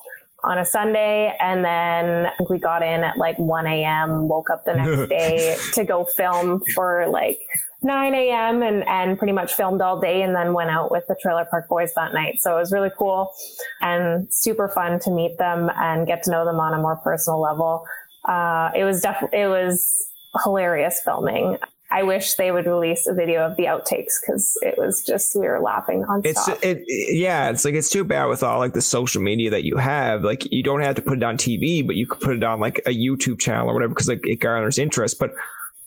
on 0.44 0.58
a 0.58 0.64
Sunday. 0.64 1.34
And 1.40 1.64
then 1.64 2.30
we 2.48 2.58
got 2.58 2.82
in 2.82 3.02
at 3.02 3.16
like 3.16 3.38
1 3.38 3.66
a.m., 3.66 4.28
woke 4.28 4.50
up 4.50 4.64
the 4.64 4.74
next 4.74 5.08
day 5.08 5.56
to 5.72 5.84
go 5.84 6.04
film 6.04 6.62
for 6.74 7.06
like 7.08 7.40
9 7.82 8.14
a.m. 8.14 8.62
and, 8.62 8.87
and 8.87 9.18
pretty 9.18 9.32
much 9.32 9.54
filmed 9.54 9.80
all 9.80 10.00
day 10.00 10.22
and 10.22 10.34
then 10.34 10.52
went 10.52 10.70
out 10.70 10.90
with 10.90 11.04
the 11.08 11.16
Trailer 11.20 11.44
Park 11.44 11.68
Boys 11.68 11.92
that 11.94 12.12
night. 12.12 12.40
So 12.40 12.56
it 12.56 12.60
was 12.60 12.72
really 12.72 12.90
cool 12.96 13.32
and 13.80 14.32
super 14.32 14.68
fun 14.68 15.00
to 15.00 15.10
meet 15.10 15.38
them 15.38 15.70
and 15.76 16.06
get 16.06 16.22
to 16.24 16.30
know 16.30 16.44
them 16.44 16.60
on 16.60 16.74
a 16.74 16.78
more 16.78 16.96
personal 16.96 17.40
level. 17.40 17.87
Uh, 18.24 18.70
it 18.74 18.84
was 18.84 19.00
definitely, 19.00 19.40
it 19.40 19.48
was 19.48 20.06
hilarious 20.42 21.00
filming. 21.04 21.58
I 21.90 22.02
wish 22.02 22.34
they 22.34 22.50
would 22.50 22.66
release 22.66 23.06
a 23.06 23.14
video 23.14 23.46
of 23.46 23.56
the 23.56 23.64
outtakes 23.64 24.14
because 24.20 24.58
it 24.62 24.76
was 24.76 25.04
just 25.04 25.37
we 25.37 25.46
were 25.46 25.60
laughing 25.60 26.04
on. 26.08 26.22
It's 26.24 26.48
it, 26.62 26.82
yeah, 26.88 27.50
it's 27.50 27.64
like 27.64 27.74
it's 27.74 27.90
too 27.90 28.02
bad 28.02 28.24
with 28.26 28.42
all 28.42 28.58
like 28.58 28.72
the 28.72 28.82
social 28.82 29.22
media 29.22 29.50
that 29.50 29.64
you 29.64 29.76
have. 29.76 30.24
Like 30.24 30.50
you 30.50 30.62
don't 30.62 30.80
have 30.80 30.96
to 30.96 31.02
put 31.02 31.18
it 31.18 31.22
on 31.22 31.37
TV, 31.37 31.87
but 31.87 31.94
you 31.94 32.06
could 32.06 32.20
put 32.20 32.37
it 32.37 32.42
on 32.42 32.58
like 32.58 32.78
a 32.78 32.90
YouTube 32.90 33.38
channel 33.38 33.70
or 33.70 33.74
whatever 33.74 33.90
because 33.90 34.08
like 34.08 34.26
it 34.26 34.40
garners 34.40 34.76
interest. 34.76 35.20
But 35.20 35.34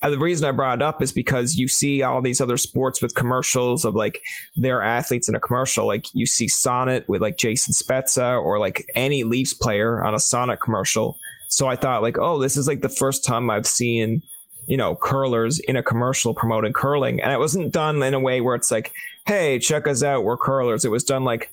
uh, 0.01 0.09
the 0.09 0.19
reason 0.19 0.47
I 0.47 0.51
brought 0.51 0.79
it 0.79 0.81
up 0.81 1.01
is 1.01 1.11
because 1.11 1.55
you 1.55 1.67
see 1.67 2.03
all 2.03 2.21
these 2.21 2.39
other 2.39 2.57
sports 2.57 3.01
with 3.01 3.15
commercials 3.15 3.83
of 3.83 3.95
like 3.95 4.21
their 4.55 4.81
athletes 4.81 5.27
in 5.27 5.35
a 5.35 5.39
commercial. 5.39 5.87
Like 5.87 6.05
you 6.13 6.25
see 6.25 6.47
Sonnet 6.47 7.09
with 7.09 7.21
like 7.21 7.37
Jason 7.37 7.73
Spezza 7.73 8.41
or 8.41 8.59
like 8.59 8.85
any 8.95 9.23
Leafs 9.23 9.53
player 9.53 10.03
on 10.03 10.13
a 10.13 10.19
Sonnet 10.19 10.61
commercial. 10.61 11.17
So 11.47 11.67
I 11.67 11.75
thought 11.75 12.01
like, 12.01 12.17
oh, 12.17 12.39
this 12.39 12.57
is 12.57 12.67
like 12.67 12.81
the 12.81 12.89
first 12.89 13.25
time 13.25 13.49
I've 13.49 13.67
seen 13.67 14.21
you 14.67 14.75
know, 14.75 14.95
curlers 14.95 15.59
in 15.59 15.77
a 15.77 15.83
commercial 15.83 16.33
promoting 16.33 16.73
curling. 16.73 17.21
And 17.21 17.31
it 17.31 17.39
wasn't 17.39 17.71
done 17.71 18.03
in 18.03 18.13
a 18.13 18.19
way 18.19 18.41
where 18.41 18.53
it's 18.53 18.69
like, 18.69 18.91
hey, 19.25 19.59
check 19.59 19.87
us 19.87 20.03
out, 20.03 20.25
we're 20.25 20.37
curlers. 20.37 20.85
It 20.85 20.91
was 20.91 21.05
done 21.05 21.23
like, 21.23 21.49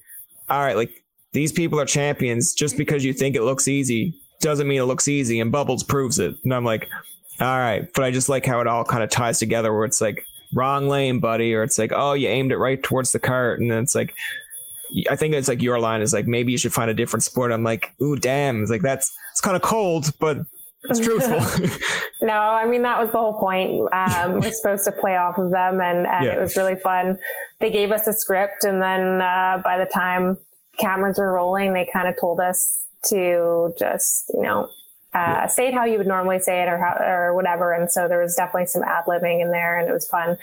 all 0.49 0.61
right, 0.61 0.77
like 0.77 1.03
these 1.33 1.53
people 1.53 1.81
are 1.81 1.87
champions. 1.87 2.53
Just 2.53 2.77
because 2.77 3.05
you 3.05 3.13
think 3.13 3.37
it 3.37 3.43
looks 3.43 3.69
easy 3.69 4.21
doesn't 4.41 4.67
mean 4.67 4.81
it 4.81 4.85
looks 4.85 5.09
easy. 5.09 5.41
And 5.41 5.53
Bubbles 5.53 5.85
proves 5.85 6.19
it. 6.19 6.35
And 6.43 6.53
I'm 6.53 6.65
like, 6.65 6.91
all 7.41 7.59
right. 7.59 7.89
But 7.95 8.05
I 8.05 8.11
just 8.11 8.29
like 8.29 8.45
how 8.45 8.61
it 8.61 8.67
all 8.67 8.85
kind 8.85 9.05
of 9.05 9.11
ties 9.11 9.39
together 9.39 9.73
where 9.73 9.85
it's 9.85 10.01
like, 10.01 10.27
wrong 10.53 10.89
lane, 10.89 11.21
buddy. 11.21 11.55
Or 11.55 11.63
it's 11.63 11.79
like, 11.79 11.93
oh, 11.95 12.15
you 12.15 12.29
aimed 12.29 12.53
it 12.53 12.59
right 12.59 12.83
towards 12.83 13.13
the 13.13 13.21
cart. 13.21 13.61
And 13.61 13.71
then 13.71 13.85
it's 13.85 13.95
like, 13.95 14.15
I 15.11 15.17
think 15.17 15.35
it's 15.35 15.49
like 15.49 15.63
your 15.63 15.79
line 15.79 16.03
is 16.03 16.13
like, 16.13 16.27
maybe 16.27 16.53
you 16.53 16.59
should 16.59 16.73
find 16.73 16.91
a 16.91 16.95
different 16.95 17.23
sport. 17.23 17.53
I'm 17.53 17.65
like, 17.65 17.93
ooh, 18.01 18.17
damn. 18.17 18.63
It's 18.63 18.71
like, 18.71 18.83
that's, 18.83 19.15
it's 19.33 19.41
kind 19.41 19.57
of 19.57 19.63
cold, 19.63 20.13
but 20.21 20.39
it's 20.85 21.01
truthful. 21.01 21.41
no, 22.27 22.35
I 22.35 22.67
mean 22.67 22.83
that 22.83 22.99
was 22.99 23.11
the 23.11 23.19
whole 23.19 23.39
point. 23.39 23.89
Um, 23.93 24.35
we're 24.35 24.51
supposed 24.53 24.85
to 24.85 24.93
play 24.93 25.17
off 25.17 25.39
of 25.39 25.51
them, 25.51 25.81
and, 25.81 26.07
and 26.07 26.25
yeah. 26.25 26.33
it 26.33 26.41
was 26.41 26.57
really 26.57 26.77
fun. 26.77 27.19
They 27.61 27.71
gave 27.71 27.91
us 27.91 28.07
a 28.07 28.13
script, 28.13 28.65
and 28.65 28.83
then 28.83 29.21
uh, 29.23 29.63
by 29.65 29.79
the 29.79 29.87
time 29.87 30.39
cameras 30.79 31.19
were 31.19 31.33
rolling, 31.33 31.73
they 31.73 31.89
kind 31.93 32.09
of 32.09 32.19
told 32.21 32.41
us 32.41 32.85
to 33.07 33.75
just, 33.79 34.31
you 34.35 34.43
know, 34.43 34.69
uh, 35.15 35.47
say 35.47 35.69
it 35.69 35.75
how 35.75 35.85
you 35.85 35.99
would 35.99 36.07
normally 36.07 36.41
say 36.41 36.63
it 36.63 36.69
or 36.69 36.79
how, 36.79 36.97
or 37.05 37.35
whatever. 37.35 37.73
And 37.73 37.91
so 37.91 38.09
there 38.09 38.21
was 38.21 38.35
definitely 38.35 38.67
some 38.67 38.83
ad 38.83 39.05
libbing 39.07 39.41
in 39.41 39.53
there 39.53 39.79
and 39.79 39.89
it 39.89 39.93
was 39.93 40.09
fun 40.09 40.37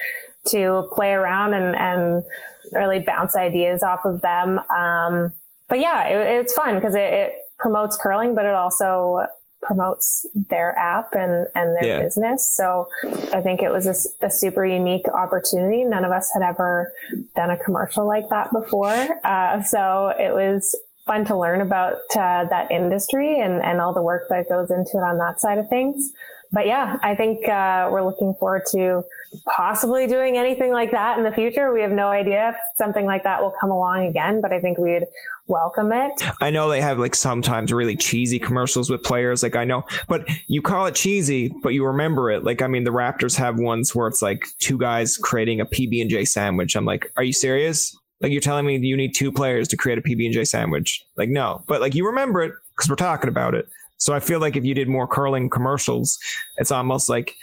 to 0.47 0.87
play 0.93 1.11
around 1.11 1.53
and, 1.53 1.75
and 1.75 2.23
really 2.71 2.99
bounce 2.99 3.35
ideas 3.35 3.83
off 3.83 4.05
of 4.05 4.21
them. 4.21 4.59
Um, 4.69 5.33
but 5.67 5.79
yeah, 5.79 6.07
it, 6.07 6.41
it's 6.41 6.53
fun 6.53 6.75
because 6.75 6.95
it, 6.95 7.13
it, 7.13 7.33
promotes 7.57 7.95
curling, 7.95 8.33
but 8.33 8.43
it 8.43 8.55
also 8.55 9.23
promotes 9.61 10.25
their 10.49 10.75
app 10.79 11.13
and, 11.13 11.45
and 11.53 11.75
their 11.75 11.85
yeah. 11.85 12.01
business. 12.01 12.51
So 12.55 12.87
I 13.33 13.41
think 13.41 13.61
it 13.61 13.71
was 13.71 13.85
a, 13.85 14.25
a, 14.25 14.31
super 14.31 14.65
unique 14.65 15.07
opportunity. 15.07 15.83
None 15.83 16.03
of 16.03 16.11
us 16.11 16.31
had 16.33 16.41
ever 16.41 16.91
done 17.35 17.51
a 17.51 17.57
commercial 17.57 18.07
like 18.07 18.29
that 18.29 18.51
before. 18.51 19.19
Uh, 19.23 19.61
so 19.61 20.11
it 20.19 20.33
was 20.33 20.75
fun 21.05 21.25
to 21.25 21.37
learn 21.37 21.61
about 21.61 21.93
uh, 22.15 22.45
that 22.45 22.71
industry 22.71 23.39
and, 23.39 23.61
and 23.63 23.81
all 23.81 23.93
the 23.93 24.01
work 24.01 24.27
that 24.29 24.47
goes 24.49 24.69
into 24.71 24.97
it 24.97 25.03
on 25.03 25.17
that 25.17 25.39
side 25.39 25.57
of 25.57 25.67
things 25.69 26.11
but 26.53 26.67
yeah, 26.67 26.97
I 27.01 27.15
think 27.15 27.47
uh, 27.47 27.87
we're 27.91 28.03
looking 28.03 28.33
forward 28.35 28.63
to 28.71 29.03
possibly 29.45 30.05
doing 30.05 30.37
anything 30.37 30.73
like 30.73 30.91
that 30.91 31.17
in 31.17 31.23
the 31.23 31.31
future. 31.31 31.71
We 31.71 31.81
have 31.81 31.91
no 31.91 32.09
idea 32.09 32.49
if 32.49 32.55
something 32.77 33.05
like 33.05 33.23
that 33.23 33.41
will 33.41 33.53
come 33.61 33.71
along 33.71 34.07
again, 34.07 34.41
but 34.41 34.51
I 34.51 34.59
think 34.59 34.77
we'd 34.77 35.05
welcome 35.47 35.93
it. 35.93 36.11
I 36.41 36.49
know 36.49 36.69
they 36.69 36.81
have 36.81 36.99
like 36.99 37.15
sometimes 37.15 37.71
really 37.71 37.95
cheesy 37.95 38.37
commercials 38.37 38.89
with 38.89 39.01
players. 39.01 39.43
Like 39.43 39.55
I 39.55 39.63
know, 39.63 39.85
but 40.09 40.27
you 40.47 40.61
call 40.61 40.87
it 40.87 40.95
cheesy, 40.95 41.53
but 41.63 41.69
you 41.69 41.85
remember 41.85 42.29
it. 42.31 42.43
Like 42.43 42.61
I 42.61 42.67
mean, 42.67 42.83
the 42.83 42.91
Raptors 42.91 43.37
have 43.37 43.57
ones 43.57 43.95
where 43.95 44.07
it's 44.09 44.21
like 44.21 44.45
two 44.59 44.77
guys 44.77 45.15
creating 45.15 45.61
a 45.61 45.65
PB 45.65 46.01
and 46.01 46.09
J 46.09 46.25
sandwich. 46.25 46.75
I'm 46.75 46.85
like, 46.85 47.13
are 47.15 47.23
you 47.23 47.33
serious? 47.33 47.97
Like 48.21 48.31
you're 48.31 48.41
telling 48.41 48.65
me 48.65 48.77
you 48.77 48.95
need 48.95 49.15
two 49.15 49.31
players 49.31 49.67
to 49.69 49.77
create 49.77 49.97
a 49.97 50.01
PB 50.01 50.25
and 50.25 50.33
J 50.33 50.45
sandwich? 50.45 51.03
Like 51.17 51.29
no, 51.29 51.63
but 51.67 51.81
like 51.81 51.95
you 51.95 52.05
remember 52.05 52.41
it 52.41 52.53
because 52.75 52.89
we're 52.89 52.95
talking 52.95 53.29
about 53.29 53.55
it. 53.55 53.67
So 53.97 54.13
I 54.13 54.19
feel 54.19 54.39
like 54.39 54.55
if 54.55 54.65
you 54.65 54.73
did 54.73 54.87
more 54.87 55.07
curling 55.07 55.49
commercials, 55.49 56.17
it's 56.57 56.71
almost 56.71 57.07
like 57.07 57.35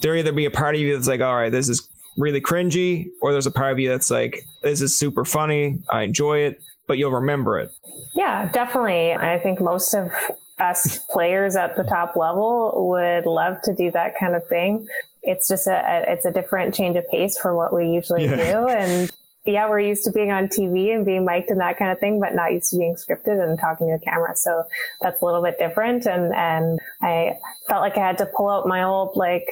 there 0.00 0.14
either 0.16 0.32
be 0.32 0.44
a 0.44 0.50
part 0.50 0.74
of 0.74 0.80
you 0.80 0.94
that's 0.94 1.08
like, 1.08 1.20
all 1.20 1.34
right, 1.34 1.50
this 1.50 1.68
is 1.68 1.88
really 2.16 2.40
cringy, 2.40 3.08
or 3.20 3.32
there's 3.32 3.46
a 3.46 3.50
part 3.50 3.72
of 3.72 3.78
you 3.78 3.88
that's 3.88 4.10
like, 4.10 4.44
this 4.62 4.80
is 4.80 4.96
super 4.96 5.24
funny. 5.24 5.80
I 5.90 6.02
enjoy 6.02 6.38
it, 6.38 6.62
but 6.86 6.98
you'll 6.98 7.10
remember 7.10 7.58
it. 7.58 7.72
Yeah, 8.14 8.48
definitely. 8.52 9.12
I 9.12 9.38
think 9.40 9.60
most 9.60 9.94
of 9.94 10.12
us 10.60 10.98
players 11.10 11.56
at 11.56 11.74
the 11.76 11.82
top 11.82 12.14
level 12.14 12.88
would 12.90 13.26
love 13.26 13.60
to 13.62 13.74
do 13.74 13.90
that 13.90 14.16
kind 14.18 14.36
of 14.36 14.46
thing. 14.46 14.86
It's 15.24 15.48
just 15.48 15.66
a, 15.66 16.04
it's 16.06 16.24
a 16.24 16.30
different 16.30 16.74
change 16.74 16.96
of 16.96 17.08
pace 17.10 17.36
for 17.36 17.56
what 17.56 17.74
we 17.74 17.88
usually 17.88 18.26
yeah. 18.26 18.36
do. 18.36 18.68
And 18.68 19.10
yeah, 19.46 19.68
we're 19.68 19.80
used 19.80 20.04
to 20.04 20.12
being 20.12 20.30
on 20.30 20.48
TV 20.48 20.94
and 20.94 21.04
being 21.04 21.24
mic'd 21.24 21.50
and 21.50 21.60
that 21.60 21.78
kind 21.78 21.90
of 21.90 21.98
thing, 21.98 22.18
but 22.18 22.34
not 22.34 22.52
used 22.52 22.70
to 22.70 22.78
being 22.78 22.94
scripted 22.94 23.42
and 23.46 23.58
talking 23.58 23.88
to 23.88 23.94
a 23.94 23.98
camera. 23.98 24.34
So 24.36 24.64
that's 25.02 25.20
a 25.20 25.24
little 25.24 25.42
bit 25.42 25.58
different. 25.58 26.06
And, 26.06 26.32
and 26.34 26.78
I 27.02 27.38
felt 27.68 27.82
like 27.82 27.96
I 27.98 28.00
had 28.00 28.18
to 28.18 28.26
pull 28.26 28.48
out 28.48 28.66
my 28.66 28.82
old, 28.84 29.16
like, 29.16 29.46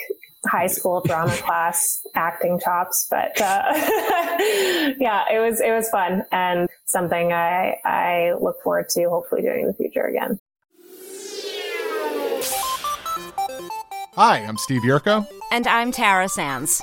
high 0.47 0.67
school 0.67 1.03
drama 1.03 1.37
class 1.37 2.05
acting 2.15 2.59
chops, 2.59 3.07
but, 3.11 3.39
uh, 3.41 3.63
yeah, 4.99 5.25
it 5.31 5.39
was, 5.39 5.61
it 5.61 5.71
was 5.71 5.89
fun 5.91 6.25
and 6.33 6.69
something 6.87 7.33
I, 7.33 7.77
I 7.85 8.33
look 8.41 8.63
forward 8.63 8.89
to 8.91 9.09
hopefully 9.09 9.43
doing 9.43 9.61
in 9.61 9.67
the 9.69 9.75
future 9.75 10.07
again. 10.07 10.41
Hi, 14.15 14.39
I'm 14.39 14.57
Steve 14.57 14.83
Yerko. 14.83 15.27
And 15.53 15.67
I'm 15.67 15.93
Tara 15.93 16.29
Sands. 16.29 16.83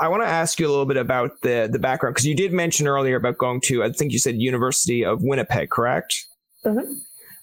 I 0.00 0.08
want 0.08 0.22
to 0.22 0.28
ask 0.28 0.58
you 0.58 0.66
a 0.66 0.70
little 0.70 0.86
bit 0.86 0.96
about 0.96 1.42
the 1.42 1.68
the 1.70 1.78
background 1.78 2.14
because 2.14 2.26
you 2.26 2.34
did 2.34 2.52
mention 2.52 2.88
earlier 2.88 3.16
about 3.16 3.38
going 3.38 3.60
to 3.62 3.84
I 3.84 3.92
think 3.92 4.12
you 4.12 4.18
said 4.18 4.36
University 4.36 5.04
of 5.04 5.22
Winnipeg, 5.22 5.70
correct? 5.70 6.26
Mm-hmm. 6.64 6.94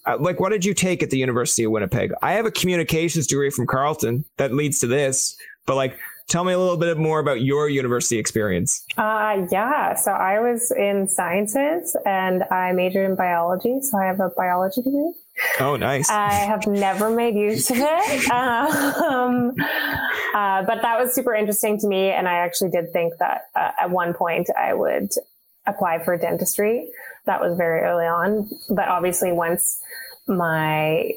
Uh, 0.05 0.17
like, 0.19 0.39
what 0.39 0.49
did 0.49 0.63
you 0.63 0.73
take 0.73 1.03
at 1.03 1.09
the 1.09 1.17
University 1.17 1.63
of 1.63 1.71
Winnipeg? 1.71 2.13
I 2.21 2.33
have 2.33 2.45
a 2.45 2.51
communications 2.51 3.27
degree 3.27 3.49
from 3.49 3.67
Carleton 3.67 4.23
that 4.37 4.53
leads 4.53 4.79
to 4.79 4.87
this, 4.87 5.35
but 5.65 5.75
like, 5.75 5.97
tell 6.27 6.43
me 6.43 6.53
a 6.53 6.59
little 6.59 6.77
bit 6.77 6.97
more 6.97 7.19
about 7.19 7.41
your 7.41 7.69
university 7.69 8.17
experience. 8.17 8.83
Uh, 8.97 9.45
yeah. 9.51 9.95
So 9.95 10.11
I 10.11 10.39
was 10.39 10.71
in 10.71 11.07
sciences 11.07 11.95
and 12.05 12.43
I 12.51 12.71
majored 12.73 13.09
in 13.09 13.15
biology. 13.15 13.79
So 13.81 13.97
I 13.97 14.05
have 14.05 14.19
a 14.19 14.29
biology 14.35 14.81
degree. 14.81 15.13
Oh, 15.59 15.75
nice. 15.75 16.09
I 16.09 16.31
have 16.31 16.65
never 16.65 17.09
made 17.09 17.35
use 17.35 17.69
of 17.69 17.77
it. 17.79 18.31
Um, 19.07 19.53
uh, 20.35 20.63
but 20.63 20.81
that 20.81 20.99
was 20.99 21.13
super 21.13 21.33
interesting 21.33 21.79
to 21.79 21.87
me. 21.87 22.09
And 22.09 22.27
I 22.27 22.39
actually 22.39 22.71
did 22.71 22.91
think 22.91 23.13
that 23.19 23.43
uh, 23.55 23.71
at 23.79 23.89
one 23.89 24.13
point 24.13 24.49
I 24.57 24.73
would 24.73 25.09
apply 25.65 26.03
for 26.03 26.17
dentistry 26.17 26.89
that 27.27 27.39
was 27.39 27.55
very 27.55 27.81
early 27.81 28.05
on. 28.05 28.49
But 28.69 28.87
obviously, 28.87 29.31
once 29.31 29.79
my 30.27 31.11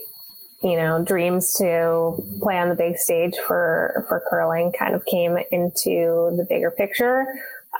you 0.63 0.77
know 0.77 1.03
dreams 1.03 1.55
to 1.55 2.15
play 2.41 2.59
on 2.59 2.69
the 2.69 2.75
big 2.75 2.97
stage 2.97 3.35
for 3.47 4.05
for 4.09 4.23
curling 4.29 4.73
kind 4.73 4.95
of 4.95 5.05
came 5.07 5.37
into 5.51 6.35
the 6.37 6.47
bigger 6.49 6.71
picture 6.71 7.27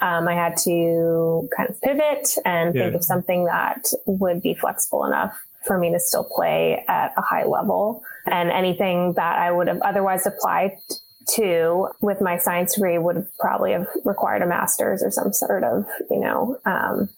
um, 0.01 0.27
i 0.27 0.33
had 0.33 0.57
to 0.57 1.47
kind 1.55 1.69
of 1.69 1.79
pivot 1.81 2.37
and 2.45 2.73
yeah. 2.75 2.83
think 2.83 2.95
of 2.95 3.03
something 3.03 3.45
that 3.45 3.85
would 4.05 4.41
be 4.41 4.53
flexible 4.53 5.05
enough 5.05 5.33
for 5.65 5.77
me 5.77 5.91
to 5.91 5.99
still 5.99 6.27
play 6.35 6.83
at 6.87 7.13
a 7.17 7.21
high 7.21 7.45
level 7.45 8.03
and 8.25 8.49
anything 8.49 9.13
that 9.13 9.37
i 9.37 9.51
would 9.51 9.67
have 9.67 9.81
otherwise 9.81 10.25
applied 10.25 10.71
to 11.27 11.87
with 12.01 12.19
my 12.19 12.37
science 12.37 12.73
degree 12.73 12.97
would 12.97 13.27
probably 13.39 13.73
have 13.73 13.87
required 14.05 14.41
a 14.41 14.47
master's 14.47 15.03
or 15.03 15.11
some 15.11 15.31
sort 15.31 15.63
of 15.63 15.85
you 16.09 16.19
know 16.19 16.57
um, 16.65 17.09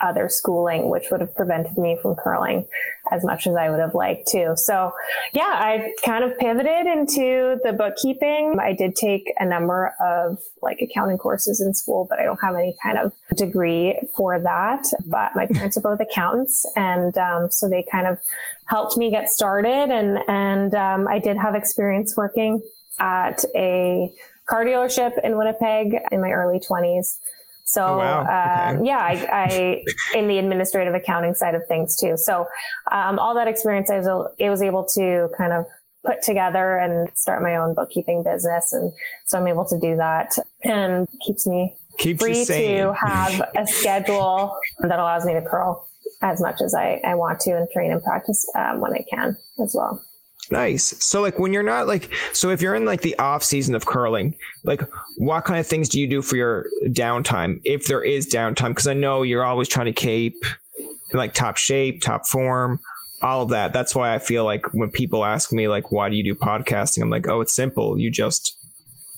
other 0.00 0.28
schooling, 0.28 0.90
which 0.90 1.04
would 1.10 1.20
have 1.20 1.34
prevented 1.34 1.78
me 1.78 1.98
from 2.00 2.14
curling 2.14 2.66
as 3.10 3.24
much 3.24 3.46
as 3.46 3.54
I 3.54 3.70
would 3.70 3.80
have 3.80 3.94
liked 3.94 4.26
to. 4.28 4.56
So 4.56 4.92
yeah, 5.32 5.42
I 5.42 5.92
kind 6.04 6.24
of 6.24 6.38
pivoted 6.38 6.86
into 6.86 7.58
the 7.62 7.72
bookkeeping. 7.72 8.58
I 8.60 8.72
did 8.72 8.96
take 8.96 9.32
a 9.38 9.44
number 9.44 9.94
of 10.00 10.38
like 10.62 10.80
accounting 10.80 11.18
courses 11.18 11.60
in 11.60 11.74
school, 11.74 12.06
but 12.08 12.18
I 12.18 12.24
don't 12.24 12.40
have 12.40 12.54
any 12.54 12.74
kind 12.82 12.98
of 12.98 13.12
degree 13.36 13.98
for 14.16 14.40
that. 14.40 14.86
But 15.06 15.34
my 15.34 15.46
parents 15.46 15.76
are 15.76 15.82
both 15.82 16.00
accountants. 16.00 16.66
And 16.76 17.16
um, 17.18 17.50
so 17.50 17.68
they 17.68 17.84
kind 17.90 18.06
of 18.06 18.18
helped 18.66 18.96
me 18.96 19.10
get 19.10 19.30
started. 19.30 19.90
And, 19.90 20.18
and 20.28 20.74
um, 20.74 21.08
I 21.08 21.18
did 21.18 21.36
have 21.36 21.54
experience 21.54 22.16
working 22.16 22.62
at 22.98 23.44
a 23.54 24.12
car 24.46 24.64
dealership 24.64 25.12
in 25.22 25.36
Winnipeg 25.36 25.96
in 26.10 26.20
my 26.20 26.30
early 26.30 26.60
20s. 26.60 27.18
So 27.74 27.84
oh, 27.84 27.98
wow. 27.98 28.20
uh, 28.20 28.74
okay. 28.76 28.86
yeah, 28.86 28.98
I, 28.98 29.28
I, 29.32 29.84
in 30.16 30.28
the 30.28 30.38
administrative 30.38 30.94
accounting 30.94 31.34
side 31.34 31.56
of 31.56 31.62
things 31.66 31.96
too. 31.96 32.16
So 32.16 32.46
um, 32.92 33.18
all 33.18 33.34
that 33.34 33.48
experience, 33.48 33.90
I 33.90 33.98
was, 33.98 34.06
I 34.40 34.48
was 34.48 34.62
able 34.62 34.84
to 34.94 35.28
kind 35.36 35.52
of 35.52 35.66
put 36.06 36.22
together 36.22 36.76
and 36.76 37.08
start 37.16 37.42
my 37.42 37.56
own 37.56 37.74
bookkeeping 37.74 38.22
business, 38.22 38.72
and 38.72 38.92
so 39.24 39.38
I'm 39.38 39.48
able 39.48 39.64
to 39.64 39.78
do 39.80 39.96
that, 39.96 40.36
and 40.62 41.08
keeps 41.26 41.48
me 41.48 41.74
keeps 41.98 42.22
free 42.22 42.44
to 42.44 42.92
have 43.06 43.42
a 43.56 43.66
schedule 43.66 44.56
that 44.80 44.98
allows 45.00 45.24
me 45.24 45.34
to 45.34 45.42
curl 45.42 45.88
as 46.22 46.40
much 46.40 46.60
as 46.62 46.74
I, 46.74 47.00
I 47.04 47.16
want 47.16 47.40
to 47.40 47.56
and 47.56 47.68
train 47.70 47.90
and 47.90 48.02
practice 48.02 48.48
um, 48.54 48.80
when 48.80 48.92
I 48.92 49.04
can 49.10 49.36
as 49.60 49.74
well. 49.74 50.00
Nice. 50.50 50.94
So 51.04 51.22
like 51.22 51.38
when 51.38 51.52
you're 51.52 51.62
not 51.62 51.86
like 51.86 52.12
so 52.32 52.50
if 52.50 52.60
you're 52.60 52.74
in 52.74 52.84
like 52.84 53.00
the 53.00 53.18
off 53.18 53.42
season 53.42 53.74
of 53.74 53.86
curling, 53.86 54.34
like 54.62 54.82
what 55.16 55.44
kind 55.44 55.58
of 55.58 55.66
things 55.66 55.88
do 55.88 56.00
you 56.00 56.06
do 56.06 56.22
for 56.22 56.36
your 56.36 56.66
downtime 56.86 57.60
if 57.64 57.86
there 57.86 58.02
is 58.02 58.26
downtime 58.26 58.68
because 58.68 58.86
I 58.86 58.94
know 58.94 59.22
you're 59.22 59.44
always 59.44 59.68
trying 59.68 59.86
to 59.86 59.92
keep 59.92 60.44
like 61.12 61.32
top 61.32 61.56
shape, 61.56 62.02
top 62.02 62.26
form, 62.26 62.80
all 63.22 63.42
of 63.42 63.50
that. 63.50 63.72
That's 63.72 63.94
why 63.94 64.14
I 64.14 64.18
feel 64.18 64.44
like 64.44 64.74
when 64.74 64.90
people 64.90 65.24
ask 65.24 65.52
me 65.52 65.68
like 65.68 65.90
why 65.90 66.08
do 66.08 66.16
you 66.16 66.24
do 66.24 66.34
podcasting, 66.34 67.02
I'm 67.02 67.10
like, 67.10 67.28
"Oh, 67.28 67.40
it's 67.40 67.54
simple. 67.54 67.98
You 67.98 68.10
just 68.10 68.56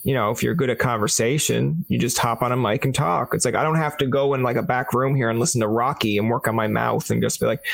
you 0.07 0.15
know, 0.15 0.31
if 0.31 0.41
you're 0.41 0.55
good 0.55 0.71
at 0.71 0.79
conversation, 0.79 1.85
you 1.89 1.99
just 1.99 2.17
hop 2.17 2.41
on 2.41 2.53
a 2.53 2.57
mic 2.57 2.85
and 2.85 2.95
talk. 2.95 3.35
It's 3.35 3.45
like 3.45 3.57
I 3.57 3.65
don't 3.65 3.75
have 3.75 3.97
to 3.97 4.07
go 4.07 4.35
in 4.35 4.45
like 4.45 4.55
a 4.55 4.63
back 4.63 4.95
room 4.95 5.17
here 5.17 5.29
and 5.29 5.41
listen 5.41 5.61
to 5.63 5.67
Rocky 5.67 6.17
and 6.17 6.31
work 6.31 6.47
on 6.47 6.55
my 6.55 6.69
mouth 6.69 7.11
and 7.11 7.21
just 7.21 7.41
be 7.41 7.47
like, 7.47 7.65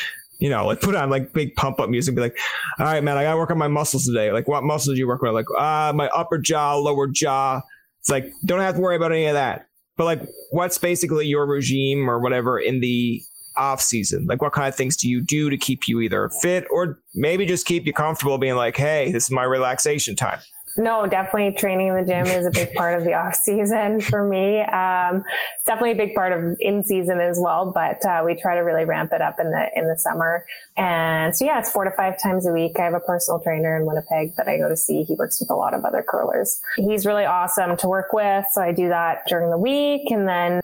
you 0.42 0.50
know, 0.50 0.66
like 0.66 0.80
put 0.80 0.96
on 0.96 1.08
like 1.08 1.32
big 1.32 1.54
pump 1.54 1.78
up 1.78 1.88
music, 1.88 2.16
be 2.16 2.20
like, 2.20 2.36
all 2.80 2.86
right, 2.86 3.04
man, 3.04 3.16
I 3.16 3.22
gotta 3.22 3.36
work 3.36 3.52
on 3.52 3.58
my 3.58 3.68
muscles 3.68 4.06
today. 4.06 4.32
Like, 4.32 4.48
what 4.48 4.64
muscles 4.64 4.96
do 4.96 4.98
you 4.98 5.06
work 5.06 5.22
on? 5.22 5.32
Like, 5.32 5.46
ah, 5.56 5.90
uh, 5.90 5.92
my 5.92 6.08
upper 6.08 6.36
jaw, 6.36 6.74
lower 6.74 7.06
jaw. 7.06 7.60
It's 8.00 8.10
like, 8.10 8.32
don't 8.44 8.58
have 8.58 8.74
to 8.74 8.80
worry 8.80 8.96
about 8.96 9.12
any 9.12 9.26
of 9.26 9.34
that. 9.34 9.66
But 9.96 10.06
like, 10.06 10.22
what's 10.50 10.78
basically 10.78 11.28
your 11.28 11.46
regime 11.46 12.10
or 12.10 12.18
whatever 12.18 12.58
in 12.58 12.80
the 12.80 13.22
off 13.56 13.80
season? 13.80 14.26
Like, 14.26 14.42
what 14.42 14.52
kind 14.52 14.66
of 14.66 14.74
things 14.74 14.96
do 14.96 15.08
you 15.08 15.20
do 15.20 15.48
to 15.48 15.56
keep 15.56 15.86
you 15.86 16.00
either 16.00 16.28
fit 16.40 16.66
or 16.72 16.98
maybe 17.14 17.46
just 17.46 17.64
keep 17.64 17.86
you 17.86 17.92
comfortable 17.92 18.36
being 18.36 18.56
like, 18.56 18.76
hey, 18.76 19.12
this 19.12 19.24
is 19.26 19.30
my 19.30 19.44
relaxation 19.44 20.16
time? 20.16 20.40
No, 20.76 21.06
definitely 21.06 21.52
training 21.52 21.88
in 21.88 21.94
the 21.94 22.04
gym 22.04 22.26
is 22.26 22.46
a 22.46 22.50
big 22.50 22.72
part 22.74 22.98
of 22.98 23.04
the 23.04 23.12
off 23.14 23.34
season 23.34 24.00
for 24.00 24.26
me. 24.26 24.60
Um, 24.60 25.22
it's 25.54 25.64
definitely 25.66 25.92
a 25.92 26.06
big 26.06 26.14
part 26.14 26.32
of 26.32 26.56
in 26.60 26.82
season 26.82 27.20
as 27.20 27.38
well, 27.38 27.70
but 27.70 28.04
uh, 28.06 28.22
we 28.24 28.34
try 28.34 28.54
to 28.54 28.60
really 28.60 28.84
ramp 28.84 29.12
it 29.12 29.20
up 29.20 29.38
in 29.38 29.50
the 29.50 29.68
in 29.76 29.86
the 29.86 29.98
summer. 29.98 30.46
And 30.76 31.36
so 31.36 31.44
yeah, 31.44 31.58
it's 31.58 31.70
four 31.70 31.84
to 31.84 31.90
five 31.90 32.20
times 32.22 32.46
a 32.46 32.52
week. 32.52 32.78
I 32.78 32.84
have 32.84 32.94
a 32.94 33.00
personal 33.00 33.40
trainer 33.40 33.76
in 33.76 33.86
Winnipeg 33.86 34.34
that 34.36 34.48
I 34.48 34.56
go 34.56 34.68
to 34.68 34.76
see. 34.76 35.02
He 35.02 35.14
works 35.14 35.40
with 35.40 35.50
a 35.50 35.54
lot 35.54 35.74
of 35.74 35.84
other 35.84 36.02
curlers. 36.02 36.62
He's 36.76 37.04
really 37.04 37.26
awesome 37.26 37.76
to 37.76 37.88
work 37.88 38.12
with. 38.12 38.46
So 38.52 38.62
I 38.62 38.72
do 38.72 38.88
that 38.88 39.26
during 39.28 39.50
the 39.50 39.58
week 39.58 40.10
and 40.10 40.26
then 40.26 40.62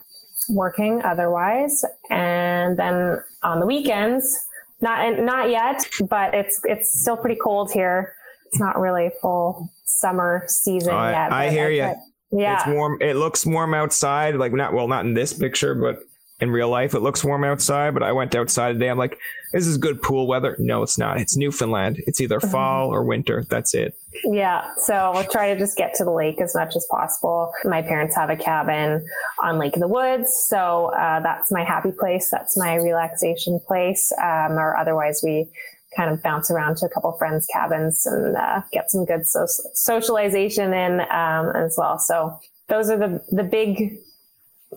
working 0.49 1.03
otherwise. 1.03 1.85
And 2.09 2.77
then 2.77 3.23
on 3.43 3.59
the 3.59 3.67
weekends, 3.67 4.47
not 4.81 5.19
not 5.19 5.51
yet, 5.51 5.87
but 6.09 6.33
it's 6.33 6.59
it's 6.63 6.99
still 6.99 7.17
pretty 7.17 7.39
cold 7.39 7.71
here. 7.71 8.15
It's 8.47 8.59
not 8.59 8.79
really 8.79 9.11
full 9.21 9.69
summer 9.99 10.43
season 10.47 10.93
uh, 10.93 11.09
yet. 11.09 11.31
I 11.31 11.49
hear 11.49 11.69
you. 11.69 11.93
Yeah, 12.31 12.59
it's 12.59 12.67
warm. 12.67 13.01
It 13.01 13.15
looks 13.15 13.45
warm 13.45 13.73
outside. 13.73 14.35
Like 14.35 14.53
not 14.53 14.73
well, 14.73 14.87
not 14.87 15.05
in 15.05 15.13
this 15.13 15.33
picture, 15.33 15.73
but 15.75 16.03
in 16.41 16.51
real 16.51 16.69
life, 16.69 16.93
it 16.93 17.01
looks 17.01 17.23
warm 17.23 17.43
outside. 17.43 17.93
But 17.93 18.03
I 18.03 18.11
went 18.11 18.35
outside 18.35 18.73
today. 18.73 18.89
I'm 18.89 18.97
like, 18.97 19.17
this 19.51 19.67
is 19.67 19.77
good 19.77 20.01
pool 20.01 20.27
weather. 20.27 20.55
No, 20.59 20.83
it's 20.83 20.97
not. 20.97 21.19
It's 21.19 21.35
Newfoundland. 21.35 22.01
It's 22.07 22.21
either 22.21 22.39
mm-hmm. 22.39 22.51
fall 22.51 22.93
or 22.93 23.03
winter. 23.03 23.45
That's 23.49 23.73
it. 23.73 23.95
Yeah. 24.23 24.65
So 24.77 24.93
I'll 24.93 25.23
try 25.25 25.53
to 25.53 25.59
just 25.59 25.75
get 25.75 25.95
to 25.95 26.03
the 26.03 26.11
lake 26.11 26.39
as 26.39 26.55
much 26.55 26.75
as 26.75 26.85
possible. 26.89 27.51
My 27.65 27.81
parents 27.81 28.15
have 28.15 28.29
a 28.29 28.35
cabin 28.35 29.05
on 29.43 29.57
Lake 29.57 29.75
of 29.75 29.81
the 29.81 29.87
Woods. 29.87 30.45
So 30.47 30.91
uh, 30.97 31.19
that's 31.21 31.51
my 31.51 31.63
happy 31.63 31.91
place. 31.91 32.29
That's 32.29 32.57
my 32.57 32.75
relaxation 32.75 33.59
place. 33.67 34.11
Um, 34.21 34.53
or 34.53 34.77
otherwise, 34.77 35.21
we 35.23 35.49
kind 35.95 36.11
of 36.11 36.21
bounce 36.21 36.51
around 36.51 36.77
to 36.77 36.85
a 36.85 36.89
couple 36.89 37.11
friends' 37.13 37.47
cabins 37.47 38.05
and 38.05 38.35
uh, 38.35 38.61
get 38.71 38.91
some 38.91 39.05
good 39.05 39.25
so- 39.25 39.47
socialization 39.73 40.73
in 40.73 41.01
um, 41.01 41.49
as 41.55 41.75
well. 41.77 41.97
So 41.99 42.39
those 42.67 42.89
are 42.89 42.97
the 42.97 43.23
the 43.31 43.43
big 43.43 43.97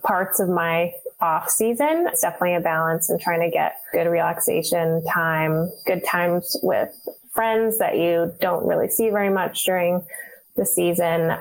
parts 0.02 0.40
of 0.40 0.48
my 0.48 0.92
off 1.20 1.50
season. 1.50 2.06
It's 2.08 2.22
definitely 2.22 2.56
a 2.56 2.60
balance 2.60 3.10
and 3.10 3.20
trying 3.20 3.40
to 3.40 3.50
get 3.50 3.76
good 3.92 4.08
relaxation 4.08 5.04
time, 5.04 5.70
good 5.86 6.04
times 6.04 6.56
with 6.62 6.90
friends 7.32 7.78
that 7.78 7.96
you 7.96 8.34
don't 8.40 8.66
really 8.66 8.88
see 8.88 9.10
very 9.10 9.30
much 9.30 9.64
during 9.64 10.02
the 10.56 10.66
season, 10.66 11.36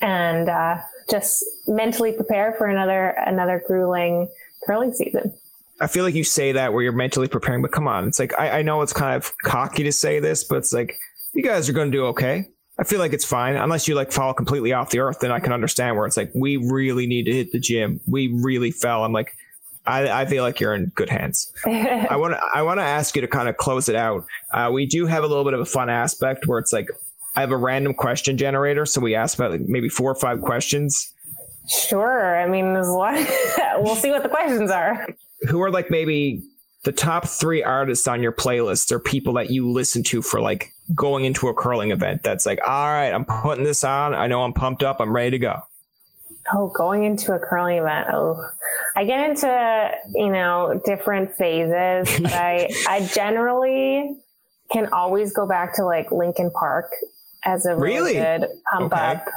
and 0.00 0.48
uh, 0.48 0.78
just 1.08 1.44
mentally 1.66 2.12
prepare 2.12 2.54
for 2.58 2.66
another 2.66 3.10
another 3.26 3.62
grueling 3.66 4.28
curling 4.66 4.92
season. 4.92 5.32
I 5.80 5.86
feel 5.86 6.04
like 6.04 6.14
you 6.14 6.24
say 6.24 6.52
that 6.52 6.72
where 6.72 6.82
you're 6.82 6.92
mentally 6.92 7.26
preparing, 7.26 7.62
but 7.62 7.72
come 7.72 7.88
on, 7.88 8.06
it's 8.06 8.18
like 8.18 8.38
I, 8.38 8.58
I 8.58 8.62
know 8.62 8.82
it's 8.82 8.92
kind 8.92 9.16
of 9.16 9.32
cocky 9.44 9.82
to 9.84 9.92
say 9.92 10.20
this, 10.20 10.44
but 10.44 10.58
it's 10.58 10.72
like 10.72 10.98
you 11.32 11.42
guys 11.42 11.68
are 11.68 11.72
going 11.72 11.90
to 11.90 11.96
do 11.96 12.04
okay. 12.06 12.48
I 12.78 12.84
feel 12.84 12.98
like 12.98 13.12
it's 13.12 13.24
fine 13.24 13.56
unless 13.56 13.88
you 13.88 13.94
like 13.94 14.12
fall 14.12 14.32
completely 14.34 14.72
off 14.72 14.90
the 14.90 15.00
earth. 15.00 15.20
Then 15.20 15.30
I 15.30 15.40
can 15.40 15.52
understand 15.52 15.96
where 15.96 16.06
it's 16.06 16.16
like 16.16 16.30
we 16.34 16.56
really 16.56 17.06
need 17.06 17.24
to 17.24 17.32
hit 17.32 17.52
the 17.52 17.58
gym. 17.58 18.00
We 18.06 18.28
really 18.28 18.70
fell. 18.70 19.04
I'm 19.04 19.12
like, 19.12 19.32
I, 19.86 20.22
I 20.22 20.26
feel 20.26 20.42
like 20.42 20.60
you're 20.60 20.74
in 20.74 20.86
good 20.94 21.08
hands. 21.08 21.50
I 21.66 22.16
want 22.16 22.34
to 22.34 22.40
I 22.54 22.62
want 22.62 22.78
to 22.78 22.84
ask 22.84 23.14
you 23.16 23.22
to 23.22 23.28
kind 23.28 23.48
of 23.48 23.56
close 23.56 23.88
it 23.88 23.96
out. 23.96 24.24
Uh, 24.52 24.70
we 24.72 24.86
do 24.86 25.06
have 25.06 25.24
a 25.24 25.26
little 25.26 25.44
bit 25.44 25.54
of 25.54 25.60
a 25.60 25.66
fun 25.66 25.88
aspect 25.88 26.46
where 26.46 26.58
it's 26.58 26.72
like 26.72 26.88
I 27.36 27.40
have 27.40 27.52
a 27.52 27.56
random 27.56 27.94
question 27.94 28.36
generator, 28.36 28.84
so 28.84 29.00
we 29.00 29.14
ask 29.14 29.38
about 29.38 29.52
like 29.52 29.62
maybe 29.62 29.88
four 29.88 30.10
or 30.10 30.16
five 30.16 30.42
questions. 30.42 31.14
Sure. 31.68 32.38
I 32.38 32.48
mean, 32.48 32.74
there's 32.74 32.88
a 32.88 32.92
lot. 32.92 33.14
we'll 33.78 33.96
see 33.96 34.10
what 34.10 34.22
the 34.22 34.28
questions 34.28 34.70
are 34.70 35.06
who 35.48 35.60
are 35.62 35.70
like 35.70 35.90
maybe 35.90 36.42
the 36.84 36.92
top 36.92 37.28
three 37.28 37.62
artists 37.62 38.08
on 38.08 38.22
your 38.22 38.32
playlist 38.32 38.90
or 38.90 38.98
people 38.98 39.34
that 39.34 39.50
you 39.50 39.70
listen 39.70 40.02
to 40.02 40.22
for 40.22 40.40
like 40.40 40.74
going 40.94 41.24
into 41.24 41.48
a 41.48 41.54
curling 41.54 41.90
event 41.90 42.22
that's 42.22 42.46
like, 42.46 42.58
all 42.66 42.86
right, 42.86 43.10
I'm 43.10 43.24
putting 43.24 43.64
this 43.64 43.84
on. 43.84 44.14
I 44.14 44.26
know 44.26 44.42
I'm 44.42 44.52
pumped 44.52 44.82
up. 44.82 44.96
I'm 45.00 45.14
ready 45.14 45.30
to 45.32 45.38
go. 45.38 45.60
Oh, 46.52 46.68
going 46.68 47.04
into 47.04 47.32
a 47.34 47.38
curling 47.38 47.78
event. 47.78 48.08
Oh, 48.12 48.42
I 48.96 49.04
get 49.04 49.28
into, 49.28 49.90
you 50.14 50.30
know, 50.30 50.80
different 50.84 51.34
phases, 51.34 52.18
but 52.22 52.32
I, 52.32 52.70
I 52.88 53.06
generally 53.06 54.16
can 54.72 54.86
always 54.86 55.32
go 55.32 55.46
back 55.46 55.74
to 55.76 55.84
like 55.84 56.10
Linkin 56.10 56.50
Park 56.50 56.90
as 57.44 57.66
a 57.66 57.76
really, 57.76 58.14
really 58.14 58.14
good 58.14 58.48
pump 58.72 58.92
okay. 58.92 59.02
up 59.02 59.28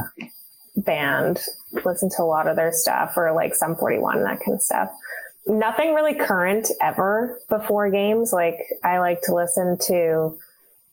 band. 0.78 1.40
Listen 1.86 2.10
to 2.12 2.24
a 2.24 2.26
lot 2.26 2.48
of 2.48 2.56
their 2.56 2.72
stuff 2.72 3.14
or 3.18 3.34
like 3.34 3.54
Sum 3.54 3.76
41, 3.76 4.24
that 4.24 4.40
kind 4.40 4.56
of 4.56 4.62
stuff 4.62 4.90
nothing 5.46 5.94
really 5.94 6.16
current 6.16 6.70
ever 6.82 7.40
before 7.50 7.90
games. 7.90 8.34
Like 8.34 8.58
I 8.84 9.00
like 9.00 9.22
to 9.24 9.34
listen 9.34 9.78
to, 9.88 10.38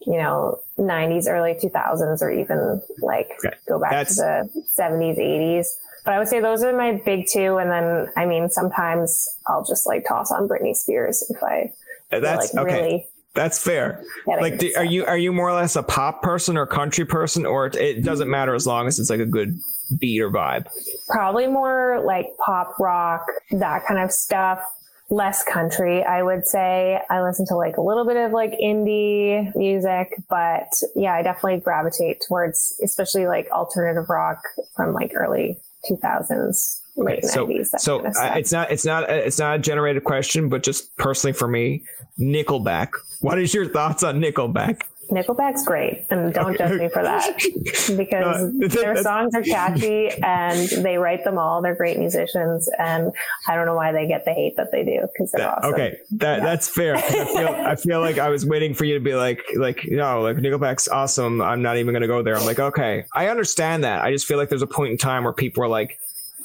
you 0.07 0.17
know, 0.17 0.59
90s, 0.79 1.29
early 1.29 1.55
2000s, 1.55 2.23
or 2.23 2.31
even 2.31 2.83
like 3.01 3.31
okay. 3.45 3.57
go 3.69 3.79
back 3.79 3.93
That's... 3.93 4.17
to 4.17 4.49
the 4.55 4.63
70s, 4.79 5.19
80s. 5.19 5.67
But 6.05 6.15
I 6.15 6.19
would 6.19 6.29
say 6.29 6.41
those 6.41 6.63
are 6.63 6.77
my 6.77 7.01
big 7.05 7.27
two. 7.31 7.59
And 7.59 7.71
then, 7.71 8.09
I 8.17 8.25
mean, 8.25 8.49
sometimes 8.49 9.29
I'll 9.47 9.65
just 9.65 9.87
like 9.87 10.07
toss 10.09 10.31
on 10.31 10.49
Britney 10.49 10.75
Spears 10.75 11.25
if 11.29 11.43
I. 11.43 11.73
That's 12.11 12.55
like, 12.55 12.67
okay. 12.67 12.83
Really 12.83 13.07
that's 13.35 13.63
fair. 13.63 14.03
Like, 14.27 14.59
do, 14.59 14.73
are 14.77 14.85
you 14.85 15.05
are 15.05 15.19
you 15.19 15.33
more 15.33 15.49
or 15.49 15.55
less 15.55 15.77
a 15.77 15.83
pop 15.83 16.23
person 16.23 16.57
or 16.57 16.67
country 16.67 17.05
person, 17.05 17.47
or 17.47 17.67
it, 17.67 17.77
it 17.77 18.05
doesn't 18.05 18.29
matter 18.29 18.55
as 18.55 18.67
long 18.67 18.89
as 18.89 18.99
it's 18.99 19.11
like 19.11 19.21
a 19.21 19.27
good 19.27 19.59
beat 19.99 20.21
or 20.21 20.31
vibe? 20.31 20.67
Probably 21.09 21.47
more 21.47 22.03
like 22.05 22.37
pop 22.45 22.79
rock, 22.81 23.25
that 23.53 23.87
kind 23.87 24.01
of 24.01 24.11
stuff. 24.11 24.61
Less 25.13 25.43
country, 25.43 26.05
I 26.05 26.23
would 26.23 26.47
say. 26.47 27.01
I 27.11 27.21
listen 27.23 27.45
to 27.47 27.57
like 27.57 27.77
a 27.77 27.83
little 27.83 28.07
bit 28.07 28.17
of 28.17 28.31
like 28.31 28.53
indie 28.63 29.55
music, 29.57 30.15
but 30.29 30.69
yeah, 30.95 31.15
I 31.15 31.23
definitely 31.23 31.59
gravitate 31.61 32.23
towards, 32.29 32.79
especially 32.83 33.27
like 33.27 33.51
alternative 33.51 34.09
rock 34.09 34.41
from 34.77 34.93
like 34.93 35.13
early 35.15 35.59
2000s 35.91 36.81
late 37.05 37.25
so, 37.25 37.47
90s. 37.47 37.79
so 37.79 38.01
kind 38.01 38.17
of 38.17 38.37
it's 38.37 38.53
not 38.53 38.71
it's 38.71 38.85
not 38.85 39.09
it's 39.11 39.39
not 39.39 39.57
a 39.57 39.59
generated 39.59 40.05
question, 40.05 40.49
but 40.49 40.63
just 40.63 40.97
personally 40.97 41.33
for 41.33 41.49
me, 41.49 41.83
Nickelback. 42.19 42.91
What 43.21 43.39
is 43.39 43.53
your 43.53 43.69
thoughts 43.69 44.03
on 44.03 44.21
Nickelback? 44.21 44.83
Nickelback's 45.11 45.65
great, 45.65 46.07
and 46.11 46.33
don't 46.33 46.57
judge 46.57 46.79
me 46.79 46.89
for 46.89 47.03
that 47.03 47.37
because 47.97 48.53
no, 48.53 48.69
their 48.69 49.03
songs 49.03 49.35
are 49.35 49.43
catchy 49.43 50.09
and 50.23 50.69
they 50.85 50.99
write 50.99 51.25
them 51.25 51.39
all. 51.39 51.61
They're 51.61 51.75
great 51.75 51.99
musicians, 51.99 52.69
and 52.79 53.13
I 53.49 53.57
don't 53.57 53.67
know 53.67 53.75
why 53.75 53.93
they 53.93 54.07
get 54.07 54.25
the 54.25 54.33
hate 54.33 54.57
that 54.57 54.73
they 54.73 54.85
do 54.85 55.01
because 55.13 55.33
they're 55.33 55.43
that, 55.43 55.59
awesome. 55.59 55.75
Okay, 55.75 55.99
that 56.13 56.39
yeah. 56.39 56.45
that's 56.45 56.69
fair. 56.69 56.97
I 56.97 57.01
feel, 57.01 57.49
I 57.49 57.77
feel 57.77 58.01
like 58.01 58.19
I 58.19 58.29
was 58.29 58.47
waiting 58.47 58.75
for 58.75 58.85
you 58.85 58.95
to 58.95 59.01
be 59.01 59.15
like, 59.15 59.43
like 59.57 59.85
no, 59.89 60.23
like 60.23 60.37
Nickelback's 60.37 60.89
awesome. 60.89 61.43
I'm 61.43 61.63
not 61.63 61.77
even 61.77 61.93
gonna 61.93 62.07
go 62.07 62.23
there. 62.23 62.37
I'm 62.37 62.47
like, 62.47 62.61
okay, 62.61 63.05
I 63.13 63.29
understand 63.29 63.85
that. 63.85 64.03
I 64.03 64.13
just 64.13 64.27
feel 64.27 64.39
like 64.39 64.49
there's 64.49 64.63
a 64.63 64.69
point 64.69 64.93
in 64.93 64.99
time 64.99 65.25
where 65.25 65.33
people 65.33 65.65
are 65.65 65.69
like, 65.69 65.99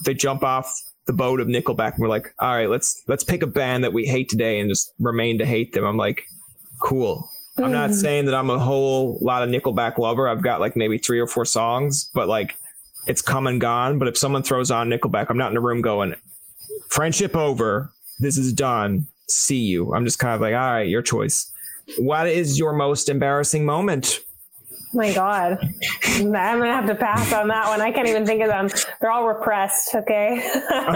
they 0.04 0.14
jump 0.14 0.44
off 0.44 0.72
the 1.06 1.14
boat 1.14 1.40
of 1.40 1.48
Nickelback 1.48 1.94
and 1.94 2.00
we're 2.00 2.10
like, 2.10 2.34
all 2.40 2.54
right, 2.54 2.70
let's 2.70 3.04
let's 3.08 3.24
pick 3.24 3.44
a 3.44 3.48
band 3.48 3.84
that 3.84 3.94
we 3.94 4.06
hate 4.06 4.30
today 4.30 4.60
and 4.60 4.70
just 4.70 4.94
remain 5.00 5.38
to 5.38 5.46
hate 5.46 5.74
them. 5.74 5.86
I'm 5.86 5.98
like, 5.98 6.24
cool. 6.82 7.30
I'm 7.58 7.72
not 7.72 7.92
mm. 7.92 7.94
saying 7.94 8.26
that 8.26 8.36
I'm 8.36 8.50
a 8.50 8.60
whole 8.60 9.18
lot 9.22 9.44
of 9.44 9.50
Nickelback 9.50 9.98
lover. 9.98 10.28
I've 10.28 10.42
got 10.42 10.60
like 10.60 10.76
maybe 10.76 10.98
three 10.98 11.20
or 11.20 11.28
four 11.28 11.46
songs, 11.46 12.10
but 12.14 12.28
like 12.28 12.56
it's 13.08 13.22
come 13.22 13.48
and 13.48 13.62
gone. 13.62 13.98
But 13.98 14.08
if 14.08 14.18
someone 14.18 14.44
throws 14.44 14.72
on 14.72 14.90
Nickelback, 14.90 15.28
I'm 15.30 15.38
not 15.38 15.50
in 15.50 15.54
the 15.54 15.62
room 15.62 15.82
going, 15.82 16.16
friendship 16.90 17.36
over. 17.36 17.92
This 18.20 18.38
is 18.38 18.52
done. 18.52 19.08
See 19.28 19.60
you. 19.60 19.94
I'm 19.94 20.06
just 20.06 20.20
kind 20.20 20.36
of 20.36 20.42
like, 20.42 20.54
all 20.54 20.60
right, 20.60 20.88
your 20.88 21.02
choice. 21.02 21.52
What 21.98 22.28
is 22.28 22.58
your 22.58 22.74
most 22.74 23.10
embarrassing 23.10 23.66
moment 23.66 24.20
my 24.96 25.14
God. 25.14 25.60
I'm 26.06 26.32
going 26.32 26.62
to 26.62 26.68
have 26.68 26.88
to 26.88 26.96
pass 26.96 27.34
on 27.34 27.48
that 27.50 27.68
one. 27.68 27.82
I 27.82 27.92
can't 27.92 28.08
even 28.08 28.26
think 28.26 28.42
of 28.42 28.48
them. 28.48 28.70
They're 29.02 29.12
all 29.12 29.28
repressed. 29.28 29.94
Okay. 29.96 30.42
Oh, 30.70 30.92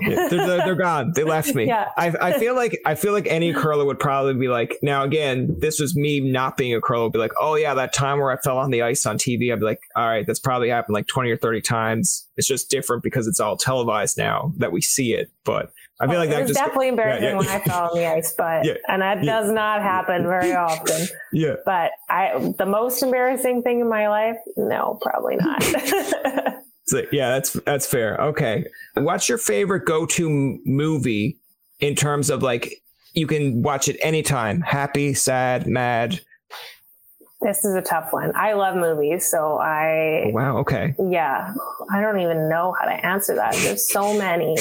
they're, 0.00 0.28
they're, 0.28 0.58
they're, 0.58 0.74
gone. 0.74 1.12
They 1.14 1.24
left 1.24 1.54
me. 1.54 1.66
Yeah. 1.66 1.90
I, 1.96 2.12
I 2.20 2.38
feel 2.38 2.54
like, 2.54 2.80
I 2.86 2.94
feel 2.94 3.12
like 3.12 3.26
any 3.26 3.52
curler 3.52 3.84
would 3.84 3.98
probably 3.98 4.34
be 4.34 4.48
like, 4.48 4.78
now 4.82 5.02
again, 5.04 5.54
this 5.58 5.80
was 5.80 5.96
me 5.96 6.20
not 6.20 6.56
being 6.56 6.74
a 6.74 6.80
curler 6.80 7.04
would 7.04 7.12
be 7.12 7.18
like, 7.18 7.32
oh 7.40 7.56
yeah, 7.56 7.74
that 7.74 7.92
time 7.92 8.18
where 8.18 8.30
I 8.30 8.36
fell 8.36 8.58
on 8.58 8.70
the 8.70 8.82
ice 8.82 9.06
on 9.06 9.18
TV. 9.18 9.52
I'd 9.52 9.60
be 9.60 9.64
like, 9.64 9.82
all 9.96 10.06
right, 10.06 10.26
that's 10.26 10.38
probably 10.38 10.68
happened 10.68 10.94
like 10.94 11.06
20 11.06 11.30
or 11.30 11.36
30 11.36 11.60
times. 11.60 12.26
It's 12.36 12.46
just 12.46 12.70
different 12.70 13.02
because 13.02 13.26
it's 13.26 13.40
all 13.40 13.56
televised 13.56 14.16
now 14.16 14.52
that 14.56 14.72
we 14.72 14.80
see 14.80 15.14
it. 15.14 15.30
but 15.44 15.72
I 16.00 16.06
feel 16.06 16.18
like 16.18 16.28
it 16.28 16.32
that 16.32 16.40
was 16.40 16.48
just 16.50 16.58
definitely 16.60 16.88
embarrassing 16.88 17.24
yeah, 17.24 17.30
yeah. 17.32 17.36
when 17.36 17.48
I 17.48 17.58
fell 17.60 17.90
on 17.90 17.96
the 17.98 18.06
ice, 18.16 18.32
but 18.36 18.64
Yeah, 18.64 18.74
and 18.88 19.02
that 19.02 19.22
does 19.22 19.50
not 19.50 19.82
happen 19.82 20.22
very 20.24 20.54
often. 20.54 21.06
yeah. 21.32 21.56
But 21.66 21.92
I, 22.08 22.54
the 22.58 22.66
most 22.66 23.02
embarrassing 23.02 23.62
thing 23.62 23.80
in 23.80 23.88
my 23.88 24.08
life, 24.08 24.36
no, 24.56 24.98
probably 25.02 25.36
not. 25.36 25.62
So, 26.86 27.02
yeah, 27.12 27.30
that's 27.30 27.52
that's 27.52 27.86
fair. 27.86 28.16
Okay, 28.16 28.64
what's 28.94 29.28
your 29.28 29.38
favorite 29.38 29.84
go-to 29.84 30.26
m- 30.28 30.60
movie 30.66 31.38
in 31.78 31.94
terms 31.94 32.30
of 32.30 32.42
like 32.42 32.82
you 33.12 33.28
can 33.28 33.62
watch 33.62 33.88
it 33.88 33.96
anytime, 34.02 34.60
happy, 34.60 35.14
sad, 35.14 35.68
mad? 35.68 36.20
this 37.42 37.64
is 37.64 37.76
a 37.76 37.80
tough 37.80 38.12
one. 38.12 38.32
I 38.34 38.54
love 38.54 38.74
movies, 38.76 39.24
so 39.30 39.56
I, 39.58 40.24
Oh, 40.26 40.30
wow. 40.32 40.56
Okay. 40.58 40.96
yeah, 41.08 41.54
I 41.92 42.00
don't 42.00 42.18
even 42.18 42.48
know 42.48 42.74
how 42.78 42.86
to 42.86 43.06
answer 43.06 43.36
that. 43.36 43.54
There's 43.54 43.88
so 43.92 44.18
many, 44.18 44.56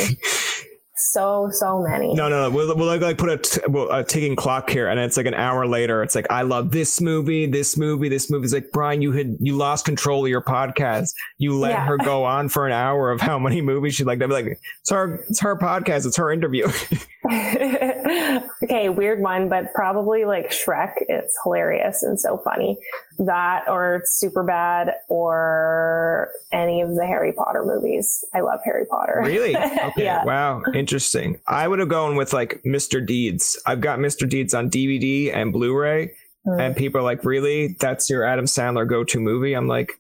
so 1.00 1.50
so 1.52 1.82
many. 1.82 2.14
No, 2.14 2.28
no, 2.30 2.44
no. 2.44 2.56
We'll, 2.56 2.76
we'll 2.76 3.00
like, 3.00 3.18
put 3.18 3.30
a, 3.30 3.38
t- 3.38 3.62
well, 3.68 3.92
a 3.92 4.04
ticking 4.04 4.36
clock 4.36 4.70
here, 4.70 4.88
and 4.88 5.00
it's 5.00 5.18
like 5.18 5.26
an 5.26 5.34
hour 5.34 5.66
later. 5.68 6.04
It's 6.04 6.16
like 6.16 6.28
I 6.30 6.42
love 6.44 6.72
this 6.72 7.00
movie, 7.02 7.46
this 7.46 7.78
movie, 7.78 8.10
this 8.10 8.30
movie. 8.30 8.46
It's 8.46 8.54
like 8.54 8.72
Brian, 8.72 9.02
you 9.02 9.12
had 9.12 9.38
you 9.40 9.56
lost 9.56 9.86
control 9.86 10.26
of 10.26 10.30
your 10.30 10.42
podcast. 10.42 11.14
You 11.38 11.58
let 11.58 11.72
Yeah. 11.72 11.86
her 11.86 11.98
go 11.98 12.24
on 12.24 12.50
for 12.50 12.66
an 12.68 12.74
hour 12.74 13.12
of 13.12 13.22
how 13.22 13.40
many 13.40 13.62
movies 13.62 13.96
she 13.96 14.04
liked. 14.04 14.22
I'd 14.22 14.28
be 14.28 14.34
like, 14.34 14.46
it's 14.82 14.90
her, 14.90 15.24
it's 15.30 15.40
her 15.42 15.56
podcast, 15.58 16.06
it's 16.06 16.18
her 16.18 16.32
interview. 16.32 16.68
okay, 18.64 18.90
weird 18.90 19.20
one, 19.22 19.50
but 19.50 19.74
probably 19.74 20.26
like 20.26 20.52
Shrek. 20.52 20.94
It's 21.08 21.38
hilarious 21.44 22.04
and 22.04 22.20
so 22.20 22.38
funny. 22.38 22.78
That 23.20 23.68
or 23.68 24.02
Super 24.06 24.44
Bad 24.44 24.94
or 25.10 26.30
any 26.52 26.82
of 26.82 26.96
the 26.96 27.06
Harry 27.06 27.34
Potter 27.34 27.64
movies. 27.66 28.24
I 28.34 28.42
love 28.42 28.60
Harry 28.66 28.86
Potter. 28.86 29.22
really? 29.24 29.56
Okay. 29.90 30.04
Yeah. 30.04 30.24
Wow. 30.26 30.62
Interesting. 30.74 31.40
I 31.48 31.68
would 31.68 31.80
have 31.80 31.90
gone 31.90 32.16
with 32.16 32.34
like 32.34 32.62
Mr. 32.66 33.06
Deeds. 33.06 33.62
I've 33.66 33.82
got 33.82 34.00
Mr. 34.00 34.28
Deeds 34.28 34.54
on 34.54 34.70
DVD 34.70 35.34
and 35.34 35.52
Blu-ray, 35.54 36.14
Mm. 36.48 36.62
and 36.62 36.76
people 36.76 37.02
are 37.02 37.04
like, 37.04 37.26
"Really? 37.26 37.76
That's 37.82 38.10
your 38.10 38.24
Adam 38.24 38.46
Sandler 38.46 38.88
go-to 38.88 39.20
movie?" 39.20 39.54
I'm 39.54 39.68
like. 39.68 39.92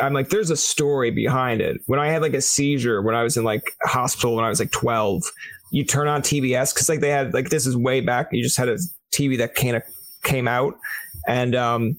I'm 0.00 0.12
like, 0.12 0.30
there's 0.30 0.50
a 0.50 0.56
story 0.56 1.12
behind 1.12 1.60
it. 1.60 1.80
When 1.86 2.00
I 2.00 2.08
had 2.08 2.20
like 2.20 2.34
a 2.34 2.40
seizure 2.40 3.00
when 3.00 3.14
I 3.14 3.22
was 3.22 3.36
in 3.36 3.44
like 3.44 3.62
hospital 3.84 4.34
when 4.34 4.44
I 4.44 4.48
was 4.48 4.58
like 4.58 4.72
12, 4.72 5.22
you 5.70 5.84
turn 5.84 6.08
on 6.08 6.22
TBS 6.22 6.74
because 6.74 6.88
like 6.88 7.00
they 7.00 7.10
had 7.10 7.34
like 7.34 7.50
this 7.50 7.66
is 7.66 7.76
way 7.76 8.00
back. 8.00 8.28
You 8.32 8.42
just 8.42 8.56
had 8.56 8.68
a 8.68 8.78
TV 9.12 9.38
that 9.38 9.54
kind 9.54 9.76
of 9.76 9.82
came 10.22 10.48
out, 10.48 10.78
and 11.26 11.54
um, 11.54 11.96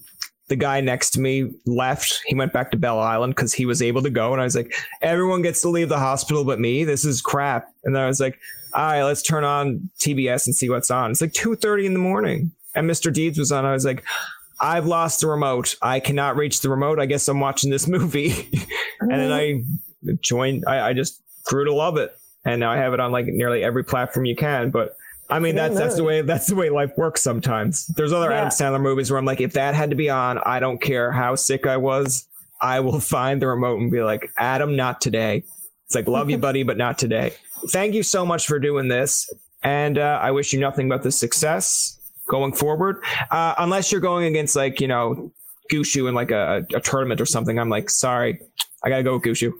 the 0.47 0.55
guy 0.55 0.81
next 0.81 1.11
to 1.11 1.19
me 1.19 1.51
left. 1.65 2.21
He 2.25 2.35
went 2.35 2.53
back 2.53 2.71
to 2.71 2.77
Bell 2.77 2.99
Island 2.99 3.35
because 3.35 3.53
he 3.53 3.65
was 3.65 3.81
able 3.81 4.01
to 4.01 4.09
go, 4.09 4.33
and 4.33 4.41
I 4.41 4.45
was 4.45 4.55
like, 4.55 4.73
everyone 5.01 5.41
gets 5.41 5.61
to 5.61 5.69
leave 5.69 5.89
the 5.89 5.99
hospital 5.99 6.43
but 6.43 6.59
me. 6.59 6.83
This 6.83 7.05
is 7.05 7.21
crap. 7.21 7.67
And 7.83 7.95
then 7.95 8.03
I 8.03 8.07
was 8.07 8.19
like, 8.19 8.39
all 8.73 8.83
right, 8.83 9.03
let's 9.03 9.21
turn 9.21 9.43
on 9.43 9.89
TBS 9.99 10.45
and 10.45 10.55
see 10.55 10.69
what's 10.69 10.91
on. 10.91 11.11
It's 11.11 11.21
like 11.21 11.33
2:30 11.33 11.85
in 11.85 11.93
the 11.93 11.99
morning, 11.99 12.51
and 12.75 12.89
Mr. 12.89 13.13
Deeds 13.13 13.37
was 13.37 13.51
on. 13.51 13.65
I 13.65 13.73
was 13.73 13.85
like. 13.85 14.03
I've 14.61 14.85
lost 14.85 15.21
the 15.21 15.27
remote. 15.27 15.75
I 15.81 16.01
cannot 16.01 16.35
reach 16.35 16.59
the 16.59 16.69
remote. 16.69 16.99
I 16.99 17.05
guess 17.05 17.29
I'm 17.29 17.39
watching 17.39 17.71
this 17.71 17.87
movie. 17.87 18.49
and 18.99 19.09
then 19.09 19.31
I 19.31 19.63
joined, 20.19 20.65
I, 20.67 20.89
I 20.89 20.93
just 20.93 21.21
grew 21.45 21.63
to 21.63 21.73
love 21.73 21.95
it. 21.95 22.13
And 22.45 22.59
now 22.59 22.71
I 22.71 22.77
have 22.77 22.93
it 22.93 22.99
on 22.99 23.11
like 23.11 23.25
nearly 23.25 23.63
every 23.63 23.83
platform 23.83 24.25
you 24.25 24.35
can. 24.35 24.71
But 24.71 24.95
I 25.29 25.39
mean, 25.39 25.55
that's 25.55 25.75
that's 25.75 25.95
the 25.95 26.03
way 26.03 26.21
that's 26.21 26.47
the 26.47 26.55
way 26.55 26.69
life 26.69 26.91
works 26.97 27.21
sometimes. 27.21 27.85
There's 27.87 28.13
other 28.13 28.29
Yeah. 28.31 28.37
Adam 28.37 28.49
Sandler 28.49 28.81
movies 28.81 29.11
where 29.11 29.17
I'm 29.17 29.25
like, 29.25 29.41
if 29.41 29.53
that 29.53 29.75
had 29.75 29.89
to 29.91 29.95
be 29.95 30.09
on, 30.09 30.39
I 30.45 30.59
don't 30.59 30.81
care 30.81 31.11
how 31.11 31.35
sick 31.35 31.67
I 31.67 31.77
was, 31.77 32.27
I 32.61 32.79
will 32.79 32.99
find 33.15 33.41
the 33.41 33.47
remote 33.47 33.79
and 33.79 33.91
be 33.91 34.01
like, 34.01 34.31
Adam, 34.37 34.75
not 34.75 35.01
today. 35.01 35.43
It's 35.85 35.95
like, 35.95 36.07
love 36.07 36.29
you, 36.29 36.37
buddy, 36.47 36.63
but 36.63 36.77
not 36.77 36.97
today. 36.97 37.33
Thank 37.69 37.93
you 37.93 38.03
so 38.03 38.25
much 38.25 38.47
for 38.47 38.57
doing 38.57 38.87
this. 38.87 39.29
And 39.61 39.97
uh, 39.97 40.19
I 40.21 40.31
wish 40.31 40.53
you 40.53 40.59
nothing 40.59 40.87
but 40.87 41.03
the 41.03 41.11
success 41.11 41.99
going 42.29 42.53
forward. 42.53 43.03
Uh, 43.31 43.53
unless 43.57 43.91
you're 43.91 43.99
going 44.01 44.25
against 44.25 44.55
like, 44.55 44.79
you 44.79 44.87
know, 44.87 45.31
Gushue 45.69 46.07
in 46.07 46.15
like 46.15 46.31
a, 46.31 46.65
a 46.73 46.79
tournament 46.79 47.19
or 47.19 47.25
something. 47.25 47.59
I'm 47.59 47.69
like, 47.69 47.89
sorry, 47.89 48.39
I 48.81 48.87
gotta 48.89 49.03
go 49.03 49.15
with 49.15 49.23
Gushue. 49.23 49.51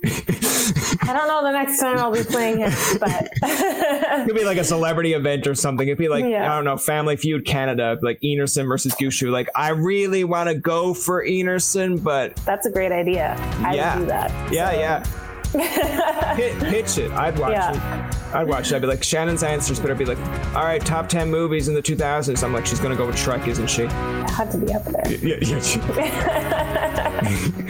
I 1.09 1.13
don't 1.13 1.27
know 1.27 1.43
the 1.43 1.51
next 1.51 1.79
time 1.79 1.97
I'll 1.97 2.11
be 2.11 2.23
playing 2.23 2.59
him, 2.59 2.71
but 2.99 3.27
It 3.41 4.21
could 4.27 4.35
be 4.35 4.43
like 4.45 4.57
a 4.57 4.63
celebrity 4.63 5.13
event 5.13 5.45
or 5.47 5.55
something. 5.55 5.87
It'd 5.87 5.97
be 5.97 6.07
like, 6.07 6.23
Yeah. 6.25 6.49
I 6.51 6.55
don't 6.55 6.63
know, 6.65 6.77
Family 6.77 7.17
Feud 7.17 7.45
Canada, 7.45 7.97
like 8.01 8.19
Einarson 8.21 8.65
versus 8.67 8.93
Gushue. 8.95 9.29
Like, 9.31 9.49
I 9.55 9.69
really 9.69 10.23
want 10.23 10.47
to 10.49 10.55
go 10.55 10.93
for 10.93 11.25
Einarson, 11.25 12.01
but 12.01 12.35
that's 12.45 12.65
a 12.65 12.71
great 12.71 12.91
idea. 12.93 13.35
I 13.59 13.75
Yeah. 13.75 13.95
would 13.95 14.01
do 14.03 14.07
that. 14.07 14.31
yeah, 14.53 14.71
So- 14.71 14.79
yeah. 14.79 15.03
Hit, 16.35 16.59
pitch 16.59 16.99
it. 16.99 17.09
I'd 17.11 17.37
watch 17.39 17.53
Yeah. 17.53 17.73
it. 17.73 17.81
I'd 18.35 18.47
watch 18.47 18.71
it. 18.71 18.75
I'd 18.75 18.81
be 18.81 18.87
like, 18.87 19.01
Shannon's 19.03 19.41
answers 19.41 19.79
better 19.79 19.95
be 19.95 20.05
like, 20.05 20.19
all 20.55 20.63
right, 20.63 20.79
top 20.85 21.09
10 21.09 21.31
movies 21.31 21.67
in 21.67 21.73
the 21.73 21.81
2000s. 21.81 22.43
I'm 22.43 22.53
like, 22.53 22.67
she's 22.67 22.79
going 22.79 22.91
to 22.91 22.97
go 22.97 23.07
with 23.07 23.15
Shrek, 23.15 23.47
isn't 23.47 23.65
she? 23.67 23.85
I 23.85 24.29
had 24.31 24.51
to 24.51 24.59
be 24.59 24.71
up 24.71 24.85
there. 24.85 25.11
Yeah, 25.11 25.37
yeah. 25.41 25.59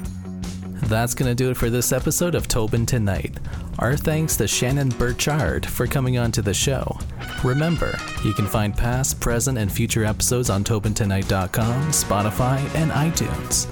That's 0.90 1.14
going 1.14 1.30
to 1.30 1.36
do 1.36 1.52
it 1.52 1.58
for 1.58 1.70
this 1.70 1.92
episode 1.92 2.34
of 2.34 2.48
Tobin 2.48 2.84
Tonight. 2.84 3.38
Our 3.78 3.96
thanks 3.96 4.36
to 4.38 4.48
Shannon 4.48 4.90
Birchard 4.90 5.64
for 5.64 5.86
coming 5.86 6.18
on 6.18 6.32
to 6.32 6.42
the 6.42 6.52
show. 6.54 6.98
Remember, 7.44 7.96
you 8.26 8.34
can 8.34 8.48
find 8.48 8.76
past, 8.76 9.20
present, 9.20 9.60
and 9.60 9.72
future 9.72 10.04
episodes 10.04 10.50
on 10.50 10.64
TobinTonight.com, 10.64 11.92
Spotify, 11.92 12.58
and 12.76 12.90
iTunes. 12.90 13.68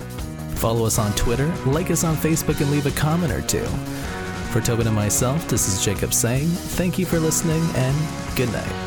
Follow 0.60 0.86
us 0.86 1.00
on 1.00 1.12
Twitter, 1.14 1.48
like 1.66 1.90
us 1.90 2.04
on 2.04 2.16
Facebook, 2.16 2.62
and 2.62 2.70
leave 2.70 2.86
a 2.86 2.92
comment 2.92 3.34
or 3.34 3.42
two. 3.42 3.66
For 4.52 4.62
Tobin 4.62 4.86
and 4.86 4.96
myself, 4.96 5.48
this 5.48 5.68
is 5.68 5.84
Jacob 5.84 6.14
saying 6.14 6.48
thank 6.48 7.00
you 7.00 7.08
for 7.08 7.20
listening 7.20 7.64
and 7.74 7.98
good 8.36 8.52
night. 8.52 8.87